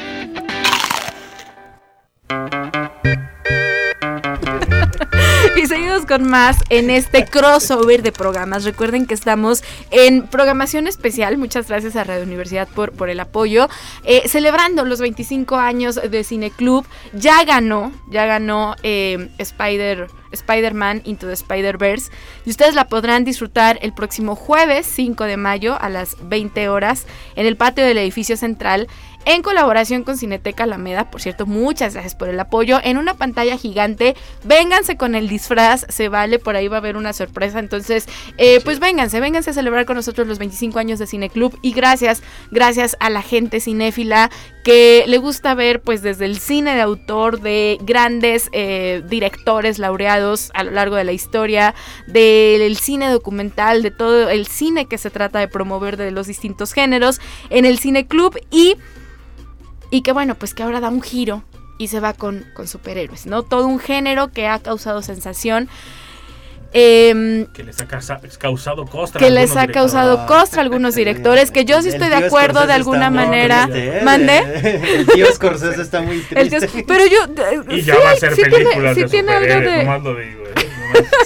Y 5.57 5.67
seguimos 5.67 6.07
con 6.07 6.29
más 6.29 6.57
en 6.69 6.89
este 6.89 7.25
crossover 7.25 8.03
de 8.03 8.13
programas. 8.13 8.65
Recuerden 8.65 9.07
que 9.07 9.15
estamos 9.15 9.65
en 9.91 10.27
programación 10.29 10.87
especial. 10.87 11.37
Muchas 11.37 11.69
gracias 11.69 11.97
a 11.97 12.05
Radio 12.05 12.23
Universidad 12.23 12.69
por, 12.69 12.93
por 12.93 13.09
el 13.09 13.19
apoyo. 13.19 13.69
Eh, 14.05 14.29
celebrando 14.29 14.85
los 14.85 15.01
25 15.01 15.57
años 15.57 15.97
de 15.97 16.25
Cineclub. 16.25 16.87
Ya 17.13 17.45
ganó, 17.45 17.93
ya 18.09 18.27
ganó 18.27 18.77
eh, 18.83 19.31
Spider, 19.39 20.09
Spider-Man 20.31 21.03
Into 21.05 21.27
the 21.27 21.33
Spider-Verse. 21.33 22.11
Y 22.45 22.51
ustedes 22.51 22.75
la 22.75 22.87
podrán 22.87 23.25
disfrutar 23.25 23.79
el 23.83 23.93
próximo 23.93 24.37
jueves 24.37 24.87
5 24.87 25.25
de 25.25 25.37
mayo 25.37 25.77
a 25.81 25.89
las 25.89 26.17
20 26.23 26.69
horas 26.69 27.07
en 27.35 27.47
el 27.47 27.57
patio 27.57 27.85
del 27.85 27.99
edificio 27.99 28.37
central 28.37 28.87
en 29.29 29.43
colaboración 29.43 30.05
con 30.05 30.17
Cineteca 30.17 30.65
Alameda. 30.65 31.11
Por 31.11 31.21
cierto, 31.21 31.45
muchas 31.45 31.93
gracias 31.93 32.15
por 32.15 32.31
el 32.31 32.41
apoyo. 32.41 32.81
En 32.83 32.97
una 32.97 33.13
pantalla 33.13 33.59
gigante, 33.59 34.17
vénganse 34.43 34.97
con 34.97 35.15
el 35.15 35.29
disfraz, 35.29 35.85
se 35.91 36.09
vale, 36.09 36.39
por 36.39 36.57
ahí 36.57 36.67
va 36.67 36.77
a 36.77 36.81
haber 36.81 36.97
una 36.97 37.13
sorpresa. 37.13 37.59
Entonces, 37.59 38.07
eh, 38.39 38.63
pues 38.65 38.81
vénganse, 38.81 39.21
vénganse 39.21 39.51
a 39.51 39.53
celebrar 39.53 39.85
con 39.85 39.97
nosotros 39.97 40.27
los 40.27 40.39
25 40.39 40.79
años 40.79 40.99
de 40.99 41.07
Cineclub. 41.07 41.59
Y 41.61 41.73
gracias, 41.73 42.23
gracias 42.51 42.97
a 43.01 43.11
la 43.11 43.21
gente 43.21 43.61
cinéfila 43.61 44.31
que 44.65 45.05
le 45.07 45.19
gusta 45.19 45.55
ver, 45.55 45.83
pues 45.83 46.01
desde 46.01 46.25
el 46.25 46.39
cine 46.39 46.75
de 46.75 46.81
autor 46.81 47.43
de 47.43 47.77
grandes 47.83 48.49
eh, 48.53 49.03
directores 49.11 49.79
laureados 49.79 50.51
a 50.55 50.65
lo 50.65 50.71
largo 50.71 50.97
de 50.97 51.05
la 51.05 51.13
historia, 51.13 51.75
del 52.07 52.79
cine 52.79 53.11
documental, 53.11 53.83
de 53.83 53.91
todo 53.91 54.31
el 54.31 54.47
cine 54.47 54.87
que 54.87 54.97
se 54.97 55.11
trata 55.11 55.39
de 55.39 55.49
promover 55.49 55.99
de 55.99 56.13
los 56.13 56.27
distintos 56.27 56.73
géneros 56.73 57.21
en 57.51 57.67
el 57.67 57.79
Cineclub 57.79 58.39
y 58.51 58.77
y 59.91 60.03
que 60.03 60.13
bueno, 60.13 60.35
pues 60.35 60.55
que 60.55 60.63
ahora 60.63 60.81
da 60.81 60.89
un 60.89 61.03
giro 61.03 61.43
y 61.79 61.89
se 61.89 62.01
va 62.01 62.13
con, 62.13 62.45
con 62.55 62.67
superhéroes, 62.67 63.27
¿no? 63.27 63.43
Todo 63.43 63.67
un 63.67 63.79
género 63.79 64.29
que 64.33 64.47
ha 64.49 64.59
causado 64.59 65.01
sensación. 65.03 65.69
em, 66.75 67.47
Que 67.55 67.63
les 67.65 67.81
ha 67.81 67.87
causa- 67.89 68.21
causado 68.39 68.85
costra. 68.85 69.19
que 69.21 69.27
a 69.27 69.31
les 69.31 69.45
algunos 69.51 69.57
ha 69.57 69.61
directores. 69.63 69.93
causado 69.93 70.27
costra 70.27 70.61
a 70.61 70.65
algunos 70.65 70.95
directores, 71.03 71.51
que 71.51 71.65
yo 71.65 71.81
sí 71.81 71.89
estoy 71.89 72.09
de 72.09 72.17
acuerdo 72.17 72.61
Scorsese 72.61 72.67
de 72.67 72.73
alguna 72.75 73.11
manera. 73.11 73.67
triste. 73.71 74.01
¿Mande? 74.03 74.39
El 74.99 75.07
tío 75.07 75.27
Scorsese 75.33 75.81
está 75.81 76.03
muy 76.03 76.19
triste. 76.21 76.41
El 76.41 76.51
tío- 76.51 76.85
pero 76.87 77.05
yo... 77.07 77.75
Y 77.75 77.81
sí, 77.81 77.87
ya 77.87 77.99
va 77.99 78.11
a 78.11 78.17
ser 78.17 78.35
sí 78.35 78.43
tiene, 78.43 78.95
sí 78.95 79.01
de 79.01 79.09
tiene 79.09 79.33
algo 79.33 79.45
superhéroes, 79.47 79.79
de... 79.79 80.68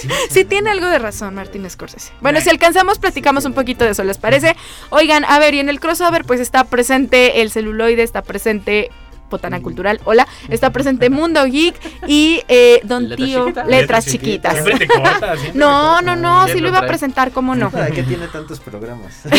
sí, 0.01 0.09
Sí 0.29 0.45
tiene 0.45 0.71
algo 0.71 0.87
de 0.87 0.99
razón 0.99 1.35
Martín 1.35 1.69
Scorsese. 1.69 2.11
Bueno, 2.21 2.41
si 2.41 2.49
alcanzamos, 2.49 2.99
platicamos 2.99 3.45
un 3.45 3.53
poquito 3.53 3.85
de 3.85 3.91
eso, 3.91 4.03
¿les 4.03 4.17
parece? 4.17 4.55
Oigan, 4.89 5.25
a 5.25 5.39
ver, 5.39 5.53
y 5.53 5.59
en 5.59 5.69
el 5.69 5.79
crossover 5.79 6.25
pues 6.25 6.39
está 6.39 6.63
presente 6.63 7.41
el 7.41 7.51
celuloide, 7.51 8.03
está 8.03 8.21
presente 8.21 8.91
Botana 9.33 9.61
Cultural, 9.63 9.99
hola, 10.05 10.27
está 10.49 10.69
presente 10.71 11.09
Mundo 11.09 11.43
Geek 11.45 11.75
y 12.07 12.41
eh, 12.47 12.81
Don 12.83 13.15
Tío. 13.15 13.51
Letras 13.67 14.05
Chiquitas. 14.05 14.53
Siempre 14.53 14.77
te 14.77 14.87
cortas. 14.87 15.39
siempre 15.39 15.59
No, 15.59 15.97
te 15.99 16.05
no, 16.05 16.11
cortas. 16.13 16.19
no, 16.21 16.47
sí 16.53 16.59
lo 16.59 16.67
iba 16.69 16.77
a 16.79 16.85
presentar, 16.87 17.31
¿cómo 17.31 17.55
no? 17.55 17.71
¿Para 17.71 17.89
qué 17.89 18.03
tiene 18.03 18.27
tantos 18.27 18.59
programas? 18.59 19.23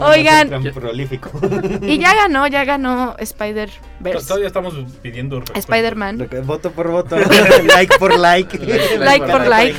Oigan. 0.00 0.50
Tan 0.50 0.62
prolífico. 0.74 1.30
Y 1.82 1.98
ya 1.98 2.14
ganó, 2.14 2.46
ya 2.46 2.64
ganó 2.64 3.14
To- 3.16 3.22
Spider-Verse. 3.22 4.26
Todavía 4.26 4.46
estamos 4.48 4.74
pidiendo. 5.02 5.42
Spider-Man. 5.54 6.28
Voto 6.44 6.70
por 6.72 6.90
voto. 6.90 7.16
like 7.66 7.96
por 7.98 8.18
like. 8.18 8.58
Like 8.98 9.26
por 9.26 9.46
like. 9.46 9.76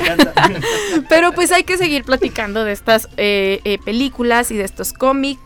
Pero 1.08 1.32
pues 1.32 1.52
hay 1.52 1.64
que 1.64 1.76
seguir 1.76 2.04
platicando 2.04 2.64
de 2.64 2.72
estas 2.72 3.08
eh, 3.16 3.60
eh, 3.64 3.78
películas 3.84 4.50
y 4.50 4.56
de 4.56 4.64
estos 4.64 4.92
cómics. 4.92 5.40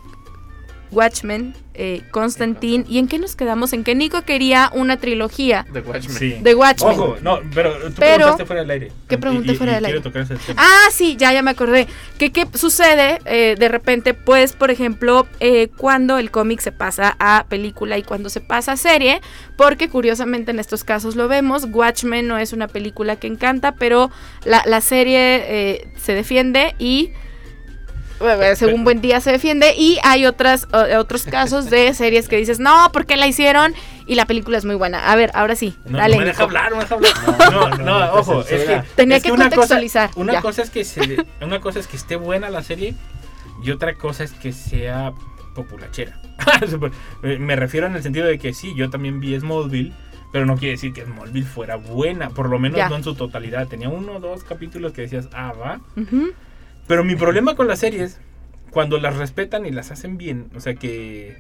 Watchmen, 0.93 1.55
eh, 1.75 2.03
Constantine. 2.11 2.85
¿Y 2.89 2.99
en 2.99 3.09
qué 3.09 3.19
nos 3.19 3.37
quedamos? 3.37 3.73
En 3.73 3.85
que 3.85 3.95
Nico 3.95 4.23
quería 4.23 4.71
una 4.75 4.97
trilogía 4.99 5.67
The 5.73 5.81
Watchmen. 5.81 6.17
Sí. 6.19 6.37
de 6.41 6.55
Watchmen. 6.55 6.93
Ojo, 6.93 7.17
no, 7.23 7.39
pero 7.55 7.73
tú 7.75 7.93
Pero- 7.99 8.17
preguntaste 8.17 8.45
fuera 8.47 8.63
del 8.63 8.71
aire. 8.71 8.93
¿Qué 9.09 9.17
pregunté 9.19 9.53
Y- 9.53 9.55
y- 9.55 9.59
fuera 9.59 9.73
y 9.73 9.75
del 9.77 9.85
quiero 9.85 9.99
aire? 10.01 10.11
tocar 10.11 10.23
ese 10.23 10.37
tema. 10.37 10.61
Ah, 10.63 10.89
sí, 10.91 11.17
ya, 11.17 11.33
ya 11.33 11.43
me 11.43 11.51
acordé. 11.53 11.87
¿Qué, 12.19 12.33
qué 12.33 12.47
sucede 12.55 13.19
eh, 13.25 13.55
de 13.59 13.69
repente? 13.69 14.15
Pues, 14.15 14.53
por 14.53 14.71
ejemplo, 14.71 15.27
eh, 15.39 15.69
cuando 15.77 16.19
el 16.19 16.31
cómic 16.31 16.61
se 16.61 16.73
pasa 16.73 17.17
a 17.19 17.47
película 17.49 17.97
y 17.97 18.03
cuando 18.03 18.29
se 18.31 18.41
pasa 18.41 18.73
a 18.73 18.77
serie, 18.77 19.21
porque 19.57 19.89
curiosamente 19.89 20.51
en 20.51 20.59
estos 20.59 20.85
casos 20.85 21.17
lo 21.17 21.29
vemos, 21.29 21.67
Watchmen 21.71 22.27
no 22.27 22.37
es 22.39 22.53
una 22.53 22.69
película 22.69 23.17
que 23.17 23.27
encanta, 23.29 23.73
pero 23.77 24.11
la, 24.45 24.63
la 24.67 24.81
serie 24.81 25.19
eh, 25.47 25.89
se 25.97 26.15
defiende 26.15 26.75
y 26.79 27.11
según 28.57 28.85
Buen 28.85 29.01
Día 29.01 29.21
se 29.21 29.33
defiende. 29.33 29.75
Y 29.77 29.99
hay 30.05 30.27
otras, 30.27 30.69
o- 30.73 30.99
otros 30.99 31.25
casos 31.25 31.71
de 31.71 31.93
series 31.95 32.29
que 32.29 32.37
dices, 32.37 32.59
no, 32.61 32.91
¿por 32.93 33.07
qué 33.07 33.17
la 33.17 33.27
hicieron? 33.27 33.75
Y 34.07 34.15
la 34.17 34.27
película 34.27 34.59
es 34.59 34.65
muy 34.65 34.75
buena. 34.75 35.11
A 35.11 35.17
ver, 35.17 35.31
ahora 35.35 35.55
sí, 35.55 35.77
No, 35.87 35.99
dale. 35.99 36.15
no 36.17 36.21
me 36.21 36.27
deja 36.27 36.43
hablar, 36.43 36.71
no 36.71 36.77
me 36.79 36.83
deja 36.83 36.95
hablar. 36.97 37.13
No, 37.53 37.69
no, 37.69 37.77
no, 37.79 37.85
no 38.01 38.13
te 38.13 38.19
ojo, 38.19 38.41
es 38.41 38.65
que. 38.65 38.83
Tenía 38.97 39.17
es 39.19 39.23
que 39.23 39.33
una 39.33 39.45
cosa- 39.45 39.57
contextualizar, 39.57 40.11
Una 40.17 40.41
cosa 40.41 40.63
es 40.63 40.71
que 40.71 40.85
se, 40.85 41.25
una 41.41 41.61
cosa 41.61 41.79
es 41.81 41.87
que 41.87 41.97
esté 41.97 42.17
buena 42.17 42.51
la 42.51 42.63
serie 42.63 42.95
y 43.63 43.71
otra 43.71 43.95
cosa 43.95 44.25
es 44.25 44.33
que 44.33 44.53
sea 44.53 45.13
populachera. 45.55 46.19
me 47.23 47.57
refiero 47.57 47.87
en 47.87 47.95
el 47.97 48.03
sentido 48.03 48.27
de 48.27 48.39
que 48.39 48.53
sí, 48.55 48.73
yo 48.77 48.91
también 48.91 49.21
vi 49.21 49.39
Smallville, 49.39 49.93
pero 50.33 50.47
no 50.47 50.57
quiere 50.57 50.73
decir 50.73 50.93
que 50.93 51.05
Smallville 51.05 51.47
fuera 51.47 51.77
buena, 51.77 52.31
por 52.31 52.49
lo 52.49 52.59
menos 52.59 52.79
Ya. 52.79 52.89
no 52.89 52.97
en 52.97 53.05
su 53.05 53.15
totalidad. 53.15 53.67
Tenía 53.69 53.89
uno 53.89 54.13
o 54.17 54.21
dos 54.21 54.43
capítulos 54.45 54.93
que 54.93 55.03
decías, 55.03 55.29
ah, 55.33 55.53
va. 55.53 55.81
Ujú. 55.97 56.31
Pero 56.91 57.05
mi 57.05 57.15
problema 57.15 57.55
con 57.55 57.69
las 57.69 57.79
series, 57.79 58.19
cuando 58.73 58.99
las 58.99 59.15
respetan 59.15 59.65
y 59.65 59.71
las 59.71 59.93
hacen 59.93 60.19
bien, 60.19 60.51
o 60.57 60.61
sea 60.61 60.75
que, 60.75 61.37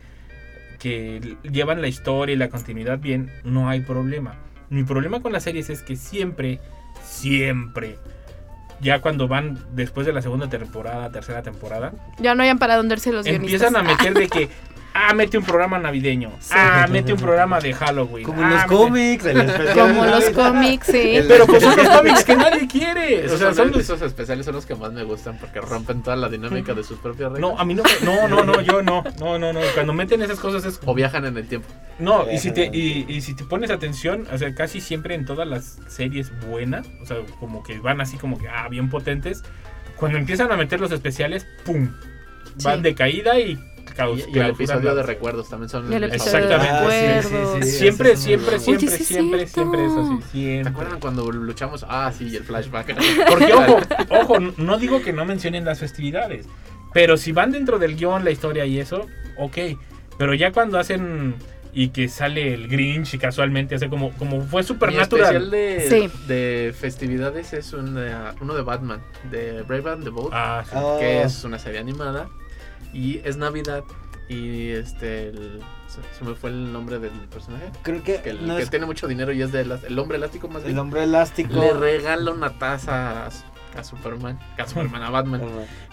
que 0.78 1.38
llevan 1.42 1.80
la 1.80 1.88
historia 1.88 2.34
y 2.34 2.38
la 2.38 2.50
continuidad 2.50 3.00
bien, 3.00 3.32
no 3.42 3.68
hay 3.68 3.80
problema. 3.80 4.36
Mi 4.68 4.84
problema 4.84 5.20
con 5.20 5.32
las 5.32 5.42
series 5.42 5.68
es 5.68 5.82
que 5.82 5.96
siempre, 5.96 6.60
siempre, 7.02 7.96
ya 8.80 9.00
cuando 9.00 9.26
van 9.26 9.58
después 9.74 10.06
de 10.06 10.12
la 10.12 10.22
segunda 10.22 10.48
temporada, 10.48 11.10
tercera 11.10 11.42
temporada, 11.42 11.94
Ya 12.20 12.36
no 12.36 12.44
hayan 12.44 12.60
para 12.60 12.76
dónde 12.76 12.94
irse 12.94 13.10
los 13.10 13.26
empiezan 13.26 13.74
a 13.74 13.80
guionistas. 13.80 14.06
meter 14.08 14.22
de 14.22 14.28
que, 14.28 14.48
ah, 14.94 15.14
mete 15.14 15.38
un 15.38 15.44
programa 15.44 15.78
navideño, 15.78 16.32
ah, 16.50 16.86
mete 16.90 17.12
un 17.12 17.18
programa 17.18 17.60
de 17.60 17.72
Halloween. 17.72 18.24
Como 18.24 18.42
ah, 18.42 18.50
los 18.50 18.64
cómics, 18.64 19.24
Como 19.74 20.04
los 20.04 20.30
cómics, 20.30 20.86
sí. 20.86 21.16
El- 21.16 21.26
Pero 21.28 21.46
pues 21.46 21.62
son 21.62 21.76
los 21.76 21.88
cómics 21.88 22.24
que 22.24 22.36
nadie 22.36 22.66
quiere. 22.68 23.24
Esos, 23.24 23.32
O 23.32 23.38
sea, 23.38 23.54
son 23.54 23.70
los- 23.70 23.80
esos 23.80 24.02
especiales 24.02 24.44
son 24.46 24.54
los 24.54 24.66
que 24.66 24.74
más 24.74 24.92
me 24.92 25.02
gustan 25.04 25.38
porque 25.38 25.60
rompen 25.60 26.02
toda 26.02 26.16
la 26.16 26.28
dinámica 26.28 26.74
de 26.74 26.82
sus 26.84 26.98
propias 26.98 27.32
reglas. 27.32 27.40
No, 27.52 27.58
a 27.58 27.64
mí 27.64 27.74
no, 27.74 27.82
me- 27.82 28.04
no, 28.06 28.28
no, 28.28 28.44
no, 28.44 28.60
yo 28.60 28.82
no, 28.82 29.04
no, 29.18 29.38
no, 29.38 29.52
no. 29.52 29.60
Cuando 29.74 29.92
meten 29.92 30.22
esas 30.22 30.38
cosas 30.40 30.64
es 30.64 30.80
O 30.84 30.94
viajan 30.94 31.24
en 31.24 31.36
el 31.36 31.46
tiempo. 31.46 31.68
No, 31.98 32.30
y 32.30 32.38
si, 32.38 32.50
te, 32.52 32.66
y, 32.72 33.04
y 33.08 33.20
si 33.20 33.34
te 33.34 33.44
pones 33.44 33.70
atención, 33.70 34.26
o 34.32 34.38
sea, 34.38 34.54
casi 34.54 34.80
siempre 34.80 35.14
en 35.14 35.24
todas 35.24 35.46
las 35.46 35.78
series 35.88 36.32
buenas, 36.46 36.86
o 37.02 37.06
sea, 37.06 37.18
como 37.38 37.62
que 37.62 37.78
van 37.78 38.00
así 38.00 38.16
como 38.16 38.38
que, 38.38 38.48
ah, 38.48 38.68
bien 38.68 38.88
potentes, 38.88 39.42
cuando 39.96 40.16
empiezan 40.16 40.50
a 40.50 40.56
meter 40.56 40.80
los 40.80 40.92
especiales, 40.92 41.46
¡pum! 41.64 41.90
Van 42.64 42.78
Sí. 42.78 42.82
de 42.82 42.94
caída 42.94 43.38
y 43.38 43.58
Y, 43.98 44.36
y 44.36 44.38
el 44.38 44.50
episodio 44.50 44.94
de 44.94 45.02
recuerdos 45.02 45.48
también 45.48 45.68
son 45.68 45.92
el 45.92 46.04
Exactamente. 46.04 46.68
Ah, 46.70 47.20
sí, 47.22 47.28
sí, 47.28 47.62
sí, 47.62 47.78
Siempre, 47.78 48.16
siempre, 48.16 48.58
siempre, 48.58 48.88
Oye, 48.88 49.04
siempre, 49.04 49.46
siempre 49.46 49.84
es 49.86 49.92
así, 49.92 50.16
¿Te 50.18 50.28
siempre. 50.30 50.70
acuerdan 50.72 51.00
cuando 51.00 51.30
luchamos? 51.30 51.84
Ah, 51.88 52.12
sí, 52.16 52.34
el 52.36 52.44
flashback. 52.44 52.96
Porque, 53.28 53.52
ojo, 53.52 53.80
ojo, 54.10 54.38
no 54.56 54.78
digo 54.78 55.02
que 55.02 55.12
no 55.12 55.24
mencionen 55.24 55.64
las 55.64 55.78
festividades, 55.80 56.46
pero 56.92 57.16
si 57.16 57.32
van 57.32 57.52
dentro 57.52 57.78
del 57.78 57.96
guion, 57.96 58.24
la 58.24 58.30
historia 58.30 58.64
y 58.66 58.78
eso, 58.80 59.06
ok. 59.38 59.56
Pero 60.18 60.34
ya 60.34 60.52
cuando 60.52 60.78
hacen 60.78 61.34
y 61.72 61.90
que 61.90 62.08
sale 62.08 62.52
el 62.52 62.66
Grinch 62.66 63.14
y 63.14 63.18
casualmente 63.18 63.76
hace 63.76 63.88
como, 63.88 64.10
como 64.18 64.40
fue 64.42 64.64
Supernatural. 64.64 65.36
especial 65.36 65.50
de, 65.52 65.86
Sí. 65.88 66.10
de 66.26 66.74
festividades 66.76 67.52
es 67.52 67.72
un, 67.72 67.96
eh, 67.96 68.12
uno 68.40 68.54
de 68.54 68.62
Batman, 68.62 69.00
de 69.30 69.62
Brave 69.62 69.88
and 69.92 70.02
the 70.04 70.10
Bold, 70.10 70.30
Ah, 70.34 70.64
sí. 70.64 70.72
Oh. 70.76 70.98
que 70.98 71.22
es 71.22 71.44
una 71.44 71.60
serie 71.60 71.78
animada. 71.78 72.28
Y 72.92 73.20
es 73.24 73.36
Navidad. 73.36 73.84
Y 74.28 74.70
este. 74.70 75.28
el- 75.28 75.60
se, 75.88 76.00
se 76.16 76.24
me 76.24 76.34
fue 76.36 76.50
el 76.50 76.72
nombre 76.72 76.98
del 77.00 77.10
personaje. 77.28 77.64
Creo 77.82 78.00
que, 78.04 78.22
Que, 78.22 78.30
el, 78.30 78.46
no 78.46 78.56
que 78.56 78.62
es 78.62 78.70
tiene 78.70 78.86
mucho 78.86 79.08
dinero 79.08 79.32
y 79.32 79.42
es 79.42 79.50
de 79.50 79.62
el 79.62 79.98
hombre 79.98 80.18
elástico 80.18 80.46
más 80.48 80.62
bien. 80.62 80.74
el 80.74 80.78
hombre 80.78 81.02
elástico. 81.02 81.54
Le 81.60 81.72
regala 81.72 82.30
una 82.30 82.56
taza 82.58 83.26
a, 83.26 83.30
a 83.76 83.84
Superman, 83.84 84.38
a 84.56 84.66
Superman, 84.68 85.02
a 85.02 85.10
Batman. 85.10 85.42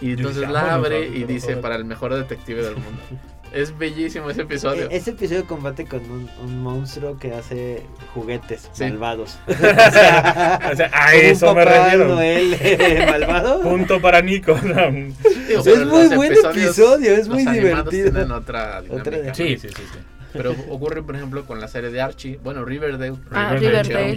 Y 0.00 0.10
entonces 0.12 0.36
dice, 0.42 0.52
la 0.52 0.62
"Vámonos, 0.62 0.86
abre 0.86 1.08
y 1.08 1.24
dice 1.24 1.46
vámonos". 1.48 1.62
para 1.62 1.74
el 1.76 1.84
mejor 1.84 2.14
detective 2.14 2.62
del 2.62 2.74
mundo. 2.76 3.00
Es 3.52 3.76
bellísimo 3.76 4.30
ese 4.30 4.42
episodio. 4.42 4.90
E- 4.90 4.96
Ese 4.96 5.10
episodio 5.10 5.46
combate 5.46 5.84
con 5.86 6.00
un, 6.10 6.28
un 6.44 6.62
monstruo 6.62 7.16
que 7.18 7.32
hace 7.34 7.82
juguetes 8.14 8.68
Sí. 8.72 8.84
malvados. 8.84 9.38
O 9.48 10.76
sea, 10.76 10.90
a 10.92 11.14
un 11.14 11.20
eso 11.20 11.54
me 11.54 11.64
refiero. 11.64 12.08
Noel 12.08 12.56
eh, 12.60 13.06
malvado. 13.10 13.60
Punto 13.62 14.00
para 14.00 14.20
Nico. 14.22 14.54
Digo, 14.54 15.62
es 15.64 15.86
muy 15.86 16.08
buen 16.08 16.32
episodio, 16.32 17.12
es 17.14 17.28
muy 17.28 17.44
divertido. 17.46 18.10
tienen 18.10 18.30
otra 18.32 18.82
dinámica. 18.82 19.10
Otra- 19.10 19.34
Sí, 19.34 19.56
sí, 19.58 19.68
sí, 19.68 19.74
sí. 19.92 19.98
Pero 20.32 20.52
ocurre, 20.68 21.02
por 21.02 21.16
ejemplo, 21.16 21.44
con 21.46 21.60
la 21.60 21.68
serie 21.68 21.90
de 21.90 22.00
Archie. 22.00 22.38
Bueno, 22.42 22.64
Riverdale. 22.64 23.14
Ah, 23.30 23.54
Riverdale. 23.54 24.16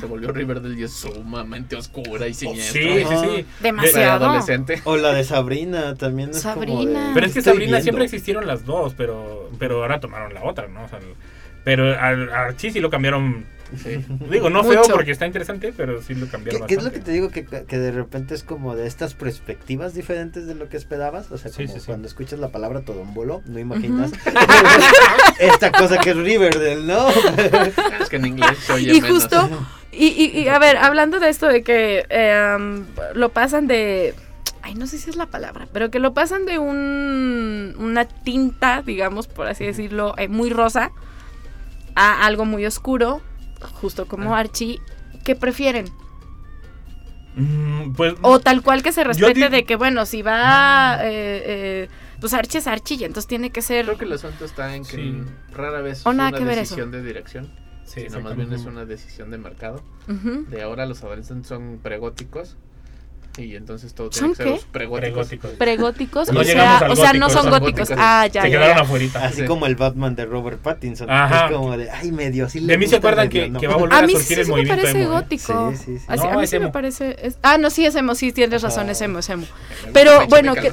Se 0.00 0.06
volvió 0.06 0.32
Riverdale 0.32 0.78
y 0.78 0.82
es 0.82 0.92
sumamente 0.92 1.76
oscura 1.76 2.26
y 2.26 2.34
siniestra. 2.34 2.72
Sí, 2.82 2.88
sí, 2.88 3.04
sí. 3.04 3.42
Para 3.42 3.62
Demasiado. 3.62 4.24
adolescente. 4.26 4.80
O 4.84 4.96
la 4.96 5.12
de 5.12 5.24
Sabrina 5.24 5.94
también 5.94 6.30
es 6.30 6.42
como 6.42 6.54
Sabrina. 6.54 7.08
de- 7.08 7.14
Pero 7.14 7.26
es 7.26 7.32
que 7.32 7.38
estoy 7.38 7.52
Sabrina 7.54 7.70
viendo. 7.72 7.82
siempre 7.82 8.04
existieron 8.04 8.46
las 8.46 8.64
dos, 8.64 8.94
pero, 8.96 9.50
pero 9.58 9.82
ahora 9.82 10.00
tomaron 10.00 10.34
la 10.34 10.42
otra, 10.44 10.66
¿no? 10.68 10.84
O 10.84 10.88
sea, 10.88 10.98
pero 11.64 11.92
a 11.94 12.08
a 12.08 12.40
Archie 12.46 12.70
sí 12.72 12.80
lo 12.80 12.90
cambiaron. 12.90 13.44
Sí. 13.82 14.04
Digo, 14.30 14.50
no 14.50 14.62
feo 14.64 14.82
porque 14.90 15.10
está 15.10 15.26
interesante, 15.26 15.72
pero 15.76 16.02
sí 16.02 16.14
lo 16.14 16.26
cambiaron 16.28 16.62
¿Qué, 16.62 16.66
qué 16.66 16.74
es 16.74 16.84
lo 16.84 16.92
que 16.92 17.00
te 17.00 17.10
digo? 17.10 17.30
Que, 17.30 17.44
que 17.44 17.78
de 17.78 17.90
repente 17.90 18.34
es 18.34 18.42
como 18.42 18.76
de 18.76 18.86
estas 18.86 19.14
perspectivas 19.14 19.94
diferentes 19.94 20.46
de 20.46 20.54
lo 20.54 20.68
que 20.68 20.76
esperabas. 20.76 21.30
O 21.32 21.38
sea, 21.38 21.50
como 21.50 21.66
sí, 21.66 21.80
sí. 21.80 21.86
cuando 21.86 22.06
escuchas 22.06 22.38
la 22.38 22.48
palabra 22.48 22.82
todombolo, 22.82 23.42
no 23.46 23.58
imaginas 23.58 24.12
esta 25.40 25.72
cosa 25.72 25.98
que 25.98 26.10
es 26.10 26.16
Riverdale, 26.16 26.84
¿no? 26.84 27.08
Es 28.00 28.08
que 28.08 28.16
en 28.16 28.26
inglés 28.26 28.58
se 28.58 28.72
oye 28.72 28.94
Y 28.94 29.00
menos. 29.00 29.22
justo, 29.22 29.48
y, 29.92 30.06
y, 30.08 30.40
y, 30.40 30.48
a 30.48 30.58
ver, 30.58 30.76
hablando 30.76 31.20
de 31.20 31.28
esto 31.28 31.48
de 31.48 31.62
que 31.62 32.04
eh, 32.08 32.56
um, 32.56 32.84
lo 33.14 33.30
pasan 33.30 33.66
de, 33.66 34.14
ay, 34.62 34.74
no 34.74 34.86
sé 34.86 34.98
si 34.98 35.10
es 35.10 35.16
la 35.16 35.26
palabra, 35.26 35.68
pero 35.72 35.90
que 35.90 35.98
lo 35.98 36.12
pasan 36.12 36.44
de 36.44 36.58
un, 36.58 37.74
una 37.78 38.04
tinta, 38.04 38.82
digamos, 38.82 39.26
por 39.26 39.46
así 39.46 39.64
decirlo, 39.64 40.14
eh, 40.18 40.28
muy 40.28 40.50
rosa, 40.50 40.90
a 41.94 42.26
algo 42.26 42.44
muy 42.44 42.66
oscuro, 42.66 43.22
justo 43.74 44.06
como 44.06 44.34
Ah. 44.34 44.38
Archie, 44.40 44.80
¿qué 45.24 45.34
prefieren? 45.36 45.86
Mm, 47.36 47.92
pues, 47.92 48.14
O 48.22 48.40
tal 48.40 48.62
cual 48.62 48.82
que 48.82 48.92
se 48.92 49.04
respete 49.04 49.48
de 49.50 49.64
que, 49.64 49.76
bueno, 49.76 50.06
si 50.06 50.22
va, 50.22 50.98
eh, 51.02 51.42
eh, 51.44 51.88
pues 52.20 52.32
Archie 52.32 52.58
es 52.60 52.66
Archie, 52.66 52.96
y 52.96 53.04
entonces 53.04 53.28
tiene 53.28 53.50
que 53.50 53.60
ser... 53.60 53.84
Creo 53.84 53.98
que 53.98 54.04
el 54.06 54.12
asunto 54.14 54.44
está 54.46 54.74
en 54.74 54.84
que 54.84 54.96
Sí. 54.96 55.22
rara 55.52 55.82
vez 55.82 56.06
O 56.06 56.10
es 56.10 56.14
una 56.14 56.32
que 56.32 56.44
ver 56.44 56.56
decisión 56.56 56.90
de 56.90 57.02
dirección, 57.02 57.50
sí, 57.84 58.06
sino 58.08 58.20
más 58.22 58.36
bien 58.36 58.52
es 58.54 58.64
una 58.64 58.86
decisión 58.86 59.30
de 59.30 59.36
mercado. 59.38 59.82
De 60.06 60.62
ahora 60.62 60.86
los 60.86 61.02
adolescentes 61.04 61.48
son 61.48 61.78
pregóticos 61.82 62.56
y 63.38 63.56
entonces 63.56 63.92
todo 63.94 64.10
¿Son 64.12 64.34
tiene 64.34 64.50
que 64.52 64.58
ser 64.58 64.66
qué? 64.66 64.72
pregóticos. 64.72 65.28
Pregóticos. 65.28 65.50
Pregóticos, 65.58 66.32
No 66.32 66.40
o, 66.40 66.44
sea, 66.44 66.86
o 66.90 66.96
sea, 66.96 67.12
no 67.12 67.26
gótico, 67.26 67.30
son 67.30 67.42
son 67.42 67.50
góticos. 67.60 67.90
Ah, 67.96 68.26
ya, 68.32 68.42
Se 68.42 68.50
ya, 68.50 68.58
quedaron 68.58 68.76
ya. 68.76 68.82
afuera. 68.82 69.06
Así 69.26 69.40
Sí. 69.42 69.46
como 69.46 69.66
el 69.66 69.76
Batman 69.76 70.14
de 70.16 70.24
Robert 70.24 70.58
Pattinson. 70.60 71.10
Ajá. 71.10 71.46
Es 71.46 71.52
como 71.52 71.76
de, 71.76 71.90
ay, 71.90 72.12
medio, 72.12 72.48
sí 72.48 72.60
le 72.60 72.66
De 72.72 72.78
mí 72.78 72.86
se 72.86 72.96
acuerdan 72.96 73.28
medio 73.28 73.42
que, 73.44 73.50
no. 73.50 73.60
que 73.60 73.66
va 73.66 73.74
a 73.74 73.76
volver 73.76 73.94
A 73.94 73.98
a, 73.98 74.02
mí 74.02 74.12
sí, 74.14 74.18
surgir 74.18 74.36
sí 74.36 74.40
el 74.42 74.46
me 74.46 74.50
movimiento 74.52 74.82
parece 74.82 75.02
emo. 75.02 75.10
gótico. 75.12 75.72
Sí, 75.72 75.76
sí, 75.84 75.98
sí. 75.98 76.04
Así, 76.08 76.24
No, 76.24 76.30
a 76.32 76.36
mí 76.40 76.46
sí 76.46 76.58
me 76.58 76.68
parece. 76.68 77.16
es- 77.22 77.38
ah, 77.42 77.58
no, 77.58 77.70
sí 77.70 77.84
es 77.86 77.94
emo, 77.94 78.14
sí 78.14 78.32
tienes 78.32 78.62
razón, 78.62 78.88
es 78.90 79.00
emo, 79.00 79.18
es 79.20 79.28
emo. 79.28 79.46
Me 79.86 79.92
Pero, 79.92 80.26
bueno, 80.28 80.54
que- 80.54 80.70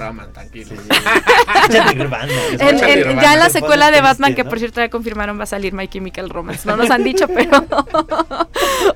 ya 3.22 3.34
en 3.34 3.40
la 3.40 3.50
secuela 3.50 3.92
de 3.92 4.02
Batman, 4.02 4.36
que 4.36 4.44
por 4.46 4.60
cierto 4.60 4.82
ya 4.82 4.90
confirmaron 4.90 5.40
va 5.40 5.44
a 5.44 5.48
salir 5.48 5.74
My 5.74 5.88
Chemical 5.88 6.30
Romance. 6.30 6.68
No 6.68 6.78
nos 6.78 6.90
han 6.90 7.04
dicho, 7.04 7.28
pero. 7.34 7.66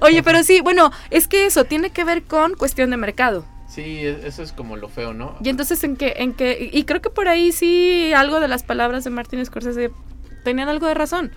Oye, 0.01 0.23
pero 0.23 0.43
sí, 0.43 0.61
bueno, 0.61 0.91
es 1.09 1.27
que 1.27 1.45
eso 1.45 1.63
tiene 1.65 1.89
que 1.89 2.03
ver 2.03 2.23
con 2.23 2.53
cuestión 2.55 2.89
de 2.89 2.97
mercado. 2.97 3.45
Sí, 3.77 3.99
e- 4.07 4.25
eso 4.25 4.41
es 4.41 4.53
como 4.53 4.75
lo 4.75 4.89
feo, 4.89 5.13
¿no? 5.13 5.35
Y 5.39 5.49
entonces, 5.49 5.83
¿en 5.83 5.97
qué? 5.97 6.15
En 6.17 6.33
qué 6.33 6.67
y 6.73 6.83
creo 6.85 6.99
que 6.99 7.11
por 7.11 7.27
ahí 7.27 7.51
sí 7.51 8.11
algo 8.11 8.39
de 8.39 8.47
las 8.47 8.63
palabras 8.63 9.03
de 9.03 9.11
Martin 9.11 9.45
Scorsese 9.45 9.91
tenían 10.43 10.67
algo 10.67 10.87
de 10.87 10.95
razón. 10.95 11.31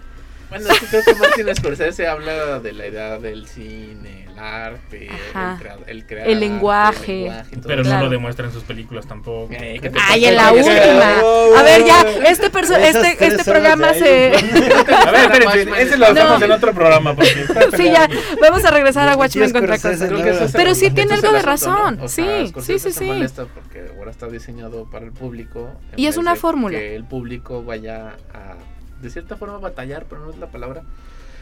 Bueno, 0.51 0.69
es 0.71 0.81
que 0.81 0.87
creo 0.87 1.03
que 1.05 1.15
Martin 1.15 1.55
Scorsese 1.57 2.07
habla 2.09 2.59
de 2.59 2.73
la 2.73 2.87
idea 2.89 3.19
del 3.19 3.47
cine, 3.47 4.27
el 4.31 4.39
arte, 4.39 5.09
Ajá. 5.33 5.53
el, 5.53 5.59
crea- 5.61 5.79
el 5.87 6.07
crear 6.07 6.27
El 6.27 6.35
arte, 6.35 6.41
lenguaje. 6.47 7.13
el 7.13 7.23
lenguaje 7.25 7.57
Pero 7.63 7.75
eso. 7.75 7.77
no 7.83 7.83
Claro. 7.91 8.05
lo 8.05 8.11
demuestra 8.11 8.47
en 8.47 8.53
sus 8.53 8.65
películas 8.65 9.07
tampoco. 9.07 9.53
Eh, 9.53 9.79
¿qué 9.81 9.91
te 9.91 9.99
Ay, 10.09 10.25
en 10.27 10.37
la 10.37 10.53
última. 10.53 11.21
A 11.59 11.63
ver, 11.63 11.85
ya, 11.85 12.01
este, 12.29 12.51
perso- 12.51 12.77
Esas 12.77 13.05
este, 13.07 13.13
este 13.13 13.27
horas 13.27 13.45
programa 13.45 13.95
se. 13.95 14.33
A 14.35 15.11
ver, 15.11 15.33
espérense, 15.43 15.83
ese 15.83 15.97
lo 15.97 16.07
hacemos 16.07 16.39
No. 16.41 16.45
en 16.47 16.53
otro 16.53 16.75
programa. 16.75 17.15
Porque 17.15 17.47
sí, 17.77 17.85
ya, 17.85 18.09
vamos 18.41 18.65
a 18.65 18.71
regresar 18.71 19.09
a 19.09 19.17
Watchmen 19.17 19.53
contra 19.53 19.77
es 19.77 20.53
Pero 20.53 20.75
sí 20.75 20.91
tiene 20.91 21.15
algo 21.15 21.33
de 21.33 21.43
razón. 21.43 22.01
Sí, 22.09 22.53
sí, 22.61 22.79
sí, 22.79 22.93
sí. 22.93 23.11
porque 23.55 23.93
ahora 23.97 24.11
está 24.11 24.27
diseñado 24.27 24.89
para 24.91 25.05
el 25.05 25.13
público. 25.13 25.71
Y 25.97 26.07
es 26.07 26.17
una 26.17 26.35
fórmula. 26.35 26.79
Que 26.79 26.97
el 26.97 27.05
público 27.05 27.63
vaya 27.63 28.17
a, 28.35 28.55
de 29.01 29.11
cierta 29.11 29.37
forma, 29.37 29.59
batallar, 29.59 30.07
pero 30.09 30.25
no 30.25 30.31
es 30.31 30.39
la 30.39 30.47
palabra. 30.51 30.83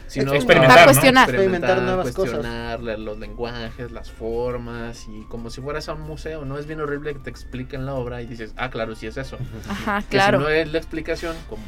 Sino 0.07 0.33
Experimentar, 0.33 0.79
a 0.79 0.81
¿no? 0.81 0.85
cuestionar. 0.87 1.29
Experimentar 1.29 1.81
nuevas 1.83 2.11
cosas. 2.13 2.31
cuestionar 2.33 2.79
la- 2.81 2.97
los 2.97 3.19
lenguajes, 3.19 3.91
las 3.91 4.09
formas 4.11 5.05
y 5.07 5.21
como 5.25 5.51
si 5.51 5.61
fueras 5.61 5.87
a 5.87 5.93
un 5.93 6.01
museo, 6.01 6.45
¿no? 6.45 6.57
Es 6.57 6.65
bien 6.65 6.81
horrible 6.81 7.13
que 7.13 7.19
te 7.19 7.29
expliquen 7.29 7.85
la 7.85 7.93
obra 7.93 8.19
y 8.23 8.25
dices, 8.25 8.53
ah, 8.57 8.71
claro, 8.71 8.95
sí 8.95 9.05
es 9.05 9.17
eso. 9.17 9.37
Ajá, 9.69 10.01
Que 10.01 10.17
claro. 10.17 10.39
si 10.39 10.43
no 10.45 10.49
es 10.49 10.71
la 10.71 10.79
explicación, 10.79 11.35
como 11.47 11.61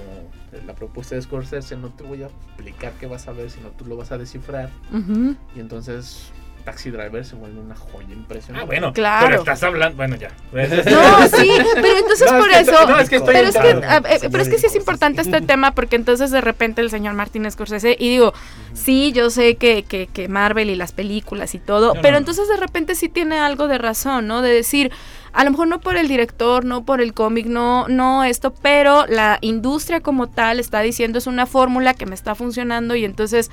la 0.66 0.74
propuesta 0.74 1.14
de 1.14 1.22
Scorsese, 1.22 1.78
no 1.78 1.90
te 1.90 2.04
voy 2.04 2.24
a 2.24 2.28
explicar 2.28 2.94
qué 3.00 3.06
vas 3.06 3.28
a 3.28 3.32
ver, 3.32 3.52
sino 3.52 3.70
tú 3.70 3.86
lo 3.86 3.96
vas 3.96 4.12
a 4.12 4.18
descifrar 4.18 4.72
Ujú. 4.92 5.36
y 5.56 5.60
entonces 5.60 6.32
Taxi 6.64 6.90
Driver 6.92 7.26
se 7.26 7.36
vuelve 7.36 7.60
una 7.60 7.76
joya 7.76 8.14
impresionante. 8.14 8.64
Ah, 8.64 8.66
bueno, 8.66 8.94
Claro. 8.94 9.26
pero 9.28 9.40
estás 9.40 9.64
hablando, 9.64 9.98
bueno, 9.98 10.16
ya. 10.16 10.30
No, 10.54 11.28
sí, 11.28 11.52
pero 11.76 11.98
entonces 11.98 12.32
No, 12.32 12.38
es 12.38 12.44
por 12.44 12.50
que 12.50 12.60
eso. 12.60 12.88
no, 12.88 13.00
es 13.00 13.10
que 13.10 13.16
estoy 13.18 13.34
pero, 13.36 13.48
es 13.50 13.58
que, 13.58 13.70
entrado. 13.70 14.06
a- 14.08 14.12
eh, 14.12 14.20
pero 14.32 14.44
es 14.44 14.50
que 14.50 14.58
sí 14.58 14.66
es 14.68 14.76
importante 14.76 15.22
este 15.22 15.42
tema 15.42 15.72
porque 15.74 15.96
entonces 15.96 16.32
de 16.32 16.42
repente 16.42 16.82
el 16.82 16.90
señor 16.90 17.14
Martínez 17.16 17.54
Scorsese, 17.54 17.96
y 18.00 18.10
digo, 18.10 18.34
sí, 18.74 19.12
yo 19.14 19.30
sé 19.30 19.56
que, 19.56 19.84
que, 19.84 20.08
que 20.08 20.28
Marvel 20.28 20.70
y 20.70 20.76
las 20.76 20.92
películas 20.92 21.56
y 21.56 21.60
todo, 21.60 21.96
No, 21.96 22.02
pero 22.02 22.14
no. 22.14 22.18
entonces 22.20 22.48
de 22.48 22.58
repente 22.58 22.96
sí 22.96 23.10
tiene 23.10 23.40
algo 23.40 23.68
de 23.68 23.78
razón, 23.78 24.28
¿no? 24.28 24.42
De 24.42 24.52
decir, 24.54 24.92
a 25.34 25.44
lo 25.46 25.52
mejor 25.52 25.68
no 25.68 25.80
por 25.80 25.96
el 25.96 26.08
director, 26.08 26.66
no 26.66 26.84
por 26.84 27.02
el 27.02 27.14
cómic, 27.14 27.46
no, 27.46 27.88
no 27.88 28.24
esto, 28.24 28.54
pero 28.62 29.06
la 29.08 29.38
industria 29.42 30.02
como 30.02 30.28
tal 30.30 30.60
está 30.60 30.82
diciendo 30.82 31.18
es 31.18 31.28
una 31.28 31.46
fórmula 31.46 31.94
que 31.94 32.06
me 32.06 32.16
está 32.16 32.36
funcionando 32.36 32.96
y 32.96 33.06
entonces 33.06 33.50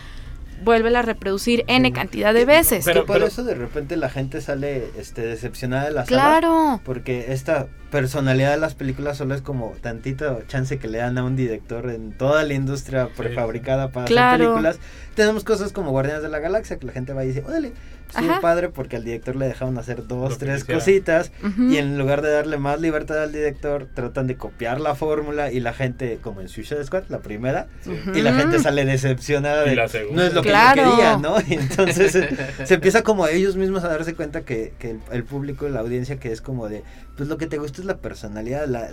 vuelve 0.62 0.96
a 0.96 1.02
reproducir 1.02 1.64
N 1.66 1.92
cantidad 1.92 2.34
de 2.34 2.44
veces. 2.44 2.84
Pero- 2.84 3.06
por 3.06 3.22
eso 3.22 3.44
de 3.44 3.54
repente 3.54 3.96
la 3.96 4.10
gente 4.10 4.40
sale 4.40 4.84
este 4.98 5.22
decepcionada 5.22 5.84
de 5.84 5.90
la 5.92 6.04
sala. 6.04 6.16
claro. 6.40 6.80
Porque 6.84 7.26
esta 7.32 7.66
personalidad 7.90 8.50
de 8.52 8.58
las 8.58 8.74
películas 8.74 9.16
solo 9.16 9.34
es 9.34 9.42
como 9.42 9.72
tantito 9.80 10.42
chance 10.46 10.78
que 10.78 10.88
le 10.88 10.98
dan 10.98 11.16
a 11.18 11.24
un 11.24 11.36
director 11.36 11.88
en 11.90 12.12
toda 12.12 12.44
la 12.44 12.54
industria 12.54 13.08
prefabricada 13.16 13.90
para 13.90 14.06
Claro. 14.06 14.34
hacer 14.34 14.46
películas. 14.46 14.78
Tenemos 15.14 15.44
cosas 15.44 15.72
como 15.72 15.90
Guardianes 15.90 16.22
de 16.22 16.28
la 16.28 16.38
Galaxia 16.38 16.78
que 16.78 16.86
la 16.86 16.92
gente 16.92 17.12
va 17.12 17.24
y 17.24 17.28
dice, 17.28 17.42
órale, 17.46 17.72
Ajá. 18.14 18.40
padre 18.40 18.68
porque 18.70 18.96
al 18.96 19.04
director 19.04 19.36
le 19.36 19.46
dejaron 19.48 19.76
hacer 19.76 20.06
dos, 20.06 20.30
Lo 20.32 20.38
tres 20.38 20.64
cositas. 20.64 21.30
Y 21.58 21.76
en 21.76 21.98
lugar 21.98 22.22
de 22.22 22.30
darle 22.30 22.56
más 22.56 22.80
libertad 22.80 23.22
al 23.22 23.32
director, 23.32 23.86
tratan 23.92 24.26
de 24.28 24.36
copiar 24.36 24.80
la 24.80 24.94
fórmula 24.94 25.50
y 25.52 25.60
la 25.60 25.72
gente, 25.74 26.18
como 26.22 26.40
en 26.40 26.48
Suicide 26.48 26.84
Squad, 26.84 27.04
la 27.08 27.18
primera, 27.18 27.66
y 28.14 28.22
la 28.22 28.32
gente 28.34 28.60
sale 28.60 28.84
decepcionada 28.84 29.66
Y 29.66 29.70
de 29.70 30.06
no 30.12 30.22
es 30.22 30.32
lo 30.32 30.42
que 30.42 30.48
yo 30.50 30.56
quería, 30.74 31.16
¿no? 31.18 31.36
Y 31.46 31.54
entonces 31.54 32.12
se, 32.12 32.66
se 32.66 32.74
empieza 32.74 33.02
como 33.02 33.26
ellos 33.26 33.56
mismos 33.56 33.84
a 33.84 33.88
darse 33.88 34.14
cuenta 34.14 34.42
que, 34.42 34.72
que 34.78 34.92
el, 34.92 35.00
el 35.12 35.24
público, 35.24 35.68
la 35.68 35.80
audiencia, 35.80 36.16
que 36.18 36.32
es 36.32 36.40
como 36.40 36.68
de, 36.68 36.82
pues 37.16 37.28
lo 37.28 37.36
que 37.36 37.46
te 37.46 37.58
gusta 37.58 37.77
es 37.80 37.86
la 37.86 37.98
personalidad, 37.98 38.66
la, 38.68 38.88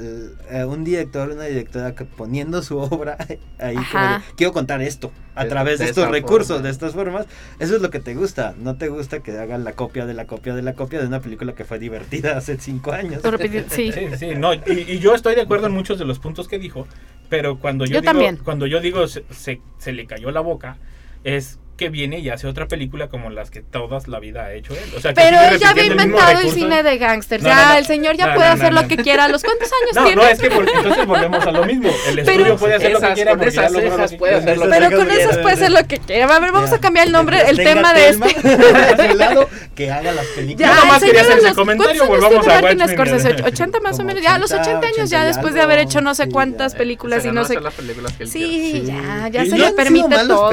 un 0.67 0.83
director, 0.83 1.29
una 1.29 1.43
directora 1.45 1.95
que 1.95 2.05
poniendo 2.05 2.61
su 2.63 2.77
obra 2.79 3.17
ahí 3.59 3.75
como 3.91 4.03
de, 4.07 4.15
quiero 4.38 4.53
contar 4.53 4.81
esto 4.81 5.11
a 5.36 5.43
De- 5.43 5.49
través 5.49 5.79
de, 5.79 5.86
de 5.86 5.89
estos 5.91 6.09
recursos, 6.09 6.47
forma. 6.47 6.63
de 6.63 6.69
estas 6.69 6.93
formas, 6.93 7.25
eso 7.59 7.75
es 7.75 7.81
lo 7.81 7.89
que 7.89 7.99
te 7.99 8.13
gusta, 8.15 8.55
no 8.57 8.75
te 8.77 8.88
gusta 8.89 9.19
que 9.19 9.38
hagan 9.38 9.63
la 9.63 9.73
copia 9.73 10.05
de 10.05 10.13
la 10.13 10.25
copia 10.25 10.53
de 10.55 10.61
la 10.61 10.73
copia 10.73 10.99
de 11.01 11.07
una 11.07 11.19
película 11.21 11.53
que 11.55 11.65
fue 11.65 11.77
divertida 11.79 12.38
hace 12.38 12.57
cinco 12.57 12.91
años. 12.91 13.21
Sí. 13.69 13.91
Sí, 13.91 14.07
sí, 14.17 14.36
no, 14.36 14.53
y, 14.53 14.61
y 14.88 14.99
yo 14.99 15.13
estoy 15.15 15.36
de 15.36 15.41
acuerdo 15.41 15.67
en 15.67 15.73
muchos 15.73 15.99
de 15.99 16.05
los 16.05 16.19
puntos 16.19 16.47
que 16.47 16.57
dijo, 16.59 16.88
pero 17.29 17.59
cuando 17.59 17.86
yo, 17.86 17.95
Yo 17.95 18.01
digo, 18.01 18.11
también. 18.13 18.38
cuando 18.38 18.65
yo 18.67 18.79
digo 18.79 19.07
se, 19.07 19.23
se, 19.31 19.61
se 19.77 19.91
le 19.91 20.05
cayó 20.07 20.31
la 20.31 20.41
boca, 20.41 20.77
es 21.23 21.59
que 21.78 21.89
viene 21.89 22.19
y 22.19 22.30
hace 22.30 22.47
otra 22.47 22.67
película 22.67 23.09
como 23.09 23.30
las 23.30 23.51
que 23.51 23.61
todas 23.61 24.07
la 24.07 24.19
vida 24.19 24.45
ha 24.45 24.53
hecho 24.53 24.73
él. 24.73 24.89
O 24.95 24.99
sea, 25.01 25.13
Pero 25.13 25.38
él 25.41 25.59
ya 25.59 25.69
había 25.71 25.84
el 25.84 25.91
inventado 25.91 26.30
el 26.32 26.38
recurso. 26.38 26.55
cine 26.57 26.84
de 26.84 26.97
gángsters. 26.97 27.43
No, 27.43 27.49
ya, 27.49 27.55
no, 27.55 27.69
no. 27.73 27.78
el 27.80 27.86
señor 27.86 28.15
ya 28.15 28.28
No, 28.28 28.36
puede 28.36 28.47
no, 28.47 28.53
hacer 28.53 28.69
no, 28.71 28.76
lo 28.76 28.82
no. 28.84 28.88
que 28.88 28.97
quiera. 28.97 29.23
¿A 29.26 29.28
los 29.28 29.43
cuántos 29.43 29.69
años 29.84 29.95
No, 29.95 30.03
tiene? 30.05 30.21
no, 30.21 30.28
es 30.28 30.39
que 30.39 30.51
vol- 30.51 30.71
entonces 30.73 31.05
volvemos 31.05 31.45
a 31.45 31.51
lo 31.51 31.65
mismo. 31.65 31.89
El 32.07 32.15
Pero- 32.15 32.32
estudio 32.32 32.55
puede 32.57 32.76
hacer 32.76 32.91
lo 32.93 32.99
que 32.99 33.05
Esas- 33.05 33.15
quiera 33.15 33.32
con 33.32 33.39
porque 33.39 33.55
ya 33.55 33.61
esas 33.65 33.73
puede 34.15 34.17
quiera. 34.17 34.38
hacer 34.38 34.57
lo 34.57 34.69
Pero 34.69 34.86
Esas 34.86 34.93
con 34.99 35.11
esas 35.11 35.36
ya- 35.36 35.41
puede 35.41 35.55
ser 35.57 35.71
lo 35.71 35.84
que 35.88 35.97
quiera. 35.99 36.36
A 36.36 36.39
ver, 36.39 36.51
vamos 36.51 36.69
Ya. 36.69 36.76
a 36.78 36.80
cambiar 36.80 37.07
el 37.07 37.11
nombre, 37.11 37.36
Mientras 37.43 37.59
el 37.59 37.65
tema 37.65 37.93
de 37.93 38.09
este. 38.09 38.36
que 39.76 39.91
haga 39.91 40.11
las 40.13 40.26
películas. 40.28 40.69
Yo 40.76 40.86
nomás 40.86 41.01
el 41.03 41.07
quería 41.09 41.21
hacer 41.23 41.36
de 41.41 41.45
ese 41.47 41.55
comentario, 41.55 42.05
¿cuántos 42.07 42.23
años 42.32 42.45
volvamos 42.45 42.47
a 42.47 42.61
Martin. 42.61 42.88
Scorsese? 42.95 43.43
80 43.43 43.80
más 43.82 43.99
o 43.99 44.03
menos. 44.03 44.23
Ya 44.23 44.36
a 44.36 44.39
los 44.39 44.51
80, 44.51 44.69
80 44.80 44.88
años, 44.88 45.09
ya 45.09 45.17
80 45.19 45.23
y 45.23 45.28
después 45.34 45.53
de 45.53 45.61
haber 45.61 45.80
hecho 45.80 46.01
no 46.01 46.15
sé 46.15 46.30
cuántas 46.30 46.71
ya. 46.73 46.78
películas 46.78 47.26
y 47.26 47.32
no 47.32 47.43
sé. 47.43 47.57
hacer. 47.57 48.28
Sí, 48.28 48.84
ya, 48.86 49.28
ya 49.28 49.43
se 49.43 49.49
no 49.49 49.57
le 49.65 49.71
permite 49.73 50.15
todo. 50.28 50.49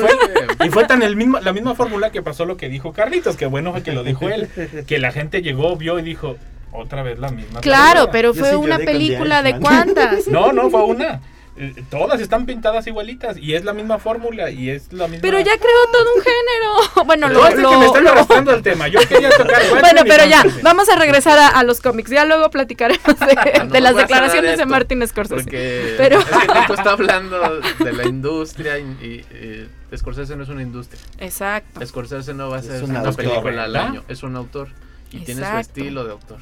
Y, 0.00 0.54
fue, 0.56 0.66
y 0.66 0.70
fue 0.70 0.84
tan 0.84 1.02
el 1.02 1.16
mismo, 1.16 1.38
la 1.40 1.52
misma 1.52 1.74
fórmula 1.74 2.10
que 2.10 2.22
pasó 2.22 2.44
lo 2.44 2.56
que 2.56 2.68
dijo 2.68 2.92
Carlitos, 2.92 3.36
que 3.36 3.46
bueno 3.46 3.72
fue 3.72 3.82
que 3.82 3.92
lo 3.92 4.02
dijo 4.04 4.28
él, 4.28 4.48
que 4.86 4.98
la 4.98 5.12
gente 5.12 5.42
llegó, 5.42 5.76
vio 5.76 5.98
y 5.98 6.02
dijo, 6.02 6.36
otra 6.72 7.02
vez 7.02 7.18
la 7.18 7.30
misma. 7.30 7.60
Claro, 7.60 8.10
película". 8.10 8.12
pero 8.12 8.34
fue 8.34 8.50
sí 8.50 8.54
una 8.56 8.78
película 8.78 9.42
de 9.42 9.50
Irishman. 9.50 9.72
cuántas. 9.92 10.28
No, 10.28 10.52
no, 10.52 10.70
fue 10.70 10.82
una. 10.84 11.20
Eh, 11.56 11.74
Todas 11.90 12.20
están 12.20 12.46
pintadas 12.46 12.86
igualitas 12.86 13.36
y 13.36 13.54
es 13.54 13.64
la 13.64 13.72
misma 13.74 13.98
fórmula 13.98 14.50
y 14.50 14.70
es 14.70 14.92
la 14.92 15.08
misma. 15.08 15.20
Pero 15.20 15.38
ya 15.40 15.52
creó 15.58 15.86
todo 15.92 16.06
un 16.16 16.22
género. 16.22 17.04
Bueno, 17.04 17.28
No, 17.28 17.34
lo, 17.34 17.46
es 17.48 17.56
de 17.56 17.62
que 17.62 17.68
me 17.68 17.74
lo- 17.74 17.86
están 17.86 18.04
lo- 18.04 18.10
arrastrando 18.12 18.54
el 18.54 18.62
tema. 18.62 18.86
Yo 18.88 19.00
quería 19.00 19.30
tocar. 19.30 19.60
Bueno, 19.80 20.02
pero 20.06 20.24
ya, 20.26 20.44
vamos 20.62 20.88
a 20.88 20.96
regresar 20.96 21.38
a, 21.38 21.48
a 21.48 21.64
los 21.64 21.80
cómics. 21.80 22.08
Ya 22.10 22.24
luego 22.24 22.48
platicaremos 22.50 23.04
de, 23.04 23.58
No 23.58 23.66
de 23.66 23.80
las 23.80 23.96
declaraciones 23.96 24.56
de 24.58 24.64
Martin 24.64 25.06
Scorsese. 25.06 25.42
Porque 25.42 25.94
Pero- 25.98 26.20
es 26.20 26.24
que 26.26 26.72
está 26.72 26.92
hablando 26.92 27.60
de 27.80 27.92
la 27.92 28.06
industria 28.06 28.78
y, 28.78 28.82
y, 28.82 29.68
Scorsese 29.96 30.36
no 30.36 30.42
es 30.42 30.48
una 30.48 30.62
industria. 30.62 31.00
Exacto. 31.18 31.84
Scorsese 31.84 32.34
no 32.34 32.50
va 32.50 32.58
a 32.58 32.60
un 32.60 32.90
una 32.90 33.00
autor, 33.00 33.16
película 33.16 33.64
al 33.64 33.76
año, 33.76 34.04
es 34.08 34.22
un 34.22 34.36
autor 34.36 34.68
y 35.12 35.20
tiene 35.20 35.48
su 35.48 35.56
estilo 35.56 36.04
de 36.04 36.12
autor. 36.12 36.38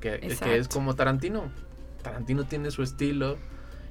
Que, 0.00 0.18
que 0.20 0.56
es 0.58 0.68
como 0.68 0.94
Tarantino. 0.94 1.50
Tarantino 2.02 2.44
tiene 2.44 2.70
su 2.70 2.82
estilo 2.82 3.38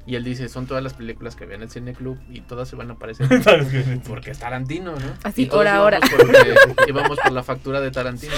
y 0.06 0.16
él 0.16 0.24
dice, 0.24 0.50
son 0.50 0.68
todas 0.68 0.84
las 0.84 0.94
películas 0.94 1.36
que 1.36 1.46
ve 1.46 1.56
en 1.56 1.64
el 1.64 1.70
cine 1.70 1.94
club 1.94 2.20
y 2.30 2.42
todas 2.42 2.70
se 2.70 2.76
van 2.76 2.92
a 2.92 2.96
parecer 2.96 3.28
porque 4.08 4.32
es 4.32 4.40
Tarantino, 4.40 4.92
¿no? 4.92 5.14
Así, 5.24 5.44
Y 5.44 5.46
todos 5.48 5.62
hora 5.62 5.76
a 5.78 5.82
hora. 5.82 6.00
íbamos 6.00 6.66
porque 6.76 6.90
íbamos 6.90 7.18
por 7.20 7.32
la 7.32 7.44
factura 7.44 7.82
de 7.82 7.92
Tarantino. 7.92 8.36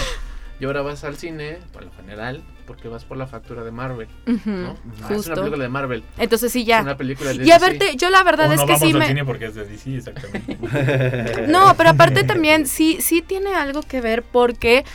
Y 0.59 0.65
ahora 0.65 0.81
vas 0.81 1.03
al 1.03 1.17
cine, 1.17 1.59
por 1.73 1.83
lo 1.83 1.91
general, 1.91 2.41
porque 2.67 2.87
vas 2.89 3.05
por 3.05 3.17
la 3.17 3.25
factura 3.25 3.63
de 3.63 3.71
Marvel, 3.71 4.07
¿no? 4.45 4.75
Ah, 5.03 5.13
es 5.15 5.25
una 5.25 5.35
película 5.35 5.63
de 5.63 5.69
Marvel, 5.69 6.03
Entonces 6.19 6.51
sí, 6.51 6.61
es 6.61 6.67
ya. 6.67 6.81
una 6.81 6.97
película 6.97 7.33
de 7.33 7.43
Y 7.43 7.49
a 7.49 7.57
verte, 7.57 7.95
yo 7.95 8.09
la 8.11 8.21
verdad 8.23 8.49
O 8.49 8.53
es 8.53 8.59
no 8.59 8.65
que 8.67 8.73
vamos 8.73 8.87
sí 8.87 8.93
al 8.93 8.99
me. 8.99 9.07
cine 9.07 9.25
porque 9.25 9.45
es 9.45 9.55
de 9.55 9.65
DC, 9.65 9.95
exactamente. 9.97 11.45
No, 11.47 11.73
pero 11.77 11.89
aparte 11.89 12.23
también 12.23 12.67
sí, 12.67 12.97
sí 13.01 13.21
tiene 13.23 13.55
algo 13.55 13.81
que 13.81 14.01
ver 14.01 14.21
porque. 14.23 14.85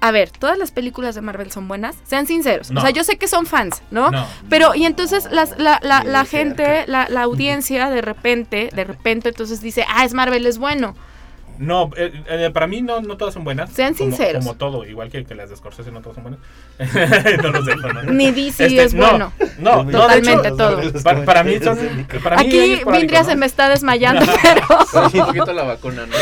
A 0.00 0.12
ver, 0.12 0.30
todas 0.30 0.56
las 0.56 0.70
películas 0.70 1.16
de 1.16 1.22
Marvel 1.22 1.50
son 1.50 1.66
buenas, 1.66 1.96
sean 2.04 2.26
sinceros. 2.28 2.70
No. 2.70 2.78
O 2.78 2.82
sea, 2.82 2.90
yo 2.90 3.02
sé 3.02 3.18
que 3.18 3.26
son 3.26 3.46
fans, 3.46 3.82
¿no? 3.90 4.12
No. 4.12 4.26
Pero, 4.48 4.76
y 4.76 4.84
entonces 4.86 5.28
las, 5.32 5.58
la, 5.58 5.80
la, 5.82 6.04
la 6.04 6.24
gente, 6.24 6.84
la, 6.86 7.08
la 7.08 7.22
audiencia, 7.22 7.90
de 7.90 8.00
repente, 8.00 8.70
de 8.72 8.84
repente, 8.84 9.30
entonces 9.30 9.60
dice, 9.60 9.84
ah, 9.88 10.04
es 10.04 10.14
Marvel, 10.14 10.46
es 10.46 10.58
bueno. 10.58 10.94
No, 11.58 11.90
eh, 11.96 12.12
eh, 12.28 12.50
para 12.52 12.66
mí 12.66 12.82
no, 12.82 13.00
no 13.00 13.16
todas 13.16 13.34
son 13.34 13.44
buenas. 13.44 13.70
Sean 13.72 13.94
como, 13.94 14.10
sinceros. 14.10 14.44
Como 14.44 14.56
todo, 14.56 14.84
igual 14.86 15.10
que, 15.10 15.24
que 15.24 15.34
las 15.34 15.50
de 15.50 15.56
Scorsese 15.56 15.90
no 15.90 16.00
todas 16.00 16.14
son 16.14 16.24
buenas. 16.24 16.40
no 17.42 17.50
los 17.50 17.66
dejo, 17.66 17.92
¿no? 17.92 18.02
Ni 18.04 18.30
DC 18.30 18.66
Este, 18.66 18.84
es 18.84 18.94
no, 18.94 19.08
bueno. 19.08 19.32
No, 19.58 19.84
Totalmente 19.84 20.48
hecho, 20.48 20.56
todo. 20.56 20.80
Para, 21.02 21.24
para 21.24 21.44
mí 21.44 21.58
son. 21.58 21.78
Para 22.22 22.36
mí 22.38 22.46
Aquí 22.46 22.80
Vindria 22.90 23.22
¿no? 23.22 23.28
se 23.28 23.36
me 23.36 23.46
está 23.46 23.68
desmayando, 23.68 24.24
pero 24.42 24.66
un 25.04 25.26
poquito 25.26 25.52
la 25.52 25.64
vacuna, 25.64 26.06
¿no? 26.06 26.14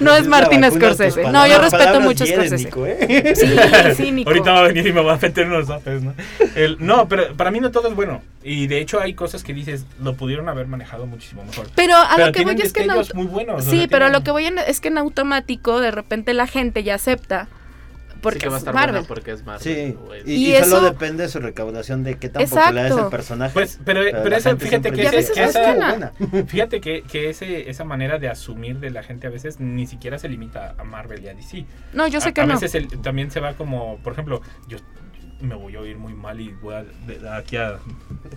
no 0.00 0.16
es 0.16 0.26
Martin 0.26 0.64
Scorsese. 0.70 1.30
No, 1.30 1.46
yo 1.46 1.58
respeto 1.60 2.00
mucho 2.00 2.24
Scorsese. 2.24 2.70
¿eh? 2.86 3.34
Sí, 3.36 3.56
sí, 3.96 4.12
Nico. 4.12 4.30
Ahorita 4.30 4.52
va 4.52 4.60
a 4.60 4.62
venir 4.62 4.86
y 4.86 4.92
me 4.92 5.02
va 5.02 5.14
a 5.14 5.18
meter 5.18 5.46
unos 5.46 5.66
zapes, 5.66 6.02
¿no? 6.02 6.14
El- 6.54 6.76
no, 6.80 7.06
pero 7.08 7.34
para 7.36 7.50
mí 7.50 7.60
no 7.60 7.70
todo 7.70 7.88
es 7.88 7.94
bueno. 7.94 8.22
Y 8.42 8.68
de 8.68 8.80
hecho 8.80 9.00
hay 9.00 9.12
cosas 9.12 9.44
que 9.44 9.52
dices, 9.52 9.84
lo 10.02 10.14
pudieron 10.14 10.48
haber 10.48 10.66
manejado 10.66 11.06
muchísimo 11.06 11.44
mejor. 11.44 11.66
Pero 11.74 11.94
a 11.94 12.12
pero 12.14 12.26
lo 12.28 12.32
que 12.32 12.44
voy 12.44 12.56
es 12.62 12.72
que 12.72 12.86
no. 12.86 13.02
muy 13.14 13.26
buenos. 13.26 13.64
Sí, 13.64 13.86
pero 13.90 14.06
a 14.06 14.08
lo 14.08 14.22
que 14.22 14.30
voy 14.30 14.46
en- 14.46 14.58
es 14.58 14.80
que 14.80 14.88
en 14.88 14.98
automático 14.98 15.80
de 15.80 15.90
repente 15.90 16.32
la 16.34 16.46
gente 16.46 16.82
ya 16.82 16.94
acepta 16.94 17.48
porque 18.22 18.38
sí 18.40 18.42
que 18.44 18.48
va 18.50 18.56
a 18.56 18.58
es 18.58 18.60
estar 18.62 18.74
Marvel. 18.74 18.92
buena 18.96 19.08
porque 19.08 19.30
es 19.30 19.44
Marvel. 19.46 19.62
Sí, 19.62 19.96
es- 20.20 20.26
y, 20.28 20.32
Y 20.34 20.50
y 20.56 20.60
solo 20.64 20.76
eso- 20.76 20.80
depende 20.82 21.22
de 21.22 21.28
su 21.30 21.40
recaudación 21.40 22.04
de 22.04 22.18
qué 22.18 22.28
tan 22.28 22.42
popular 22.44 22.76
es 22.76 22.82
Exacto. 22.82 23.04
el 23.06 23.10
personaje. 23.10 23.54
Pues, 23.54 23.78
pero, 23.82 24.02
pero, 24.22 24.36
eso, 24.36 24.54
fíjate 24.58 24.92
que, 24.92 25.00
a 25.00 25.04
ese- 25.04 25.16
veces 25.16 25.30
que 25.34 25.42
esa- 25.44 26.12
fíjate 26.46 26.80
que, 26.82 27.00
que 27.02 27.30
ese, 27.30 27.70
esa 27.70 27.84
manera 27.84 28.18
de 28.18 28.28
asumir 28.28 28.78
de 28.78 28.90
la 28.90 29.02
gente 29.02 29.26
a 29.26 29.30
veces 29.30 29.58
ni 29.58 29.86
siquiera 29.86 30.18
se 30.18 30.28
limita 30.28 30.74
a 30.76 30.84
Marvel 30.84 31.24
y 31.24 31.28
a 31.28 31.34
DC. 31.34 31.64
No, 31.94 32.06
yo 32.08 32.20
sé 32.20 32.28
a, 32.28 32.32
que 32.32 32.42
a 32.42 32.46
no. 32.46 32.52
veces 32.54 32.74
el- 32.74 32.88
también 33.00 33.30
se 33.30 33.40
va 33.40 33.54
como, 33.54 33.96
por 34.02 34.12
ejemplo, 34.12 34.42
yo 34.68 34.76
me 35.40 35.54
voy 35.54 35.74
a 35.76 35.80
oír 35.80 35.96
muy 35.98 36.14
mal 36.14 36.40
y 36.40 36.50
voy 36.62 36.74
a, 36.74 36.84
de- 36.84 37.28
aquí 37.30 37.56
a, 37.56 37.78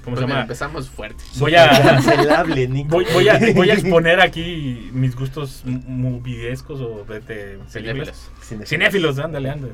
¿cómo 0.04 0.16
se 0.16 0.22
llama? 0.24 0.42
empezamos 0.42 0.90
fuerte. 0.90 1.24
Voy 1.38 1.56
a, 1.56 1.70
Cancelable, 1.84 2.68
Nico. 2.70 2.90
voy, 2.90 3.06
voy 3.14 3.28
a, 3.30 3.40
voy 3.54 3.70
a 3.70 3.74
exponer 3.74 4.20
aquí 4.22 4.90
mis 4.94 5.16
gustos 5.16 5.64
movidescos 5.66 6.80
o 6.82 7.06
de, 7.06 7.20
de. 7.22 7.60
Cinéfilos. 7.70 8.32
Cinéfilos, 8.66 9.20
ándale, 9.20 9.50
ándale. 9.50 9.74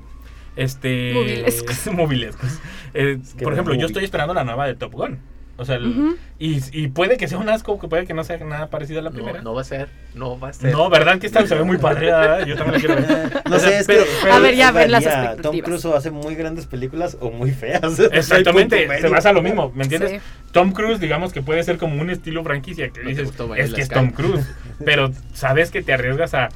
Este. 0.56 1.14
Movilescos. 1.14 1.88
movilescos. 1.94 2.60
Eh, 2.94 3.20
que 3.38 3.44
por 3.44 3.54
ejemplo, 3.54 3.74
yo 3.76 3.86
estoy 3.86 4.04
esperando 4.04 4.34
la 4.34 4.44
nueva 4.44 4.66
de 4.68 4.76
Top 4.76 4.92
Gun. 4.94 5.20
O 5.60 5.66
sea, 5.66 5.76
el- 5.76 6.16
y, 6.40 6.62
y 6.72 6.88
puede 6.88 7.18
que 7.18 7.28
sea 7.28 7.38
un 7.38 7.50
asco, 7.50 7.78
que 7.80 7.88
puede 7.88 8.06
que 8.08 8.14
no 8.14 8.24
sea 8.24 8.38
nada 8.38 8.68
parecido 8.70 9.00
a 9.00 9.04
la 9.04 9.12
primera. 9.12 9.40
No, 9.40 9.44
no 9.50 9.54
va 9.56 9.62
a 9.62 9.66
ser, 9.66 9.90
no 10.16 10.40
va 10.40 10.50
a 10.50 10.54
ser. 10.54 10.72
No, 10.72 10.90
¿verdad? 10.90 11.20
Que 11.20 11.28
esta 11.28 11.46
se 11.46 11.54
ve 11.56 11.64
muy 11.64 11.78
padre, 11.78 12.06
¿verdad? 12.08 12.46
Yo 12.46 12.56
también 12.56 12.74
la 12.74 12.80
quiero 12.80 12.96
ver. 12.96 13.42
No 13.50 13.56
O 13.56 13.60
sea, 13.60 13.70
sé, 13.70 13.80
es 13.80 13.88
pero- 13.88 14.04
que 14.04 14.10
pero- 14.24 14.34
A 14.36 14.40
ver, 14.40 14.56
ya, 14.56 14.72
ver 14.72 14.90
las 14.90 15.04
varía. 15.04 15.20
Tom 15.20 15.28
expectativas. 15.32 15.66
Cruise 15.68 15.86
o 15.86 15.96
hace 15.96 16.12
muy 16.12 16.36
grandes 16.36 16.66
películas 16.66 17.18
o 17.20 17.30
muy 17.30 17.52
feas. 17.52 18.00
Exactamente, 18.12 18.88
No 18.88 18.98
se 19.00 19.08
basa 19.10 19.34
lo 19.34 19.42
mismo, 19.42 19.72
¿me 19.76 19.84
entiendes? 19.84 20.12
Sí. 20.12 20.18
Tom 20.54 20.72
Cruise, 20.72 21.00
digamos 21.00 21.34
que 21.34 21.42
puede 21.42 21.62
ser 21.64 21.78
como 21.78 22.02
un 22.02 22.10
estilo 22.10 22.44
franquicia 22.44 22.90
que 22.90 23.04
No 23.04 23.10
dices, 23.10 23.30
es 23.58 23.74
que 23.74 23.82
es 23.82 23.88
Sky". 23.88 23.96
Tom 23.96 24.12
Cruise, 24.12 24.46
pero 24.86 25.12
sabes 25.34 25.72
que 25.72 25.82
te 25.84 25.94
arriesgas 25.94 26.34
a, 26.34 26.50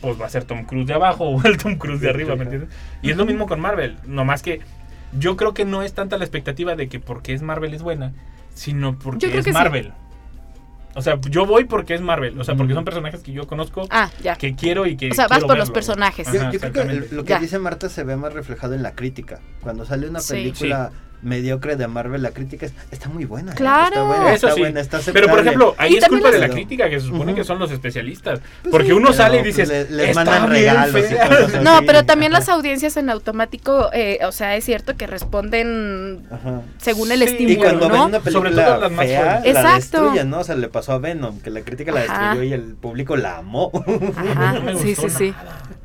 pues 0.00 0.20
va 0.20 0.26
a 0.26 0.30
ser 0.30 0.44
Tom 0.44 0.64
Cruise 0.64 0.86
de 0.86 0.94
abajo 0.94 1.24
o 1.24 1.42
el 1.46 1.56
Tom 1.58 1.76
Cruise 1.76 2.00
de 2.00 2.08
arriba, 2.10 2.36
¿me 2.36 2.44
entiendes? 2.44 2.70
Y 3.02 3.10
es 3.10 3.16
lo 3.16 3.26
mismo 3.26 3.46
con 3.46 3.60
Marvel, 3.60 3.96
nomás 4.06 4.42
que 4.42 4.60
yo 5.18 5.36
creo 5.36 5.54
que 5.54 5.64
no 5.64 5.82
es 5.82 5.92
tanta 5.94 6.18
la 6.18 6.24
expectativa 6.24 6.74
de 6.74 6.88
que 6.88 6.98
porque 6.98 7.32
es 7.32 7.40
Marvel 7.40 7.72
es 7.74 7.82
buena, 7.82 8.12
sino 8.56 8.98
porque 8.98 9.38
es 9.38 9.44
sí. 9.44 9.52
Marvel. 9.52 9.92
O 10.96 11.02
sea, 11.02 11.20
yo 11.28 11.44
voy 11.44 11.64
porque 11.64 11.94
es 11.94 12.00
Marvel. 12.00 12.40
O 12.40 12.44
sea, 12.44 12.56
porque 12.56 12.72
son 12.72 12.84
personajes 12.84 13.20
que 13.22 13.30
yo 13.30 13.46
conozco, 13.46 13.86
Ah, 13.90 14.10
ya. 14.22 14.34
que 14.36 14.54
quiero 14.54 14.86
y 14.86 14.96
que. 14.96 15.10
O 15.10 15.14
sea, 15.14 15.28
vas 15.28 15.44
por 15.44 15.58
los 15.58 15.70
personajes. 15.70 16.26
Yo, 16.32 16.40
Ajá, 16.40 16.50
yo 16.50 16.58
creo 16.58 16.72
que 16.72 17.08
lo 17.14 17.22
que 17.24 17.30
Ya. 17.30 17.38
dice 17.38 17.58
Marta 17.58 17.90
se 17.90 18.02
ve 18.02 18.16
más 18.16 18.32
reflejado 18.32 18.72
en 18.74 18.82
la 18.82 18.92
crítica. 18.94 19.40
Cuando 19.60 19.84
sale 19.84 20.08
una 20.08 20.20
Sí. 20.20 20.32
película 20.32 20.90
mediocre 21.26 21.76
de 21.76 21.86
Marvel, 21.88 22.22
la 22.22 22.30
crítica 22.30 22.66
es- 22.66 22.72
está 22.90 23.08
muy 23.08 23.24
buena. 23.26 23.52
¿eh? 23.52 23.54
Claro. 23.56 23.86
Está 23.88 24.02
buena, 24.04 24.24
Eso 24.32 24.34
está 24.46 24.52
sí. 24.54 24.60
buena, 24.60 24.80
está 24.80 25.00
Pero 25.12 25.28
por 25.28 25.40
ejemplo, 25.40 25.74
ahí 25.76 25.92
Y 25.94 25.96
es 25.98 26.08
culpa 26.08 26.30
de 26.30 26.38
la 26.38 26.48
crítica, 26.48 26.88
que 26.88 27.00
se 27.00 27.06
supone 27.06 27.34
que 27.34 27.44
son 27.44 27.58
los 27.58 27.70
especialistas. 27.70 28.40
Pues 28.62 28.70
porque 28.72 28.86
sí, 28.86 28.92
uno 28.92 29.08
pero, 29.08 29.16
sale 29.16 29.36
y 29.38 29.42
pues, 29.42 29.56
dices, 29.56 29.68
le- 29.68 29.96
les 29.96 30.08
"Está 30.10 30.24
mandan 30.24 30.50
bien 30.50 30.52
regalos 30.64 30.96
y 30.96 31.02
fea". 31.14 31.28
cosas 31.28 31.62
No, 31.62 31.76
así. 31.76 31.86
pero 31.86 32.04
también 32.06 32.32
las 32.32 32.48
audiencias 32.48 32.96
en 32.96 33.10
automático, 33.10 33.90
eh, 33.92 34.20
o 34.24 34.32
sea, 34.32 34.56
es 34.56 34.64
cierto 34.64 34.96
que 34.96 35.06
responden 35.06 36.26
Ajá. 36.30 36.62
según 36.78 37.10
el 37.12 37.18
Sí. 37.20 37.24
estímulo, 37.26 37.52
Y 37.52 37.56
cuando 37.56 37.88
¿no? 37.88 37.92
ven 37.94 38.02
una 38.02 38.18
Sobre 38.20 38.50
película 38.50 38.64
todo 38.66 38.80
las 38.80 38.92
más 38.92 39.06
fea, 39.06 39.24
la 39.40 39.46
Exacto. 39.48 39.76
destruyen, 39.76 40.30
¿no? 40.30 40.38
O 40.40 40.44
sea, 40.44 40.54
le 40.54 40.68
pasó 40.68 40.92
a 40.92 40.98
Venom, 40.98 41.40
que 41.40 41.50
la 41.50 41.60
crítica 41.62 41.92
la 41.92 42.00
destruyó 42.00 42.42
y 42.42 42.52
el 42.52 42.74
público 42.74 43.16
la 43.16 43.38
amó. 43.38 43.70
Ajá, 44.16 44.52
No 44.64 44.78
sí, 44.78 44.94
sí, 44.94 45.10
sí. 45.10 45.34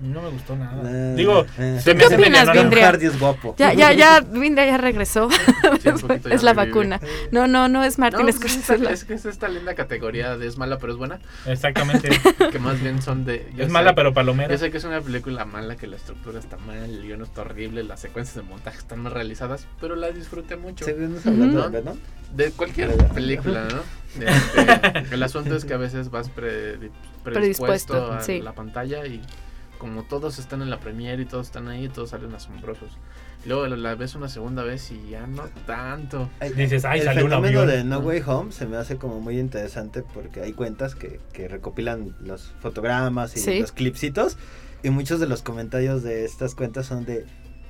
No 0.02 0.22
me 0.24 0.30
gustó 0.30 0.56
nada. 0.56 1.14
Digo, 1.14 1.46
se 1.56 1.94
me 1.94 2.00
¿Qué 2.00 2.06
hace 2.06 2.16
opinas, 2.16 2.52
Vindria? 2.52 2.88
Hardy 2.88 3.06
es 3.06 3.20
guapo. 3.20 3.56
Ya, 3.60 3.72
ya, 3.74 3.94
ya, 3.94 4.20
Vinda 4.22 4.66
ya 4.66 4.78
regresó. 4.78 5.30
Sí, 5.30 5.38
ya 5.84 5.96
es 6.32 6.42
la 6.42 6.54
vacuna. 6.54 7.00
No, 7.32 7.48
no, 7.48 7.68
no 7.68 7.84
es 7.84 8.00
Martín 8.00 8.26
No, 8.26 8.32
pues 8.34 8.44
es, 8.58 8.70
esta- 8.70 9.06
que 9.08 9.14
es 9.14 9.26
esta 9.26 9.48
linda 9.48 9.76
categoría 9.76 10.38
de 10.38 10.48
es 10.48 10.58
mala 10.58 10.80
pero 10.80 10.94
es 10.94 10.98
buena, 10.98 11.20
Exactamente. 11.46 12.10
que 12.52 12.58
más 12.60 12.82
bien 12.82 13.02
son 13.02 13.26
de... 13.26 13.48
es 13.56 13.68
sé- 13.68 13.72
mala, 13.72 13.94
pero 13.94 14.12
palomera. 14.14 14.52
Yo 14.52 14.58
sé 14.58 14.72
que 14.72 14.78
es 14.78 14.84
una 14.86 15.02
película 15.02 15.46
mala, 15.46 15.76
que 15.76 15.86
la 15.86 15.98
estructura 15.98 16.40
está 16.40 16.58
mal, 16.58 16.78
el 16.84 17.04
guion 17.04 17.22
está 17.22 17.42
horrible, 17.42 17.84
las 17.84 18.00
secuencias 18.00 18.36
de 18.36 18.42
montaje 18.42 18.80
están 18.80 19.00
mal 19.04 19.12
realizadas, 19.12 19.68
pero 19.80 19.96
la 19.96 20.10
disfruté 20.10 20.56
mucho. 20.56 20.84
¿Seguimos 20.84 21.26
hablando 21.28 21.70
de 21.70 21.80
Venom? 21.80 21.98
De 22.34 22.50
cualquier 22.52 22.96
película, 23.10 23.68
¿no? 23.70 23.82
Este, 24.26 25.04
el 25.14 25.22
asunto 25.24 25.56
es 25.56 25.64
que 25.66 25.74
a 25.74 25.78
veces 25.78 26.10
vas 26.10 26.30
pre- 26.30 26.78
predispuesto, 27.24 27.94
Predispuesto, 27.94 28.12
a 28.14 28.22
sí. 28.22 28.42
la 28.42 28.54
pantalla 28.54 29.06
y 29.06 29.22
como 29.82 30.04
todos 30.04 30.38
están 30.38 30.62
en 30.62 30.70
la 30.70 30.80
premiere 30.80 31.24
y 31.24 31.26
todos 31.26 31.48
están 31.48 31.68
ahí, 31.68 31.90
todos 31.90 32.12
salen 32.12 32.36
asombrosos. 32.36 33.00
Luego 33.48 33.66
la 33.66 33.96
ves 33.96 34.14
una 34.14 34.30
segunda 34.30 34.62
vez 34.62 34.92
y 34.92 35.10
ya 35.10 35.26
no 35.26 35.46
tanto. 35.66 36.30
Ay, 36.40 36.52
Dices, 36.54 36.86
"Ay, 36.86 37.00
el 37.00 37.06
salió 37.06 37.24
un 37.24 37.32
fenómeno 37.32 37.62
avión". 37.62 37.76
de 37.78 37.84
No 37.84 37.98
Way 37.98 38.22
Home 38.28 38.52
se 38.52 38.68
me 38.68 38.78
hace 38.78 38.98
como 38.98 39.20
muy 39.22 39.40
interesante 39.40 40.04
porque 40.04 40.42
hay 40.42 40.54
cuentas 40.54 40.94
que, 40.94 41.20
que 41.34 41.48
recopilan 41.48 42.16
los 42.20 42.54
fotogramas 42.62 43.36
y 43.36 43.40
Sí. 43.40 43.60
los 43.62 43.72
clipsitos 43.72 44.38
y 44.84 44.92
muchos 44.92 45.20
de 45.20 45.28
los 45.28 45.42
comentarios 45.42 46.04
de 46.04 46.26
estas 46.26 46.54
cuentas 46.54 46.86
son 46.86 47.04
de 47.06 47.26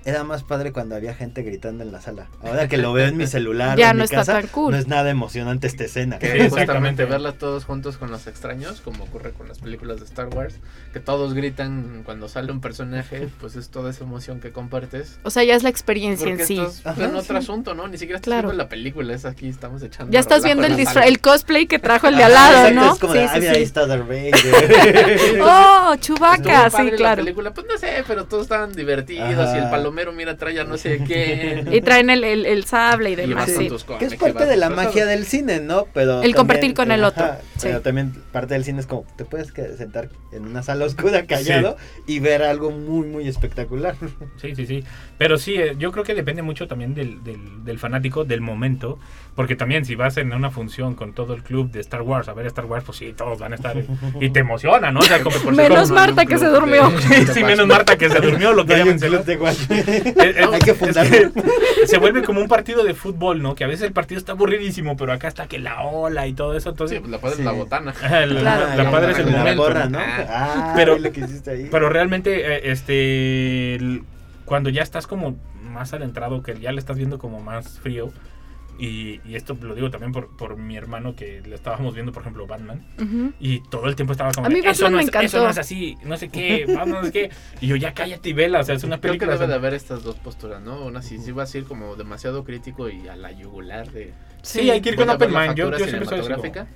era 0.06 0.24
más 0.24 0.43
padre 0.43 0.72
cuando 0.72 0.95
había 0.95 1.14
gente 1.14 1.43
gritando 1.43 1.84
en 1.84 1.91
la 1.91 2.02
sala. 2.02 2.28
Ahora 2.43 2.68
que 2.68 2.78
lo 2.78 2.91
veo 2.93 3.08
en 3.08 3.18
mi 3.18 3.28
celular, 3.28 3.78
o 3.78 3.80
Ya 3.80 3.91
en 3.91 3.97
no 3.97 4.02
mi 4.02 4.06
está 4.06 4.18
casa, 4.18 4.34
tan 4.34 4.47
cool. 4.47 4.72
no 4.74 4.78
es 4.78 4.88
nada 4.88 5.10
emocionante 5.10 5.68
esta 5.68 5.84
escena. 5.84 6.18
Que 6.20 6.32
Sí, 6.32 6.38
exactamente. 6.39 7.06
verla 7.06 7.34
todos 7.34 7.66
juntos 7.66 7.97
con 7.97 8.10
los 8.12 8.26
extraños, 8.28 8.82
como 8.82 9.04
ocurre 9.04 9.32
con 9.32 9.47
las 9.47 9.60
películas 9.60 9.99
de 9.99 10.06
Star 10.06 10.28
Wars, 10.30 10.56
que 10.93 10.99
todos 10.99 11.34
gritan 11.34 12.02
cuando 12.04 12.28
sale 12.30 12.52
un 12.52 12.62
personaje, 12.62 13.30
pues 13.39 13.56
es 13.56 13.70
toda 13.70 13.91
esa 13.91 14.04
emoción 14.04 14.39
que 14.39 14.52
compartes. 14.52 15.20
O 15.24 15.30
sea, 15.30 15.43
ya 15.43 15.56
es 15.56 15.64
la 15.64 15.70
experiencia 15.70 16.26
Porque 16.28 16.41
en 16.41 16.47
sí. 16.47 16.60
estás 16.60 16.86
Ajá, 16.86 17.06
en 17.06 17.16
otro 17.16 17.38
sí. 17.38 17.43
asunto, 17.43 17.74
¿no? 17.76 17.88
Ni 17.88 17.97
siquiera 17.97 18.18
estás 18.18 18.32
Claro. 18.32 18.47
viendo 18.49 18.64
la 18.64 18.70
película, 18.70 19.14
es 19.14 19.26
aquí, 19.26 19.47
estamos 19.49 19.84
echando. 19.84 20.12
Ya 20.12 20.20
estás 20.20 20.43
viendo 20.43 20.66
en 20.66 20.74
el 20.80 20.84
la 20.84 21.02
el 21.06 21.20
cosplay 21.20 21.68
que 21.68 21.80
trajo 21.80 22.08
el 22.08 22.16
de 22.18 22.24
al 22.24 22.34
lado, 22.34 22.68
exacto, 22.68 22.76
¿no? 22.80 22.93
Es 22.93 22.99
como 22.99 23.14
Sí, 23.14 23.20
de, 23.20 23.26
sí, 23.28 23.32
"Ah, 23.36 23.39
mira, 23.39 23.52
ahí 23.52 23.58
sí. 23.58 23.64
está 23.64 23.86
Darth 23.88 24.08
Vader. 24.08 24.32
Oh, 25.41 25.95
padre 26.20 26.70
sí, 26.72 26.91
la 26.91 26.97
claro. 26.97 27.24
película, 27.24 27.54
pues 27.54 27.68
no 27.68 27.78
sé, 27.78 28.04
pero 28.08 28.26
todos 28.26 28.43
estaban 28.43 28.72
divertidos 28.74 29.38
Ajá. 29.47 29.56
y 29.58 29.60
el 29.64 29.70
palomero, 29.91 30.11
mira, 30.13 30.37
trae 30.37 30.59
a 30.59 30.63
no 30.63 30.77
sé 30.77 31.03
qué. 31.05 31.65
Y 31.71 31.81
traen 31.81 32.09
el, 32.09 32.23
el, 32.23 32.45
el 32.45 32.63
sable 32.65 33.11
y 33.11 33.15
demás, 33.15 33.49
sí. 33.51 33.69
que 33.99 34.05
es 34.05 34.15
parte 34.15 34.45
de 34.45 34.55
la 34.57 34.69
magia 34.69 35.05
del 35.05 35.25
cine, 35.25 35.59
¿no? 35.59 35.85
Pero 35.93 36.13
El 36.13 36.17
también- 36.17 36.35
compartir 36.35 36.73
con 36.73 36.91
el 36.91 37.03
otro, 37.03 37.23
ajá, 37.25 37.39
sí. 37.57 37.59
Pero 37.63 37.81
también 37.81 38.13
parte 38.31 38.53
del 38.53 38.63
cine 38.63 38.79
es 38.79 38.87
como 38.87 39.05
te 39.17 39.25
puedes 39.25 39.47
sentar 39.77 40.09
en 40.31 40.45
una 40.45 40.63
sala 40.63 40.85
oscura 40.85 41.25
callado 41.25 41.77
y 42.07 42.19
ver 42.19 42.43
algo 42.43 42.71
muy 42.71 43.07
muy 43.07 43.27
espectacular. 43.27 43.95
Sí, 44.41 44.55
sí, 44.55 44.65
sí. 44.65 44.83
Pero 45.17 45.37
sí, 45.37 45.55
eh, 45.55 45.75
yo 45.77 45.91
creo 45.91 46.03
que 46.03 46.15
depende 46.15 46.41
mucho 46.41 46.67
también 46.67 46.93
del, 46.95 47.23
del, 47.23 47.63
del 47.63 47.77
fanático, 47.79 48.23
del 48.23 48.41
momento. 48.41 48.97
Porque 49.35 49.55
también 49.55 49.85
si 49.85 49.95
vas 49.95 50.17
en 50.17 50.33
una 50.33 50.49
función 50.51 50.93
con 50.95 51.13
todo 51.13 51.33
el 51.33 51.43
club 51.43 51.71
de 51.71 51.79
Star 51.79 52.01
Wars 52.01 52.27
a 52.27 52.33
ver 52.33 52.45
Star 52.47 52.65
Wars, 52.65 52.83
pues 52.85 52.97
sí, 52.97 53.13
todos 53.15 53.39
van 53.39 53.53
a 53.53 53.55
estar. 53.55 53.77
y 54.19 54.29
te 54.29 54.39
emociona, 54.41 54.91
¿no? 54.91 54.99
O 54.99 55.03
sea, 55.03 55.21
como 55.21 55.37
por 55.37 55.55
Menos 55.55 55.83
como- 55.89 55.95
Marta 55.95 56.25
que 56.25 56.37
se 56.37 56.47
durmió. 56.47 56.89
Sí, 56.99 57.25
sí, 57.33 57.43
menos 57.43 57.65
Marta 57.67 57.97
que 57.97 58.09
se 58.09 58.19
durmió, 58.19 58.51
lo 58.53 58.65
que 58.65 58.77
ya 58.77 58.85
Hay 60.53 60.59
que 60.61 60.73
fundarlo. 60.73 61.32
se 61.86 61.97
vuelve 61.97 62.23
como 62.23 62.41
un 62.41 62.47
partido 62.47 62.84
de 62.84 62.93
fútbol, 62.93 63.41
¿no? 63.41 63.55
Que 63.55 63.63
a 63.63 63.67
veces 63.67 63.88
el 63.88 63.93
partido 63.93 64.19
está 64.19 64.34
aburridísimo, 64.34 64.95
pero 64.97 65.13
acá 65.13 65.27
está 65.27 65.47
que 65.47 65.59
la 65.59 65.82
ola 65.84 66.27
y 66.27 66.34
todo 66.34 66.55
eso. 66.55 66.69
Sí, 66.69 66.95
Entonces, 66.95 66.99
pues 66.99 67.11
la 67.11 67.17
padre 67.19 67.36
Sí. 67.36 67.41
es 67.41 67.45
la 67.45 67.51
botana. 67.51 67.93
la, 68.01 68.25
Claro. 68.41 68.75
la 68.75 68.88
Ah, 68.88 68.91
padre 68.91 69.11
es 69.13 69.19
el 69.19 69.32
la 69.32 69.38
momento. 69.39 69.61
gorra, 69.63 69.86
¿no? 69.86 69.99
¿no? 69.99 70.05
Ah, 70.29 70.73
Pero- 70.75 70.97
lo 70.97 71.11
que 71.11 71.19
hiciste 71.21 71.51
ahí. 71.51 71.67
Pero 71.71 71.89
realmente, 71.89 72.55
eh, 72.55 72.71
este, 72.71 73.75
el- 73.75 74.03
cuando 74.45 74.69
ya 74.69 74.82
estás 74.84 75.07
como 75.07 75.38
más 75.63 75.93
adentrado, 75.93 76.43
que 76.43 76.59
ya 76.59 76.71
le 76.71 76.79
estás 76.79 76.97
viendo 76.97 77.17
como 77.19 77.39
más 77.39 77.79
frío, 77.79 78.11
y, 78.80 79.22
y 79.26 79.36
esto 79.36 79.55
lo 79.61 79.76
digo 79.76 79.91
también 79.91 80.11
por, 80.11 80.36
por 80.36 80.57
mi 80.57 80.76
hermano 80.76 81.15
que 81.15 81.41
le 81.45 81.55
estábamos 81.55 81.93
viendo, 81.93 82.11
por 82.11 82.24
ejemplo, 82.24 82.47
Batman, 82.47 82.86
y 83.39 83.59
todo 83.69 83.88
el 83.88 83.95
tiempo 83.95 84.13
estaba 84.13 84.32
como, 84.32 84.47
A 84.47 84.49
mí 84.49 84.59
eso, 84.63 84.89
no 84.89 84.97
me 84.97 85.03
es, 85.03 85.09
eso 85.09 85.17
encantó. 85.19 85.43
no 85.43 85.49
es 85.49 85.57
así, 85.57 85.97
no 86.03 86.17
sé 86.17 86.30
qué, 86.30 86.65
Batman 86.67 86.89
no 87.01 87.03
sé 87.05 87.11
qué, 87.11 87.30
y 87.61 87.67
yo 87.67 87.76
ya 87.76 87.93
cállate 87.93 88.30
y 88.30 88.34
vela, 88.34 88.59
o 88.59 88.63
sea, 88.63 88.76
es 88.76 88.84
una 88.84 88.99
Creo 88.99 89.13
que 89.13 89.19
película. 89.19 89.38
debe 89.38 89.47
de 89.47 89.53
haber 89.55 89.74
estas 89.74 90.03
dos 90.03 90.15
posturas, 90.15 90.61
¿no? 90.61 90.86
Una 90.86 91.01
si, 91.01 91.17
si 91.19 91.32
vas 91.32 91.53
a 91.53 91.57
ir 91.59 91.65
como 91.65 91.95
demasiado 91.95 92.43
crítico 92.43 92.89
y 92.89 93.07
a 93.07 93.15
la 93.15 93.32
yugular 93.32 93.91
de... 93.91 94.13
Sí, 94.41 94.69
hay 94.72 94.82
que 94.82 94.89
ir 94.89 94.95
con 94.95 95.09
Open 95.09 95.32
la 95.34 95.41
Mind, 95.47 95.55
yo, 95.55 95.69
yo 95.72 95.78
siempre 95.86 96.05
soy 96.05 96.19
así 96.19 96.30
como- 96.30 96.41
cinematográfica, 96.41 96.67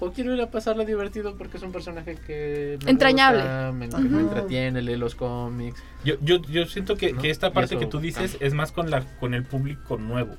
O 0.00 0.12
quiero 0.12 0.34
ir 0.34 0.40
a 0.42 0.50
pasarla 0.50 0.84
divertido 0.84 1.36
porque 1.38 1.56
es 1.58 1.62
un 1.62 1.72
personaje 1.72 2.16
que... 2.26 2.78
me 2.84 2.90
Entrañable. 2.90 3.38
gusta, 3.40 3.98
me, 4.00 4.20
entretiene, 4.20 4.82
lee 4.82 4.96
los 4.96 5.14
cómics. 5.14 5.82
Yo, 6.04 6.16
yo, 6.20 6.42
yo 6.42 6.66
siento 6.66 6.96
que, 6.96 7.12
¿no? 7.12 7.22
que 7.22 7.30
esta 7.30 7.52
parte 7.52 7.78
que 7.78 7.86
tú 7.86 7.98
dices 8.00 8.32
cambia. 8.32 8.46
es 8.48 8.54
más 8.54 8.72
con 8.72 8.90
la 8.90 9.00
con 9.20 9.32
el 9.34 9.44
público 9.44 9.96
nuevo, 9.96 10.34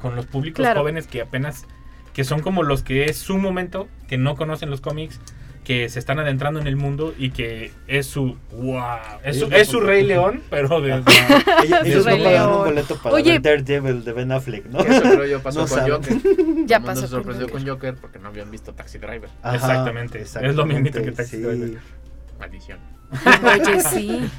con 0.00 0.16
los 0.16 0.26
públicos 0.26 0.56
Claro. 0.62 0.80
jóvenes 0.80 1.06
que 1.06 1.20
apenas 1.20 1.64
que 2.14 2.24
son 2.24 2.40
como 2.40 2.62
los 2.64 2.82
que 2.82 3.04
es 3.04 3.16
su 3.16 3.38
momento, 3.38 3.88
que 4.08 4.18
no 4.18 4.34
conocen 4.36 4.68
los 4.70 4.80
cómics, 4.80 5.20
que 5.64 5.88
se 5.90 5.98
están 6.00 6.18
adentrando 6.18 6.58
en 6.58 6.66
el 6.66 6.74
mundo 6.74 7.14
y 7.16 7.30
que 7.30 7.70
es 7.86 8.06
su 8.06 8.36
wow, 8.50 8.82
es 9.22 9.38
su, 9.38 9.46
es 9.52 9.68
su 9.68 9.78
Rey 9.78 10.02
León, 10.04 10.42
pero 10.50 10.80
de, 10.80 10.94
Ellos, 10.94 12.04
no 12.06 12.12
pagaron 12.12 12.22
León. 12.22 12.52
un 12.52 12.64
boleto 12.64 12.96
para 12.96 13.14
Oye. 13.14 13.38
ver 13.38 13.42
Daredevil 13.64 14.02
de 14.04 14.12
Ben 14.12 14.32
Affleck, 14.32 14.66
¿no? 14.66 14.80
Eso 14.80 15.02
creo 15.02 15.26
yo 15.26 15.40
pasó 15.42 15.60
No 15.62 15.68
con 15.68 15.78
saben. 15.78 15.92
Joker. 15.92 16.16
Ya 16.66 16.76
el 16.78 16.82
pasó 16.82 17.00
se 17.02 17.06
con 17.06 17.10
sorprendió 17.10 17.46
Joker. 17.46 17.62
con 17.64 17.68
Joker 17.74 17.94
porque 18.00 18.18
no 18.18 18.28
habían 18.28 18.50
visto 18.50 18.72
Taxi 18.74 18.98
Driver. 18.98 19.28
Ajá, 19.42 19.54
Exactamente, 19.56 20.20
es 20.22 20.34
lo 20.54 20.66
mismito 20.66 21.02
que 21.02 21.12
Taxi 21.12 21.36
sí. 21.36 21.42
Driver. 21.42 21.78
Maldición. 22.38 22.78
Oye, 23.42 23.80
sí. 23.90 24.30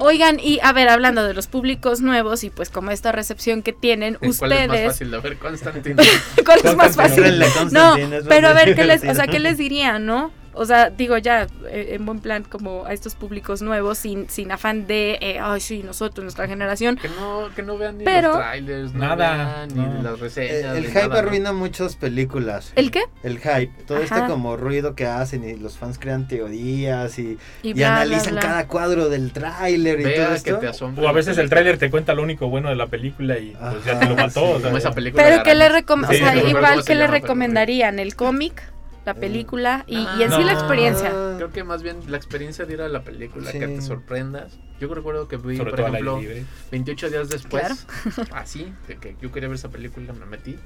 Oigan, 0.00 0.38
y 0.40 0.58
a 0.62 0.72
ver, 0.72 0.88
hablando 0.88 1.24
de 1.24 1.32
los 1.32 1.46
públicos 1.46 2.00
nuevos 2.00 2.44
y 2.44 2.50
pues 2.50 2.70
como 2.70 2.90
esta 2.90 3.12
recepción 3.12 3.62
que 3.62 3.72
tienen 3.72 4.14
¿Cuál 4.14 4.30
es 4.30 4.40
más 4.40 4.50
ustedes, 4.52 4.86
fácil 4.86 5.10
de 5.10 5.18
ver? 5.18 5.38
Constantine. 5.38 6.02
¿cuál 6.44 6.60
es 6.62 6.76
más 6.76 6.96
fácil? 6.96 7.42
No, 7.70 7.96
pero 8.28 8.48
a 8.48 8.52
ver, 8.52 8.74
¿qué 8.74 8.84
les, 8.84 9.04
o 9.04 9.14
sea, 9.14 9.26
¿qué 9.26 9.38
les 9.38 9.56
dirían, 9.56 10.04
no? 10.04 10.32
O 10.56 10.64
sea, 10.66 10.90
digo 10.90 11.18
ya, 11.18 11.46
eh, 11.68 11.90
en 11.92 12.06
buen 12.06 12.20
plan, 12.20 12.44
como 12.44 12.84
a 12.86 12.92
estos 12.92 13.14
públicos 13.14 13.60
nuevos, 13.62 13.98
sin, 13.98 14.28
sin 14.30 14.52
afán 14.52 14.86
de, 14.86 15.18
eh, 15.20 15.38
ay, 15.42 15.60
sí, 15.60 15.82
nosotros, 15.82 16.22
nuestra 16.24 16.46
generación. 16.46 16.96
Que 16.96 17.08
no, 17.08 17.48
que 17.54 17.62
no 17.62 17.76
vean 17.76 17.98
ni 17.98 18.04
Pero- 18.04 18.28
los 18.28 18.38
trailers, 18.38 18.94
no 18.94 19.00
Nada, 19.00 19.66
vean 19.66 19.74
no. 19.76 19.86
ni 19.98 20.02
las 20.02 20.14
El, 20.14 20.20
reseñas. 20.20 20.76
el 20.76 20.82
ni 20.82 20.88
hype 20.88 20.94
nada, 21.00 21.08
¿no? 21.08 21.14
arruina 21.28 21.52
muchas 21.52 21.96
películas. 21.96 22.72
¿El 22.76 22.90
qué? 22.90 23.02
El 23.22 23.38
hype, 23.38 23.72
todo 23.86 23.98
Ajá. 24.02 24.04
este 24.18 24.28
como 24.28 24.56
ruido 24.56 24.94
que 24.94 25.06
hacen 25.06 25.42
y 25.48 25.54
los 25.56 25.76
fans 25.76 25.98
crean 25.98 26.28
teorías 26.28 27.18
y, 27.18 27.36
Y 27.62 27.70
y 27.70 27.72
bla, 27.74 27.86
bla, 27.88 27.96
analizan 28.02 28.32
bla. 28.34 28.40
cada 28.42 28.66
cuadro 28.68 29.08
del 29.08 29.32
tráiler 29.32 30.00
y 30.00 30.02
todo 30.04 30.28
que 30.28 30.34
esto. 30.34 30.58
te 30.94 31.00
o 31.02 31.08
a 31.08 31.12
veces 31.12 31.36
el 31.38 31.50
tráiler 31.50 31.78
te 31.78 31.90
cuenta 31.90 32.14
lo 32.14 32.22
único 32.22 32.48
bueno 32.48 32.68
de 32.68 32.76
la 32.76 32.86
película 32.86 33.38
y 33.38 33.56
pues 33.58 33.84
ya 33.84 33.98
te 33.98 34.06
lo 34.06 34.16
mató. 34.16 34.40
sí. 34.40 34.46
o 34.52 34.58
sea, 34.58 34.64
Como 34.66 34.78
esa 34.78 34.92
película. 34.92 35.22
Pero 35.24 35.42
¿qué 35.42 35.54
le 35.54 35.68
recom- 35.70 36.04
o 36.08 36.12
Sí, 36.12 36.18
sea, 36.18 36.36
igual, 36.36 36.84
¿qué 36.84 36.94
le 36.94 37.06
recomendarían? 37.06 37.98
¿El 37.98 38.14
cómic? 38.14 38.62
¿La 39.04 39.14
película? 39.14 39.84
Y, 39.86 39.96
y 39.98 40.22
en 40.22 40.30
sí 40.30 40.38
No. 40.38 40.44
la 40.44 40.52
experiencia. 40.52 41.10
Creo 41.36 41.52
que 41.52 41.62
más 41.64 41.82
bien 41.82 41.98
la 42.08 42.16
experiencia 42.16 42.64
de 42.64 42.72
ir 42.74 42.82
a 42.82 42.88
la 42.88 43.02
película, 43.02 43.50
Sí. 43.50 43.58
que 43.58 43.66
te 43.68 43.82
sorprendas. 43.82 44.58
Yo 44.80 44.92
recuerdo 44.94 45.28
que 45.28 45.36
vi, 45.36 45.56
sobre 45.56 45.70
por 45.70 45.80
ejemplo, 45.80 46.16
aire 46.16 46.28
libre. 46.34 46.46
28 46.72 47.10
días 47.10 47.28
después, 47.28 47.86
Claro. 48.14 48.28
así, 48.34 48.72
de 48.88 48.96
que 48.96 49.16
yo 49.20 49.30
quería 49.30 49.48
ver 49.48 49.56
esa 49.56 49.68
película, 49.68 50.12
me 50.12 50.26
metí 50.26 50.56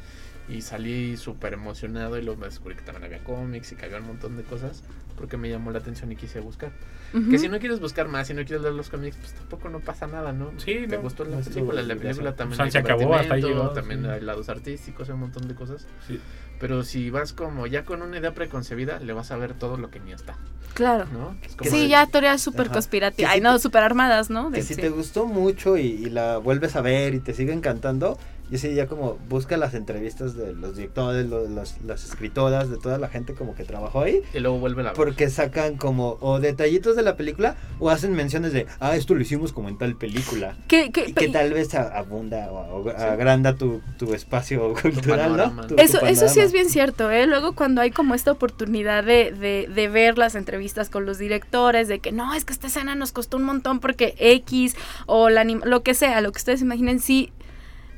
y 0.49 0.63
salí 0.63 1.17
súper 1.17 1.53
emocionado 1.53 2.17
y 2.19 2.23
luego 2.23 2.41
me 2.41 2.47
descubrí 2.47 2.75
que 2.75 2.83
también 2.83 3.05
había 3.05 3.23
cómics 3.25 3.73
y 3.73 3.77
que 3.77 3.85
había 3.87 3.99
un 3.99 4.07
montón 4.07 4.37
de 4.37 4.43
cosas 4.45 4.83
porque 5.17 5.37
me 5.37 5.51
llamó 5.51 5.73
la 5.73 5.79
atención 5.81 6.11
y 6.13 6.17
quise 6.17 6.39
buscar. 6.41 6.71
Ujú. 7.13 7.31
Que 7.31 7.39
si 7.39 7.49
no 7.49 7.59
quieres 7.59 7.81
buscar 7.81 8.07
más, 8.07 8.29
si 8.29 8.35
no 8.35 8.45
quieres 8.45 8.63
leer 8.63 8.75
los 8.75 8.89
cómics, 8.89 9.17
pues 9.17 9.33
tampoco 9.33 9.69
no 9.69 9.81
pasa 9.81 10.07
nada, 10.07 10.33
¿no? 10.33 10.53
Sí, 10.59 10.85
Te 10.89 10.97
no, 10.97 11.03
gustó 11.03 11.25
la 11.25 11.39
no 11.39 11.43
película, 11.43 11.83
la 11.83 11.97
película 11.97 12.37
también 12.37 12.55
O 12.55 12.57
sea, 12.57 12.65
hay 12.67 12.71
se 12.71 12.79
acabó, 12.79 13.15
hasta 13.15 13.35
ahí 13.35 13.41
divertimento, 13.41 13.49
llegó, 13.63 13.71
también 13.75 14.03
sí. 14.05 14.09
hay 14.09 14.21
lados 14.21 14.49
artísticos, 14.49 15.09
hay 15.09 15.15
un 15.15 15.21
montón 15.21 15.49
de 15.49 15.55
cosas. 15.55 15.87
Sí. 16.07 16.21
Pero 16.61 16.83
si 16.85 17.11
vas 17.11 17.33
como 17.33 17.67
ya 17.67 17.85
con 17.85 18.03
una 18.03 18.19
idea 18.19 18.33
preconcebida, 18.35 19.01
le 19.01 19.13
vas 19.13 19.31
a 19.33 19.37
ver 19.37 19.55
todo 19.55 19.77
lo 19.77 19.91
que 19.91 19.99
ni 20.01 20.13
está, 20.13 20.37
Claro. 20.75 21.07
¿no? 21.13 21.37
Es 21.45 21.57
como 21.57 21.69
Sí, 21.71 21.83
de- 21.83 21.89
ya 21.89 22.07
teorías 22.07 22.41
súper 22.41 22.69
conspirativas. 22.69 23.29
Que 23.31 23.35
Ay, 23.35 23.39
si 23.41 23.45
no, 23.45 23.59
súper 23.59 23.83
armadas, 23.83 24.31
¿no? 24.31 24.51
Que 24.51 24.59
De- 24.59 24.63
si 24.63 24.75
sí. 24.75 24.81
te 24.81 24.89
gustó 24.91 25.27
mucho 25.27 25.77
y, 25.77 25.83
y 25.87 26.11
la 26.11 26.39
vuelves 26.39 26.77
a 26.77 26.81
ver 26.81 27.15
y 27.15 27.19
te 27.21 27.33
sigue 27.35 27.53
encantando, 27.53 28.19
Y 28.51 28.57
así 28.57 28.75
ya 28.75 28.87
como 28.87 29.19
busca 29.29 29.57
las 29.57 29.75
entrevistas 29.75 30.35
de 30.37 30.55
los 30.55 30.77
directores, 30.77 31.27
lo- 31.29 31.49
las, 31.49 31.81
las 31.83 32.05
escritoras, 32.05 32.71
de 32.71 32.79
toda 32.79 32.99
la 32.99 33.09
gente 33.09 33.35
como 33.35 33.55
que 33.55 33.65
trabajó 33.65 34.01
ahí. 34.03 34.23
Y 34.33 34.39
luego 34.41 34.59
vuelve 34.59 34.83
la 34.83 34.93
Porque 34.95 35.29
sacan 35.31 35.77
como 35.77 36.17
o 36.21 36.41
detallitos 36.41 36.97
de 36.97 37.03
la 37.03 37.17
película 37.17 37.57
o 37.79 37.91
hacen 37.91 38.13
menciones 38.15 38.53
de, 38.53 38.67
ah, 38.81 38.97
esto 38.97 39.15
lo 39.15 39.21
hicimos 39.21 39.53
como 39.53 39.69
en 39.69 39.77
tal 39.79 39.97
película. 39.97 40.57
Que, 40.67 40.91
que- 40.91 41.11
Y 41.11 41.13
que 41.13 41.29
tal 41.29 41.53
vez 41.53 41.75
a- 41.75 41.89
abunda 41.99 42.51
o, 42.51 42.85
o 42.85 42.91
agranda 42.91 43.55
tu, 43.55 43.81
tu 43.99 44.15
espacio 44.15 44.73
cultural, 44.83 45.21
panorama. 45.21 45.63
¿no? 45.63 45.69
Tu- 45.69 45.77
tu 45.77 45.83
Eso, 45.83 46.05
eso 46.07 46.29
sí 46.29 46.41
es 46.41 46.53
bien 46.53 46.69
cierto, 46.71 47.11
¿eh? 47.11 47.27
Luego 47.27 47.55
cuando 47.55 47.81
hay 47.81 47.91
como 47.91 48.15
esta 48.15 48.33
oportunidad 48.33 49.05
de, 49.05 49.31
de, 49.33 49.69
de 49.73 49.89
ver 49.89 50.17
las 50.19 50.35
entrevistas 50.35 50.89
con 50.91 51.05
los 51.07 51.19
directores, 51.19 51.89
de 51.89 51.99
que 52.01 52.13
no, 52.13 52.33
es 52.35 52.45
que 52.45 52.53
esta 52.53 52.69
escena 52.69 52.95
nos 52.95 53.13
costó 53.13 53.37
un 53.37 53.43
montón 53.45 53.81
porque 53.81 54.15
X 54.19 54.75
o 55.07 55.29
la 55.29 55.45
anim- 55.45 55.65
lo 55.65 55.83
que 55.83 55.95
sea, 55.95 56.21
lo 56.21 56.33
que 56.33 56.39
ustedes 56.39 56.63
imaginen, 56.63 56.99
sí, 57.01 57.31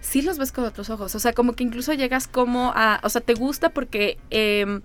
sí 0.01 0.23
los 0.23 0.39
ves 0.39 0.53
con 0.53 0.65
otros 0.65 0.91
ojos. 0.91 1.15
O 1.15 1.19
sea, 1.19 1.33
como 1.33 1.55
que 1.55 1.65
incluso 1.65 1.93
llegas 1.95 2.27
como 2.27 2.73
a, 2.75 3.01
o 3.03 3.09
sea, 3.09 3.21
te 3.21 3.35
gusta 3.35 3.71
porque... 3.71 4.19
em, 4.31 4.83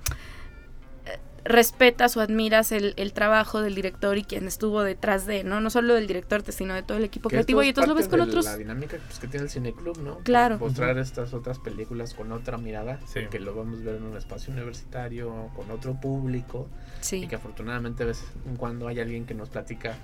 eh, 1.05 1.19
respetas 1.47 2.17
o 2.17 2.21
admiras 2.21 2.71
el, 2.71 2.95
el 2.97 3.13
trabajo 3.13 3.61
del 3.61 3.75
director 3.75 4.17
y 4.17 4.23
quien 4.23 4.47
estuvo 4.47 4.81
detrás 4.81 5.27
de, 5.27 5.43
¿no? 5.43 5.61
No 5.61 5.69
solo 5.69 5.93
del 5.93 6.07
director, 6.07 6.43
sino 6.51 6.73
de 6.73 6.81
todo 6.81 6.97
el 6.97 7.03
equipo 7.03 7.29
Que 7.29 7.35
creativo. 7.35 7.61
Y 7.61 7.65
es 7.65 7.69
entonces 7.69 7.89
lo 7.89 7.93
ves 7.93 8.07
con 8.07 8.19
de 8.19 8.25
otros... 8.25 8.45
La 8.45 8.57
dinámica 8.57 8.97
pues, 9.05 9.19
que 9.19 9.27
tiene 9.27 9.43
el 9.43 9.51
cineclub, 9.51 9.99
¿no? 10.01 10.17
Claro. 10.23 10.57
Mostrar 10.57 10.97
estas 10.97 11.35
otras 11.35 11.59
películas 11.59 12.15
con 12.15 12.31
otra 12.31 12.57
mirada. 12.57 12.99
Sí. 13.05 13.27
Que 13.29 13.39
lo 13.39 13.53
vamos 13.53 13.81
a 13.81 13.83
ver 13.83 13.95
en 13.97 14.03
un 14.05 14.17
espacio 14.17 14.51
universitario, 14.53 15.51
con 15.55 15.69
otro 15.69 15.93
público. 16.01 16.67
Y 17.01 17.05
Sí. 17.05 17.27
que 17.27 17.35
afortunadamente 17.35 18.03
de 18.03 18.07
vez 18.07 18.23
en 18.47 18.55
cuando 18.55 18.87
hay 18.87 18.99
alguien 18.99 19.27
que 19.27 19.35
nos 19.35 19.49
platica 19.49 19.95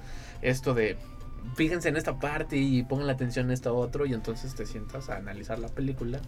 esto 0.44 0.76
de 0.76 0.98
fíjense 1.56 1.90
en 1.90 1.98
esta 1.98 2.20
parte 2.20 2.58
y 2.58 2.84
pongan 2.84 3.08
la 3.08 3.14
atención 3.14 3.48
en 3.48 3.52
esto 3.52 3.76
otro 3.76 4.06
y 4.06 4.14
entonces 4.14 4.56
te 4.56 4.66
sientas 4.66 5.10
a 5.10 5.18
analizar 5.18 5.60
la 5.60 5.70
película 5.70 6.20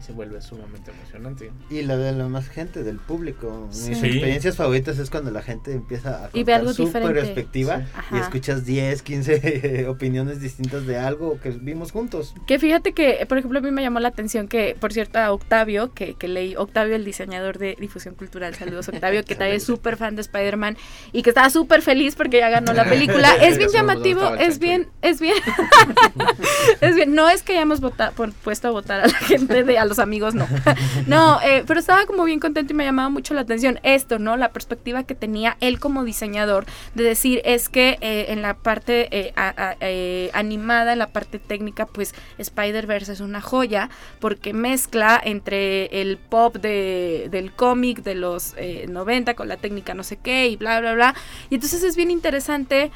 se 0.00 0.12
vuelve 0.12 0.40
sumamente 0.40 0.90
emocionante. 0.90 1.50
Y 1.70 1.82
la 1.82 1.96
de 1.96 2.12
la 2.12 2.28
más 2.28 2.48
gente, 2.48 2.82
del 2.84 2.98
público. 2.98 3.66
Mis 3.68 3.76
Sí. 3.78 3.92
experiencias 3.92 4.56
favoritas 4.56 4.98
es 4.98 5.10
cuando 5.10 5.30
la 5.30 5.42
gente 5.42 5.72
empieza 5.72 6.26
a 6.26 6.30
Y 6.32 6.44
ve 6.44 6.54
algo 6.54 6.72
su 6.72 6.84
diferente. 6.86 7.14
perspectiva 7.14 7.80
Sí. 8.10 8.16
y 8.16 8.18
escuchas 8.18 8.64
10, 8.64 9.02
15 9.02 9.86
opiniones 9.88 10.40
distintas 10.40 10.86
de 10.86 10.98
algo 10.98 11.40
que 11.40 11.50
vimos 11.50 11.92
juntos. 11.92 12.34
Que 12.46 12.58
fíjate 12.58 12.92
que, 12.92 13.24
por 13.28 13.38
ejemplo, 13.38 13.58
a 13.58 13.62
mí 13.62 13.70
me 13.70 13.82
llamó 13.82 13.98
la 14.00 14.08
atención 14.08 14.48
que, 14.48 14.76
por 14.78 14.92
cierto, 14.92 15.18
a 15.18 15.32
Octavio, 15.32 15.92
que, 15.94 16.14
que 16.14 16.28
leí, 16.28 16.54
Octavio, 16.56 16.94
el 16.94 17.04
diseñador 17.04 17.58
de 17.58 17.76
difusión 17.80 18.14
cultural, 18.14 18.54
saludos 18.54 18.88
Octavio, 18.88 19.24
que 19.24 19.34
también 19.34 19.56
es 19.56 19.64
súper 19.64 19.96
fan 19.96 20.14
de 20.14 20.20
Spider-Man 20.22 20.76
y 21.12 21.22
que 21.22 21.30
estaba 21.30 21.50
súper 21.50 21.82
feliz 21.82 22.14
porque 22.16 22.38
ya 22.38 22.50
ganó 22.50 22.72
la 22.74 22.84
película. 22.84 23.34
Es 23.46 23.58
bien 23.58 23.70
llamativo, 23.70 24.34
es 24.34 24.58
bien, 24.58 24.88
es 25.02 25.20
bien, 25.20 25.34
es 26.80 26.94
bien, 26.96 27.14
no 27.14 27.28
es 27.28 27.42
que 27.42 27.52
hayamos 27.52 27.80
vota- 27.80 28.10
pon- 28.12 28.34
puesto 28.44 28.68
a 28.68 28.70
votar 28.70 29.00
a 29.00 29.06
la 29.06 29.14
gente, 29.18 29.64
de, 29.64 29.78
a 29.78 29.84
los 29.86 29.98
amigos, 29.98 30.34
no. 30.34 30.46
No, 31.06 31.40
eh, 31.42 31.62
pero 31.66 31.78
estaba 31.80 32.04
como 32.06 32.24
bien 32.24 32.40
contento 32.40 32.72
y 32.72 32.76
me 32.76 32.84
llamaba 32.84 33.08
mucho 33.08 33.34
la 33.34 33.42
atención 33.42 33.78
esto, 33.82 34.18
¿no? 34.18 34.36
La 34.36 34.50
perspectiva 34.52 35.04
que 35.04 35.14
tenía 35.14 35.56
él 35.60 35.78
como 35.78 36.04
diseñador 36.04 36.66
de 36.94 37.04
decir 37.04 37.40
es 37.44 37.68
que 37.68 37.98
eh, 38.00 38.26
en 38.28 38.42
la 38.42 38.54
parte 38.54 39.08
eh, 39.10 40.30
animada, 40.34 40.92
en 40.92 40.98
la 40.98 41.08
parte 41.08 41.38
técnica, 41.38 41.86
pues 41.86 42.14
Spider-Verse 42.38 43.12
es 43.12 43.20
una 43.20 43.40
joya 43.40 43.88
porque 44.20 44.52
mezcla 44.52 45.20
entre 45.22 45.86
el 46.00 46.16
pop 46.18 46.56
de, 46.56 47.28
del 47.30 47.52
cómic 47.52 48.02
de 48.02 48.14
los 48.14 48.54
eh, 48.56 48.86
90 48.88 49.34
con 49.34 49.48
la 49.48 49.56
técnica 49.56 49.94
no 49.94 50.02
sé 50.02 50.16
qué 50.16 50.48
y 50.48 50.56
bla, 50.56 50.80
bla, 50.80 50.94
bla. 50.94 51.14
Y 51.50 51.54
entonces 51.56 51.82
es 51.82 51.96
bien 51.96 52.10
interesante 52.10 52.90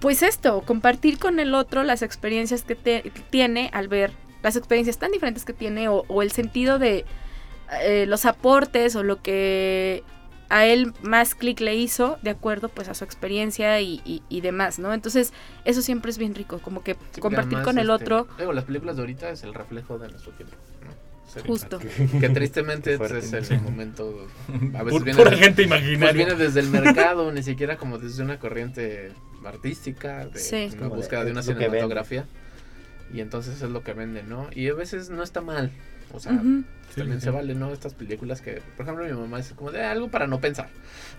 pues 0.00 0.22
esto, 0.22 0.60
compartir 0.66 1.18
con 1.18 1.40
el 1.40 1.54
otro 1.54 1.82
las 1.82 2.02
experiencias 2.02 2.62
que, 2.62 2.74
te- 2.74 3.10
tiene 3.30 3.70
al 3.72 3.88
ver 3.88 4.12
las 4.44 4.54
experiencias 4.54 4.98
tan 4.98 5.10
diferentes 5.10 5.44
que 5.44 5.52
tiene 5.52 5.88
o, 5.88 6.04
o 6.06 6.22
el 6.22 6.30
sentido 6.30 6.78
de 6.78 7.04
eh, 7.82 8.04
los 8.06 8.24
aportes 8.26 8.94
o 8.94 9.02
lo 9.02 9.20
que 9.22 10.04
a 10.50 10.66
él 10.66 10.92
más 11.02 11.34
clic 11.34 11.58
le 11.60 11.74
hizo 11.74 12.18
de 12.22 12.30
acuerdo 12.30 12.68
pues 12.68 12.88
a 12.88 12.94
su 12.94 13.02
experiencia 13.02 13.80
y, 13.80 14.00
y- 14.04 14.22
y 14.28 14.42
demás, 14.42 14.78
¿no? 14.78 14.92
Entonces 14.92 15.32
eso 15.64 15.80
siempre 15.82 16.10
es 16.10 16.18
bien 16.18 16.34
rico, 16.34 16.58
como 16.60 16.84
que 16.84 16.94
Sí, 17.12 17.20
compartir 17.20 17.54
además, 17.56 17.64
con 17.64 17.78
el 17.78 17.90
este, 17.90 18.04
otro, 18.04 18.28
Luego, 18.36 18.52
las 18.52 18.64
películas 18.64 18.96
de 18.96 19.02
ahorita 19.02 19.30
es 19.30 19.42
el 19.42 19.54
reflejo 19.54 19.98
de 19.98 20.08
nuestro 20.10 20.32
tiempo. 20.32 20.54
¿no? 20.84 21.42
Justo. 21.48 21.80
Que 22.20 22.28
tristemente 22.28 22.96
fuerte, 22.98 23.18
es 23.18 23.32
el 23.32 23.44
sí. 23.46 23.56
momento. 23.56 24.28
A 24.78 24.82
veces 24.84 25.02
viene, 25.02 25.18
pura 25.18 25.30
de- 25.30 25.38
gente 25.38 25.66
pues 25.66 25.80
imaginaria. 25.80 26.12
viene 26.12 26.34
desde 26.34 26.60
el 26.60 26.68
mercado, 26.68 27.32
ni 27.32 27.42
siquiera 27.42 27.76
como 27.78 27.98
desde 27.98 28.22
una 28.22 28.38
corriente 28.38 29.10
artística, 29.44 30.26
de 30.26 30.38
Sí. 30.38 30.66
una 30.70 30.76
Como 30.76 30.90
de- 30.90 30.96
búsqueda 31.00 31.24
de 31.24 31.30
una 31.32 31.42
cinematografía. 31.42 32.26
Y 33.14 33.20
entonces 33.20 33.62
es 33.62 33.70
lo 33.70 33.84
que 33.84 33.92
vende, 33.92 34.24
¿no? 34.24 34.48
Y 34.52 34.68
a 34.68 34.74
veces 34.74 35.08
no 35.08 35.22
está 35.22 35.40
mal. 35.40 35.70
O 36.12 36.18
sea. 36.20 36.32
Sí, 36.32 37.00
también 37.00 37.20
sí. 37.20 37.24
se 37.24 37.30
vale, 37.30 37.54
¿no? 37.54 37.72
Estas 37.72 37.94
películas 37.94 38.40
que, 38.40 38.62
por 38.76 38.84
ejemplo, 38.84 39.04
mi 39.04 39.12
mamá 39.12 39.38
es 39.40 39.52
como 39.52 39.72
de 39.72 39.82
algo 39.84 40.08
para 40.08 40.26
no 40.26 40.40
pensar. 40.40 40.68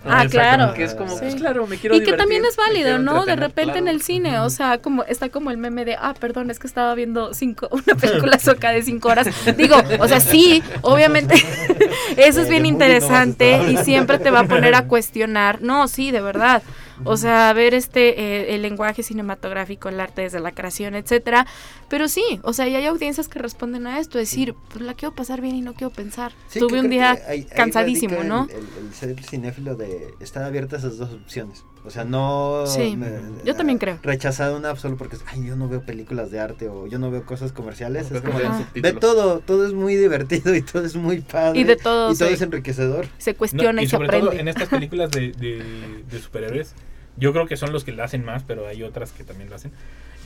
Ah, 0.04 0.26
claro. 0.30 0.72
Que 0.74 0.84
es 0.84 0.94
como, 0.94 1.10
Sí. 1.10 1.18
pues 1.20 1.34
claro, 1.34 1.66
me 1.66 1.76
quiero 1.76 1.96
Y 1.96 2.02
que 2.02 2.12
también 2.14 2.44
es 2.44 2.56
válido, 2.56 2.98
¿no? 2.98 3.24
De 3.24 3.36
repente 3.36 3.78
en 3.78 3.88
el 3.88 4.00
cine, 4.02 4.38
o 4.40 4.48
sea, 4.50 4.78
como 4.78 5.04
está 5.04 5.28
como 5.30 5.50
el 5.50 5.56
meme 5.56 5.84
de, 5.84 5.96
ah, 5.96 6.14
perdón, 6.18 6.50
es 6.50 6.58
que 6.58 6.66
estaba 6.66 6.94
viendo 6.94 7.34
cinco, 7.34 7.68
una 7.72 7.94
película 7.94 8.38
soca 8.38 8.70
de 8.70 8.82
cinco 8.82 9.08
horas. 9.08 9.28
Digo, 9.56 9.76
o 9.98 10.08
sea, 10.08 10.20
sí, 10.20 10.62
obviamente, 10.82 11.34
eso 12.16 12.42
es 12.42 12.48
bien 12.48 12.64
interesante 12.66 13.70
y 13.70 13.76
siempre 13.78 14.18
te 14.18 14.30
va 14.30 14.40
a 14.40 14.44
poner 14.46 14.74
a 14.74 14.84
cuestionar. 14.88 15.60
No, 15.62 15.88
sí, 15.88 16.10
de 16.10 16.20
verdad. 16.20 16.62
O 17.04 17.16
sea, 17.16 17.52
ver 17.52 17.74
este, 17.74 18.20
eh, 18.20 18.54
el 18.54 18.62
lenguaje 18.62 19.02
cinematográfico, 19.02 19.88
el 19.88 20.00
arte 20.00 20.22
desde 20.22 20.40
la 20.40 20.52
creación, 20.52 20.94
etcétera. 20.94 21.46
Pero 21.88 22.08
sí, 22.08 22.40
o 22.42 22.52
sea, 22.52 22.66
y 22.68 22.74
hay 22.74 22.86
audiencias 22.86 23.28
que 23.28 23.38
responden 23.38 23.86
a 23.86 23.98
esto, 24.00 24.18
decir, 24.18 24.54
pues 24.70 24.80
la 24.84 24.94
quiero 24.94 25.14
pasar 25.14 25.40
bien 25.40 25.56
y 25.56 25.60
no 25.62 25.74
quiero 25.74 25.90
pensar. 25.90 26.32
Sí, 26.48 26.58
Tuve 26.58 26.80
un 26.80 26.90
día 26.90 27.18
cansadísimo, 27.54 28.22
¿no? 28.24 28.48
El, 28.50 28.56
el- 28.56 28.86
el 28.86 28.94
ser 28.94 29.22
cinéfilo 29.22 29.74
de 29.76 30.14
estar 30.20 30.42
abierto 30.42 30.76
a 30.76 30.78
esas 30.78 30.96
dos 30.98 31.12
opciones. 31.12 31.64
O 31.86 31.90
sea, 31.90 32.04
no. 32.04 32.64
Sí, 32.66 32.98
yo 33.44 33.54
también 33.54 33.78
creo. 33.78 33.98
Rechazar 34.02 34.52
una 34.52 34.74
solo 34.74 34.96
porque, 34.96 35.16
ay, 35.28 35.46
yo 35.46 35.54
no 35.54 35.68
veo 35.68 35.82
películas 35.82 36.30
de 36.32 36.40
arte 36.40 36.68
o 36.68 36.86
yo 36.88 36.98
no 36.98 37.10
veo 37.12 37.24
cosas 37.24 37.52
comerciales. 37.52 38.08
Porque 38.08 38.18
es 38.18 38.24
como, 38.34 38.38
ve 38.38 38.44
subtítulos. 38.64 39.00
todo, 39.00 39.38
todo 39.40 39.66
es 39.66 39.72
muy 39.72 39.94
divertido 39.94 40.54
y 40.54 40.62
todo 40.62 40.84
es 40.84 40.96
muy 40.96 41.20
padre. 41.20 41.60
Y 41.60 41.64
de 41.64 41.76
todo 41.76 42.12
Y 42.12 42.16
todo 42.16 42.28
se- 42.28 42.34
es 42.34 42.42
enriquecedor. 42.42 43.06
Se 43.18 43.32
No, 43.32 43.38
cuestiona 43.38 43.82
y, 43.82 43.86
se 43.86 43.92
sobre 43.92 44.08
aprende. 44.08 44.30
todo 44.30 44.38
en 44.40 44.48
estas 44.48 44.68
películas 44.68 45.10
de, 45.12 45.30
de- 45.38 46.02
de 46.10 46.18
superhéroes, 46.20 46.74
yo 47.16 47.32
creo 47.32 47.46
que 47.46 47.56
son 47.56 47.72
los 47.72 47.84
que 47.84 47.92
la 47.92 48.04
hacen 48.04 48.24
más, 48.24 48.42
pero 48.42 48.66
hay 48.66 48.82
otras 48.82 49.12
que 49.12 49.22
también 49.24 49.48
lo 49.48 49.56
hacen. 49.56 49.70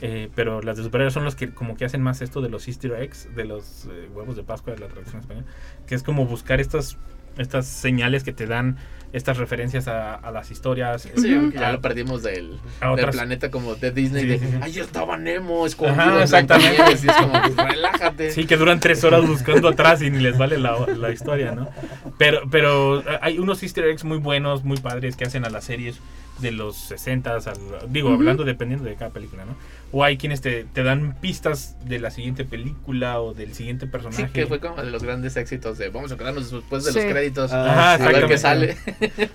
Eh, 0.01 0.29
pero 0.33 0.61
las 0.63 0.77
de 0.77 0.83
superhéroes 0.83 1.13
son 1.13 1.23
los 1.25 1.35
que 1.35 1.53
como 1.53 1.77
que 1.77 1.85
hacen 1.85 2.01
más 2.01 2.21
esto 2.23 2.41
de 2.41 2.49
los 2.49 2.67
easter 2.67 2.93
eggs, 2.93 3.27
de 3.35 3.45
los 3.45 3.85
eh, 3.85 4.09
huevos 4.15 4.35
de 4.35 4.41
Pascua 4.43 4.73
de 4.73 4.79
la 4.79 4.87
traducción 4.87 5.21
española, 5.21 5.45
que 5.85 5.93
es 5.93 6.01
como 6.01 6.25
buscar 6.25 6.59
estas, 6.59 6.97
estas 7.37 7.67
señales 7.67 8.23
que 8.23 8.33
te 8.33 8.45
dan 8.45 8.77
estas 9.13 9.35
referencias 9.37 9.89
a, 9.89 10.15
a 10.15 10.31
las 10.31 10.51
historias. 10.51 11.09
Sí, 11.17 11.35
aunque 11.35 11.59
ya 11.59 11.73
lo 11.73 11.81
perdimos 11.81 12.23
del, 12.23 12.57
del 12.95 13.09
planeta 13.09 13.51
como 13.51 13.75
de 13.75 13.91
Disney. 13.91 14.39
Sí, 14.39 14.45
de. 14.45 14.63
Ahí 14.63 14.79
estaba 14.79 15.17
Nemo 15.17 15.65
escondido. 15.65 16.01
Ajá, 16.01 16.23
exactamente. 16.23 16.75
Blancanieves", 16.77 17.03
Y 17.03 17.09
es 17.09 17.15
como, 17.17 17.41
pues, 17.41 17.55
relájate. 17.71 18.31
Sí, 18.31 18.45
que 18.45 18.55
duran 18.55 18.79
tres 18.79 19.03
horas 19.03 19.27
buscando 19.27 19.67
atrás 19.67 20.01
y 20.01 20.09
ni 20.09 20.19
les 20.19 20.37
vale 20.37 20.57
la, 20.57 20.77
la 20.87 21.11
historia, 21.11 21.51
¿no? 21.51 21.67
Pero, 22.17 22.41
pero 22.49 23.03
hay 23.21 23.37
unos 23.37 23.61
easter 23.63 23.85
eggs 23.85 24.05
muy 24.05 24.17
buenos, 24.17 24.63
muy 24.63 24.77
padres 24.77 25.17
que 25.17 25.25
hacen 25.25 25.43
a 25.43 25.49
las 25.49 25.65
series 25.65 25.99
de 26.41 26.51
los 26.51 26.75
60 26.75 27.35
al, 27.35 27.41
digo, 27.89 28.09
hablando 28.13 28.43
dependiendo 28.43 28.85
de 28.85 28.95
cada 28.95 29.11
película, 29.11 29.45
¿no? 29.45 29.55
O 29.93 30.03
hay 30.05 30.15
quienes 30.17 30.39
te, 30.41 30.63
te 30.63 30.83
dan 30.83 31.17
pistas 31.19 31.75
de 31.85 31.99
la 31.99 32.11
siguiente 32.11 32.45
película 32.45 33.19
o 33.19 33.33
del 33.33 33.53
siguiente 33.53 33.87
personaje. 33.87 34.27
Sí, 34.27 34.31
que 34.33 34.47
fue 34.47 34.59
como 34.59 34.81
de 34.81 34.89
los 34.89 35.03
grandes 35.03 35.35
éxitos 35.37 35.77
de 35.77 35.89
vamos 35.89 36.11
a 36.13 36.17
quedarnos 36.17 36.49
después 36.49 36.85
de 36.85 36.93
Sí. 36.93 36.99
los 36.99 37.11
créditos. 37.11 37.51
Ah, 37.53 37.93
a 37.95 37.97
ver 37.97 38.25
qué 38.25 38.37
sale. 38.37 38.77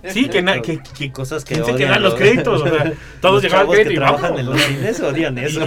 Sí, 0.08 0.28
que, 0.28 0.42
na- 0.42 0.62
que, 0.62 0.80
que 0.98 1.12
Cosas 1.12 1.44
que 1.44 1.54
¿quién 1.54 1.66
se 1.66 1.72
odian 1.72 1.88
quedan 1.90 2.02
los 2.02 2.14
créditos, 2.14 2.62
o 2.62 2.68
sea, 2.68 2.92
todos 3.20 3.44
al 3.44 3.50
chavos 3.50 3.74
crédito 3.74 3.88
que 3.90 3.94
y 3.94 3.98
trabajan 3.98 4.22
vamos. 4.34 4.40
en 4.40 4.46
los 4.46 4.60
cines 4.62 5.00
odian 5.00 5.38
eso. 5.38 5.60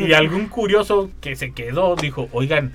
y 0.00 0.12
algún 0.12 0.46
curioso 0.48 1.10
que 1.20 1.36
se 1.36 1.52
quedó 1.52 1.96
dijo, 1.96 2.28
oigan, 2.32 2.72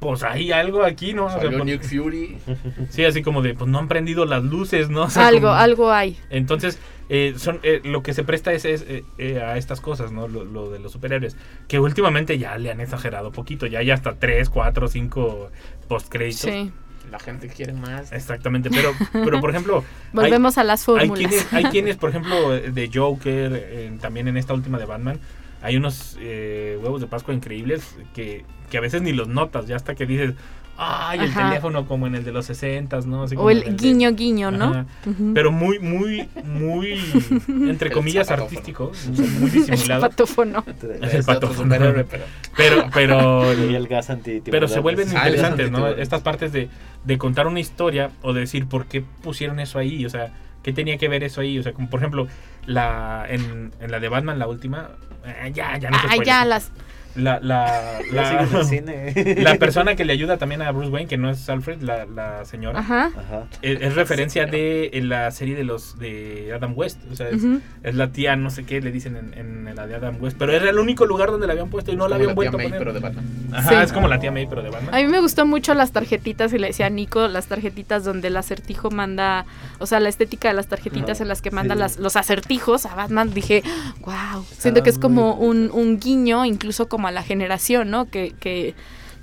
pues 0.00 0.22
hay 0.22 0.50
algo 0.50 0.82
aquí, 0.82 1.12
¿no? 1.12 1.26
O 1.26 1.30
sea, 1.30 1.40
pues- 1.50 1.64
Nick 1.64 1.82
Fury. 1.82 2.38
sí, 2.90 3.04
así 3.04 3.22
como 3.22 3.42
de, 3.42 3.54
pues 3.54 3.70
no 3.70 3.78
han 3.78 3.86
prendido 3.88 4.24
las 4.24 4.42
luces, 4.42 4.88
¿no? 4.90 5.02
O 5.04 5.10
sea, 5.10 5.28
algo, 5.28 5.40
como- 5.48 5.52
algo 5.52 5.92
hay. 5.92 6.18
Entonces, 6.30 6.78
eh, 7.08 7.34
son 7.36 7.60
eh, 7.62 7.80
lo 7.84 8.02
que 8.02 8.14
se 8.14 8.24
presta 8.24 8.52
es, 8.52 8.64
es, 8.64 8.82
eh, 8.88 9.04
eh, 9.18 9.40
a 9.40 9.56
estas 9.56 9.80
cosas, 9.80 10.10
¿no? 10.12 10.26
Lo, 10.28 10.44
lo 10.44 10.70
de 10.70 10.78
los 10.78 10.92
superhéroes. 10.92 11.36
Que 11.68 11.78
últimamente 11.80 12.38
ya 12.38 12.56
le 12.58 12.70
han 12.70 12.80
exagerado 12.80 13.30
poquito. 13.32 13.66
Ya 13.66 13.80
hay 13.80 13.90
hasta 13.90 14.14
3, 14.14 14.48
4, 14.48 14.88
5 14.88 15.50
postcréditos. 15.88 16.40
Sí. 16.50 16.70
La 17.10 17.18
gente 17.18 17.48
quiere 17.48 17.72
más. 17.72 18.12
Exactamente. 18.12 18.70
Pero, 18.70 18.92
pero 19.12 19.40
por 19.40 19.50
ejemplo, 19.50 19.82
Volvemos 20.12 20.58
a 20.58 20.64
las 20.64 20.80
hay 20.82 20.84
fórmulas. 21.08 21.18
quienes, 21.18 21.52
hay 21.52 21.64
quienes, 21.64 21.96
por 21.96 22.10
ejemplo, 22.10 22.50
de 22.52 22.90
Joker, 22.94 23.52
eh, 23.54 23.92
también 24.00 24.28
en 24.28 24.36
esta 24.36 24.54
última 24.54 24.78
de 24.78 24.84
Batman, 24.84 25.18
hay 25.62 25.76
unos 25.76 26.16
eh, 26.20 26.78
huevos 26.82 27.00
de 27.00 27.06
Pascua 27.06 27.34
increíbles 27.34 27.96
que, 28.14 28.44
que 28.70 28.78
a 28.78 28.80
veces 28.80 29.02
ni 29.02 29.12
los 29.12 29.28
notas, 29.28 29.66
ya 29.66 29.76
hasta 29.76 29.94
que 29.94 30.06
dices, 30.06 30.34
ay, 30.82 31.18
el 31.20 31.30
Ajá. 31.30 31.48
teléfono 31.50 31.86
como 31.86 32.06
en 32.06 32.14
el 32.14 32.24
de 32.24 32.32
los 32.32 32.46
60, 32.46 33.00
¿no? 33.02 33.24
Así 33.24 33.34
O 33.36 33.50
el 33.50 33.60
de- 33.64 33.72
guiño 33.72 34.12
guiño, 34.12 34.50
¿no? 34.50 34.64
Ajá. 34.70 34.86
Pero 35.34 35.52
muy, 35.52 35.78
muy, 35.78 36.26
muy, 36.44 36.94
entre 37.68 37.88
El 37.88 37.94
comillas, 37.94 38.28
zapatófono. 38.28 38.58
artístico, 38.58 38.92
muy 39.40 39.50
El 39.50 39.52
disimulado. 39.52 40.00
zapatófono. 40.00 40.64
Es 41.02 41.14
el 41.14 41.24
superhéroe, 41.24 42.04
pero 42.04 42.24
Pero, 42.56 42.84
pero, 42.94 43.52
Y 43.70 43.74
el 43.74 43.86
gas 43.88 44.08
anti 44.08 44.40
pero 44.40 44.66
se 44.68 44.80
vuelven 44.80 45.08
Ah, 45.14 45.26
el 45.28 45.34
interesantes, 45.34 45.70
¿no? 45.70 45.88
Estas 45.88 46.22
partes 46.22 46.52
de, 46.52 46.68
de 47.04 47.18
contar 47.18 47.46
una 47.46 47.60
historia 47.60 48.10
o 48.22 48.32
de 48.32 48.40
decir 48.40 48.66
por 48.66 48.86
qué 48.86 49.02
pusieron 49.22 49.60
eso 49.60 49.78
ahí, 49.78 50.06
o 50.06 50.10
sea, 50.10 50.32
qué 50.62 50.72
tenía 50.72 50.98
que 50.98 51.08
ver 51.08 51.22
eso 51.24 51.40
ahí, 51.40 51.58
o 51.58 51.62
sea, 51.62 51.72
como 51.72 51.88
por 51.90 52.00
ejemplo, 52.00 52.26
la 52.66 53.26
en, 53.28 53.72
en 53.80 53.90
la 53.90 54.00
de 54.00 54.08
Batman, 54.08 54.38
la 54.38 54.46
última, 54.46 54.90
eh, 55.24 55.50
ya, 55.54 55.76
ya 55.78 55.90
no 55.90 56.00
te 56.00 56.06
Ah, 56.08 56.16
ya 56.24 56.44
las. 56.44 56.70
La, 57.16 57.40
la, 57.40 57.98
la, 58.12 58.64
cine. 58.64 59.12
la 59.38 59.56
persona 59.56 59.96
que 59.96 60.04
le 60.04 60.12
ayuda 60.12 60.36
también 60.38 60.62
a 60.62 60.70
Bruce 60.70 60.90
Wayne, 60.90 61.08
que 61.08 61.16
no 61.16 61.30
es 61.30 61.48
Alfred, 61.48 61.80
la, 61.82 62.06
la 62.06 62.44
señora, 62.44 62.78
Ajá. 62.80 63.06
Ajá. 63.16 63.46
es, 63.62 63.80
es 63.80 63.94
referencia 63.94 64.46
de 64.46 64.90
en 64.92 65.08
la 65.08 65.30
serie 65.30 65.56
de 65.56 65.64
los 65.64 65.98
de 65.98 66.52
Adam 66.54 66.72
West, 66.76 66.98
o 67.10 67.16
sea, 67.16 67.28
es, 67.28 67.42
es 67.82 67.94
la 67.94 68.12
tía, 68.12 68.36
no 68.36 68.50
sé 68.50 68.64
qué 68.64 68.80
le 68.80 68.92
dicen 68.92 69.16
en, 69.16 69.34
en 69.68 69.74
la 69.74 69.86
de 69.86 69.94
Adam 69.96 70.16
West, 70.20 70.36
pero 70.38 70.52
era 70.52 70.70
el 70.70 70.78
único 70.78 71.06
lugar 71.06 71.30
donde 71.30 71.46
la 71.46 71.52
habían 71.52 71.68
puesto 71.70 71.92
y 71.92 71.96
no 71.96 72.06
la 72.08 72.16
habían 72.16 72.34
vuelto 72.34 72.56
a 72.56 72.58
May, 72.58 72.66
poner. 72.66 72.78
pero 72.78 72.92
de 72.92 73.00
Batman. 73.00 73.24
Ajá, 73.52 73.68
Sí. 73.70 73.74
es 73.82 73.92
como 73.92 74.08
la 74.08 74.18
tía 74.20 74.30
May, 74.32 74.46
pero 74.46 74.62
de 74.62 74.70
Batman. 74.70 74.94
A 74.94 74.98
mí 74.98 75.06
me 75.06 75.20
gustó 75.20 75.46
mucho 75.46 75.74
las 75.74 75.92
tarjetitas, 75.92 76.52
y 76.52 76.58
le 76.58 76.68
decía 76.68 76.86
a 76.86 76.90
Nico, 76.90 77.26
las 77.28 77.46
tarjetitas 77.46 78.04
donde 78.04 78.28
el 78.28 78.36
acertijo 78.36 78.90
manda, 78.90 79.46
o 79.78 79.86
sea, 79.86 80.00
la 80.00 80.08
estética 80.08 80.48
de 80.48 80.54
las 80.54 80.68
tarjetitas 80.68 81.20
en 81.20 81.28
las 81.28 81.42
que 81.42 81.50
manda 81.50 81.74
sí. 81.74 81.80
las, 81.80 81.98
los 81.98 82.16
acertijos 82.16 82.86
a 82.86 82.94
Batman, 82.94 83.32
dije, 83.34 83.62
wow, 84.04 84.44
siento 84.56 84.82
que 84.82 84.90
es 84.90 84.98
como 84.98 85.34
un, 85.34 85.70
un 85.72 85.98
guiño, 85.98 86.44
incluso 86.44 86.88
como 86.88 87.09
a 87.10 87.12
la 87.12 87.22
generación, 87.22 87.90
¿no? 87.90 88.10
Que, 88.10 88.32
que 88.32 88.74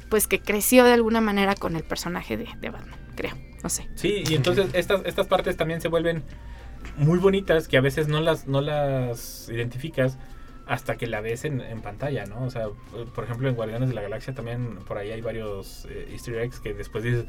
pues 0.09 0.27
que 0.27 0.39
creció 0.39 0.85
de 0.85 0.93
alguna 0.93 1.21
manera 1.21 1.55
con 1.55 1.75
el 1.75 1.83
personaje 1.83 2.37
de, 2.37 2.47
de 2.59 2.69
Batman, 2.69 2.99
creo, 3.15 3.33
no 3.63 3.69
sé. 3.69 3.89
Sí, 3.95 4.23
y 4.27 4.35
entonces 4.35 4.69
estas, 4.73 5.01
estas 5.05 5.27
partes 5.27 5.57
también 5.57 5.81
se 5.81 5.87
vuelven 5.87 6.23
muy 6.95 7.19
bonitas 7.19 7.67
que 7.67 7.77
a 7.77 7.81
veces 7.81 8.07
no 8.07 8.21
las, 8.21 8.47
no 8.47 8.61
las 8.61 9.49
identificas 9.49 10.17
hasta 10.65 10.97
que 10.97 11.07
la 11.07 11.21
ves 11.21 11.45
en, 11.45 11.61
en 11.61 11.81
pantalla, 11.81 12.25
¿no? 12.25 12.43
O 12.43 12.49
sea, 12.49 12.67
por 13.15 13.23
ejemplo 13.23 13.47
en 13.49 13.55
Guardianes 13.55 13.89
de 13.89 13.95
la 13.95 14.01
Galaxia 14.01 14.33
también 14.33 14.79
por 14.85 14.97
ahí 14.97 15.11
hay 15.11 15.21
varios 15.21 15.85
eh, 15.89 16.09
easter 16.11 16.37
eggs 16.39 16.59
que 16.59 16.73
después 16.73 17.03
dices, 17.03 17.25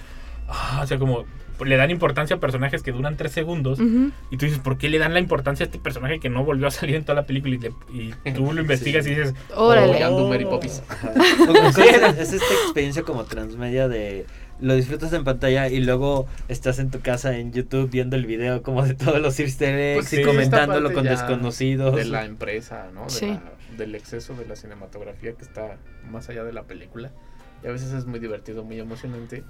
ah, 0.49 0.81
o 0.83 0.87
sea, 0.87 0.99
como 0.99 1.25
le 1.65 1.77
dan 1.77 1.91
importancia 1.91 2.37
a 2.37 2.39
personajes 2.39 2.85
que 2.85 2.93
duran 2.93 3.17
tres 3.17 3.33
segundos 3.33 3.81
Ujú. 3.81 4.13
y 4.31 4.37
tú 4.37 4.47
dices, 4.47 4.61
¿por 4.61 4.79
qué 4.79 4.89
le 4.89 4.99
dan 5.01 5.13
la 5.13 5.19
importancia 5.19 5.65
a 5.65 5.67
este 5.67 5.81
personaje 5.81 6.21
que 6.21 6.29
no 6.29 6.45
volvió 6.45 6.69
a 6.69 6.71
salir 6.71 6.95
en 6.95 7.03
toda 7.05 7.17
la 7.17 7.27
película? 7.27 7.55
Y, 7.57 7.59
le- 7.59 8.15
y 8.25 8.33
tú 8.33 8.53
lo 8.53 8.61
investigas 8.61 9.05
y 9.07 9.11
dices, 9.11 9.35
Órale. 9.57 10.05
Oh, 10.07 10.33
y 10.35 10.39
me 10.39 10.45
gusta 10.45 11.85
es, 11.85 12.19
es 12.19 12.33
esta 12.35 12.55
experiencia 12.65 13.03
como 13.03 13.25
transmedia 13.25 13.89
de 13.89 14.27
lo 14.61 14.75
disfrutas 14.75 15.13
en 15.13 15.23
pantalla 15.25 15.69
y 15.69 15.81
luego 15.81 16.27
estás 16.49 16.79
en 16.81 16.91
tu 16.91 17.01
casa 17.01 17.37
en 17.39 17.53
YouTube 17.53 17.89
viendo 17.91 18.17
el 18.17 18.27
video 18.27 18.63
como 18.63 18.85
de 18.85 18.95
todos 18.95 19.21
los 19.21 19.39
easter 19.39 19.75
eggs 19.79 19.99
Pues 20.09 20.13
y 20.13 20.17
sí, 20.17 20.23
comentándolo 20.23 20.89
esta 20.89 21.01
con 21.01 21.09
desconocidos. 21.09 21.95
De 21.97 22.05
la 22.05 22.25
empresa, 22.25 22.89
¿no? 22.93 23.05
De 23.05 23.11
Sí. 23.11 23.27
la- 23.27 23.43
del 23.77 23.95
exceso 23.95 24.35
de 24.35 24.47
la 24.47 24.57
cinematografía 24.57 25.33
que 25.35 25.43
está 25.45 25.77
más 26.11 26.29
allá 26.29 26.43
de 26.43 26.53
la 26.53 26.65
película. 26.65 27.13
Y 27.63 27.69
a 27.69 27.71
veces 27.73 27.93
es 27.93 28.07
muy 28.07 28.19
divertido, 28.19 28.65
muy 28.65 28.79
emocionante. 28.81 29.45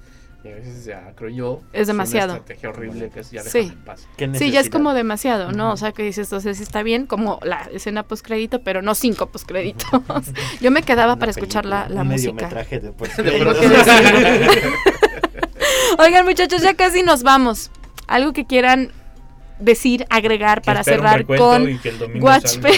Y 0.44 0.48
a 0.48 0.54
veces 0.54 0.84
ya, 0.84 1.12
creo 1.16 1.30
yo, 1.30 1.60
Es 1.72 1.88
demasiado. 1.88 2.34
una 2.34 2.38
estrategia 2.38 2.70
horrible 2.70 3.10
que 3.10 3.20
es 3.20 3.30
ya 3.32 3.42
Sí. 3.42 3.58
en 3.58 3.84
paz. 3.84 4.06
¿Qué 4.16 4.32
Sí, 4.34 4.52
ya 4.52 4.60
es 4.60 4.70
como 4.70 4.94
demasiado, 4.94 5.50
¿no? 5.50 5.72
O 5.72 5.76
sea, 5.76 5.90
que 5.92 6.04
dices, 6.04 6.28
entonces 6.28 6.58
sí 6.58 6.62
está 6.62 6.84
bien, 6.84 7.06
como 7.06 7.40
la 7.42 7.68
escena 7.72 8.04
postcrédito, 8.04 8.62
pero 8.62 8.80
no 8.80 8.94
cinco 8.94 9.26
postcréditos. 9.26 9.90
Yo 10.60 10.70
me 10.70 10.82
quedaba 10.82 11.14
Una 11.14 11.18
para 11.20 11.30
escuchar 11.32 11.64
la, 11.66 11.88
la 11.88 12.02
un 12.02 12.08
música. 12.08 12.48
de 12.48 12.90
Oigan, 15.98 16.24
muchachos, 16.24 16.62
ya 16.62 16.74
casi 16.74 17.02
nos 17.02 17.22
vamos. 17.22 17.70
Algo 18.06 18.32
que 18.32 18.46
quieran 18.46 18.90
decir, 19.58 20.06
agregar 20.10 20.60
que 20.60 20.66
para 20.66 20.84
cerrar 20.84 21.24
con 21.26 21.68
Watchmen. 22.20 22.74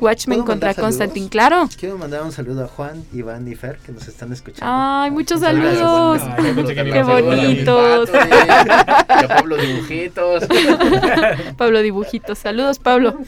Watchmen 0.00 0.38
¿Puedo 0.38 0.44
contra 0.44 0.74
Constantine, 0.74 1.28
claro. 1.28 1.68
Quiero 1.78 1.98
mandar 1.98 2.22
un 2.22 2.32
saludo 2.32 2.64
a 2.64 2.68
Juan, 2.68 3.04
Iván 3.12 3.46
y 3.48 3.54
Fer 3.54 3.78
que 3.78 3.92
nos 3.92 4.06
están 4.08 4.32
escuchando. 4.32 4.64
Ay, 4.66 5.10
muchos 5.10 5.40
saludos. 5.40 6.20
Qué 6.36 7.02
bonitos. 7.02 8.10
Y 8.10 9.24
a 9.24 9.28
Pablo 9.28 9.56
Dibujitos. 9.56 10.44
Pablo 11.56 11.82
Dibujitos, 11.82 12.38
saludos, 12.38 12.78
Pablo. 12.78 13.18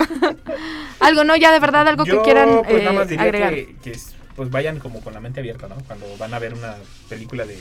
algo, 1.00 1.24
no, 1.24 1.36
ya 1.36 1.52
de 1.52 1.60
verdad, 1.60 1.86
algo 1.88 2.04
Yo, 2.04 2.18
que 2.18 2.24
quieran 2.24 2.62
pues, 2.64 2.80
eh, 2.80 2.84
nada 2.84 2.92
más 2.92 3.08
diría 3.08 3.24
agregar. 3.24 3.54
que, 3.54 3.76
que 3.82 3.90
es- 3.92 4.12
pues 4.34 4.50
vayan 4.50 4.78
como 4.80 5.00
con 5.00 5.14
la 5.14 5.20
mente 5.20 5.40
abierta, 5.40 5.66
¿no? 5.66 5.76
Cuando 5.86 6.04
van 6.18 6.34
a 6.34 6.38
ver 6.38 6.52
una 6.52 6.74
película 7.08 7.46
de... 7.46 7.56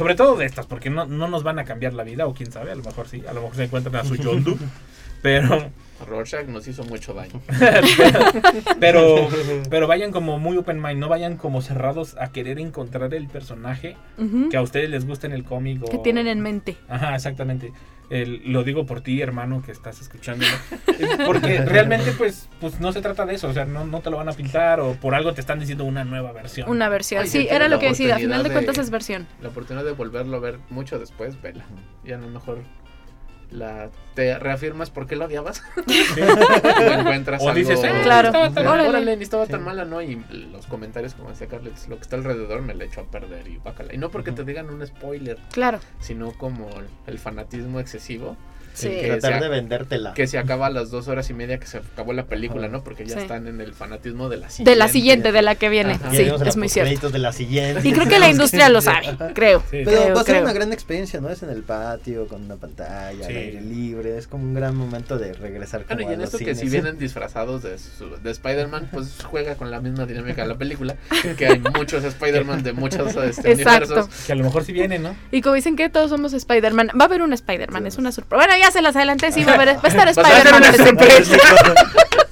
Sobre 0.00 0.14
todo 0.14 0.34
de 0.34 0.46
estas, 0.46 0.64
porque 0.64 0.88
no, 0.88 1.04
no 1.04 1.28
nos 1.28 1.42
van 1.42 1.58
a 1.58 1.66
cambiar 1.66 1.92
la 1.92 2.04
vida, 2.04 2.26
o 2.26 2.32
quién 2.32 2.50
sabe, 2.50 2.72
a 2.72 2.74
lo 2.74 2.82
mejor 2.82 3.06
sí, 3.06 3.22
a 3.28 3.34
lo 3.34 3.42
mejor 3.42 3.56
se 3.56 3.64
encuentran 3.64 3.96
a 3.96 4.02
su 4.02 4.16
Yondu, 4.16 4.56
pero, 5.22 5.70
Rorschach 6.08 6.46
nos 6.46 6.66
hizo 6.66 6.84
mucho 6.84 7.12
daño. 7.12 7.38
pero, 8.80 9.28
pero 9.68 9.86
vayan 9.86 10.10
como 10.10 10.38
muy 10.38 10.56
open 10.56 10.80
mind, 10.80 10.98
no 11.00 11.10
vayan 11.10 11.36
como 11.36 11.60
cerrados 11.60 12.16
a 12.18 12.32
querer 12.32 12.58
encontrar 12.58 13.12
el 13.12 13.26
personaje 13.28 13.98
que 14.50 14.56
a 14.56 14.62
ustedes 14.62 14.88
les 14.88 15.06
gusta 15.06 15.26
en 15.26 15.34
el 15.34 15.44
cómic. 15.44 15.84
Que 15.90 15.96
o- 15.98 16.00
tienen 16.00 16.28
en 16.28 16.40
mente. 16.40 16.78
Ajá, 16.88 17.14
exactamente. 17.14 17.70
El- 18.10 18.42
lo 18.52 18.64
digo 18.64 18.86
por 18.86 19.00
ti, 19.02 19.20
hermano, 19.22 19.62
que 19.62 19.70
estás 19.72 20.00
escuchándolo. 20.00 20.50
Es 20.98 21.16
Porque 21.24 21.64
realmente, 21.64 22.12
pues, 22.12 22.48
pues 22.60 22.80
no 22.80 22.92
se 22.92 23.00
trata 23.00 23.24
de 23.24 23.36
eso. 23.36 23.48
O 23.48 23.52
sea, 23.52 23.64
no, 23.64 23.86
no 23.86 24.00
te 24.00 24.10
lo 24.10 24.16
van 24.16 24.28
a 24.28 24.32
pintar 24.32 24.80
o 24.80 24.94
por 24.94 25.14
algo 25.14 25.32
te 25.32 25.40
están 25.40 25.60
diciendo 25.60 25.84
una 25.84 26.04
nueva 26.04 26.32
versión. 26.32 26.68
Una 26.68 26.88
versión. 26.88 27.22
Ay, 27.22 27.28
sí, 27.28 27.46
ya 27.46 27.54
era 27.56 27.68
lo 27.68 27.78
que 27.78 27.86
decía. 27.88 28.16
A 28.16 28.18
final 28.18 28.28
de 28.42 28.48
oportunidad 28.48 28.52
cuentas 28.52 28.76
de- 28.76 28.82
es 28.82 28.90
versión. 28.90 29.26
La 29.40 29.48
oportunidad 29.48 29.84
de 29.84 29.92
volverlo 29.92 30.36
a 30.36 30.40
ver 30.40 30.58
mucho 30.70 30.98
después, 30.98 31.40
vela. 31.40 31.64
Y 32.04 32.12
a 32.12 32.18
lo 32.18 32.28
mejor 32.28 32.58
la 33.50 33.90
te 34.14 34.38
reafirmas 34.38 34.90
por 34.90 35.06
qué 35.06 35.16
lo 35.16 35.24
odiabas. 35.26 35.62
o 35.76 36.82
encuentras 37.00 37.42
O 37.42 37.48
algo. 37.48 37.58
dices, 37.58 37.82
"Eh, 37.82 37.90
Claro. 38.02 38.28
estaba 38.28 38.50
tan- 38.52 38.66
Órale. 38.66 38.88
Órale, 38.88 39.16
ni 39.16 39.22
estaba 39.22 39.46
tan 39.46 39.62
mala, 39.64 39.84
¿no? 39.84 40.00
Y 40.02 40.16
los 40.52 40.66
comentarios, 40.66 41.14
como 41.14 41.30
decía 41.30 41.46
Carles, 41.46 41.88
lo 41.88 41.96
que 41.96 42.02
está 42.02 42.16
alrededor 42.16 42.62
me 42.62 42.74
la 42.74 42.84
echó 42.84 43.00
a 43.02 43.04
perder 43.04 43.48
y 43.48 43.58
bácala. 43.58 43.94
Y 43.94 43.98
no 43.98 44.10
porque 44.10 44.32
te 44.32 44.44
digan 44.44 44.70
un 44.70 44.86
spoiler, 44.86 45.38
Claro. 45.52 45.80
sino 46.00 46.32
como 46.32 46.68
el 47.06 47.18
fanatismo 47.18 47.80
excesivo 47.80 48.36
Sí. 48.80 48.88
que 48.88 49.06
Tratar 49.08 49.32
sea- 49.32 49.40
de 49.40 49.48
vendértela. 49.48 50.14
que 50.14 50.26
se 50.26 50.38
acaba 50.38 50.66
a 50.66 50.70
las 50.70 50.90
dos 50.90 51.08
horas 51.08 51.28
y 51.30 51.34
media 51.34 51.58
que 51.58 51.66
se 51.66 51.78
acabó 51.78 52.12
la 52.12 52.24
película. 52.26 52.68
¿no? 52.68 52.82
Porque 52.84 53.04
ya 53.06 53.14
Sí. 53.16 53.22
están 53.22 53.46
en 53.46 53.60
el 53.60 53.72
fanatismo 53.74 54.28
de 54.28 54.36
la 54.38 54.50
siguiente. 54.50 54.70
De 54.70 54.76
la 54.76 54.88
siguiente, 54.88 55.32
de 55.32 55.42
la 55.42 55.54
que 55.54 55.68
viene. 55.68 55.94
Ajá. 55.94 56.10
Sí, 56.10 56.22
es 56.46 56.56
muy 56.56 56.68
cierto. 56.68 57.10
de 57.10 57.18
la 57.18 57.32
siguiente. 57.32 57.86
Y 57.88 57.92
creo 57.92 58.08
que 58.08 58.18
la 58.18 58.28
industria 58.30 58.68
lo 58.68 58.80
sabe, 58.80 59.06
creo. 59.34 59.60
Sí. 59.70 59.82
Pero 59.84 60.02
creo, 60.02 60.14
va 60.14 60.20
a 60.20 60.24
ser 60.24 60.34
creo. 60.34 60.42
una 60.44 60.52
gran 60.52 60.72
experiencia, 60.72 61.20
¿no? 61.20 61.28
Es 61.30 61.42
en 61.42 61.50
el 61.50 61.62
patio, 61.62 62.26
con 62.28 62.42
una 62.44 62.56
pantalla, 62.56 63.26
Sí. 63.26 63.32
al 63.32 63.36
aire 63.36 63.60
libre. 63.60 64.18
Es 64.18 64.26
como 64.26 64.44
un 64.44 64.54
gran 64.54 64.74
momento 64.76 65.18
de 65.18 65.32
regresar 65.32 65.84
como 65.84 65.96
Bueno, 65.96 66.10
y 66.10 66.14
en 66.14 66.20
a 66.20 66.24
esto 66.24 66.38
los 66.38 66.46
que 66.46 66.54
si 66.54 66.60
cines. 66.60 66.72
vienen 66.82 66.98
disfrazados 66.98 67.62
de, 67.62 67.76
de 68.22 68.30
Spider-Man, 68.30 68.88
pues 68.92 69.16
juega 69.24 69.54
con 69.56 69.70
la 69.70 69.80
misma 69.80 70.06
dinámica 70.06 70.42
de 70.42 70.48
la 70.48 70.58
película, 70.58 70.96
que 71.36 71.46
hay 71.46 71.58
muchos 71.58 72.04
Spider-Man 72.04 72.62
de 72.62 72.72
muchos 72.72 73.14
este, 73.16 73.52
Exacto. 73.52 73.94
universos. 73.94 74.26
Que 74.26 74.32
a 74.32 74.36
lo 74.36 74.44
mejor 74.44 74.64
sí 74.64 74.72
viene, 74.72 74.98
¿no? 74.98 75.14
Y 75.30 75.40
como 75.42 75.54
dicen 75.54 75.76
que 75.76 75.88
todos 75.88 76.10
somos 76.10 76.32
Spider-Man, 76.32 76.90
va 76.98 77.04
a 77.04 77.06
haber 77.06 77.22
un 77.22 77.32
Spider-Man, 77.32 77.86
es 77.86 77.98
una 77.98 78.12
sorpresa. 78.12 78.44
Bueno, 78.46 78.60
ya 78.62 78.69
se 78.70 78.82
las 78.82 78.96
adelanté, 78.96 79.32
sí, 79.32 79.44
va 79.44 79.52
a, 79.52 79.54
haber, 79.56 79.76
va 79.76 79.80
a 79.82 79.88
estar 79.88 80.08
Spider-Man 80.08 80.62
presente. 80.62 81.08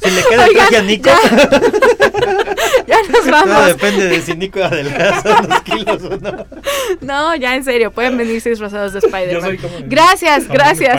Si 0.09 0.15
le 0.15 0.23
queda 0.25 0.47
el 0.47 0.53
traje 0.55 0.77
a 0.77 0.83
Nico, 0.83 1.11
ya, 1.11 2.87
ya 2.87 3.03
nos 3.03 3.21
todo 3.21 3.31
vamos. 3.31 3.67
depende 3.67 4.07
de 4.09 4.23
si 4.23 4.35
Nico 4.35 4.63
adelgaza 4.63 5.41
unos 5.45 5.61
kilos 5.63 6.03
o 6.03 6.17
no. 6.17 6.47
No, 7.03 7.35
ya 7.37 7.55
en 7.55 7.65
serio, 7.65 7.91
pueden 7.91 8.17
venirse 8.17 8.49
disfrazados 8.51 8.95
de 8.95 9.01
Spider-Man. 9.01 9.59
Gracias, 9.87 10.45
como 10.45 10.55
gracias. 10.55 10.97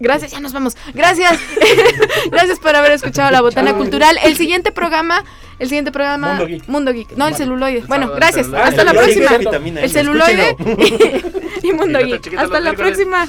Gracias, 0.00 0.30
ya 0.32 0.40
nos 0.40 0.52
vamos. 0.52 0.76
Gracias. 0.94 1.38
gracias 2.30 2.58
por 2.58 2.74
haber 2.74 2.92
escuchado 2.92 3.30
La 3.30 3.42
Botana 3.42 3.74
Cultural. 3.74 4.18
El 4.24 4.36
siguiente 4.36 4.72
programa, 4.72 5.24
el 5.58 5.68
siguiente 5.68 5.92
programa 5.92 6.28
Mundo 6.28 6.46
Geek. 6.46 6.68
Mundo 6.68 6.92
Geek. 6.92 7.10
No, 7.16 7.28
el 7.28 7.34
celuloide. 7.34 7.82
Bueno, 7.86 8.12
gracias. 8.14 8.46
Hasta 8.52 8.84
la 8.84 8.92
próxima. 8.92 9.36
Vitamina 9.36 9.82
El 9.82 9.90
celuloide 9.90 10.56
escúchenlo. 10.58 11.30
y 11.62 11.72
Mundo 11.72 12.00
Y 12.00 12.04
Geek. 12.12 12.38
Hasta 12.38 12.60
la 12.60 12.72
próxima. 12.72 13.28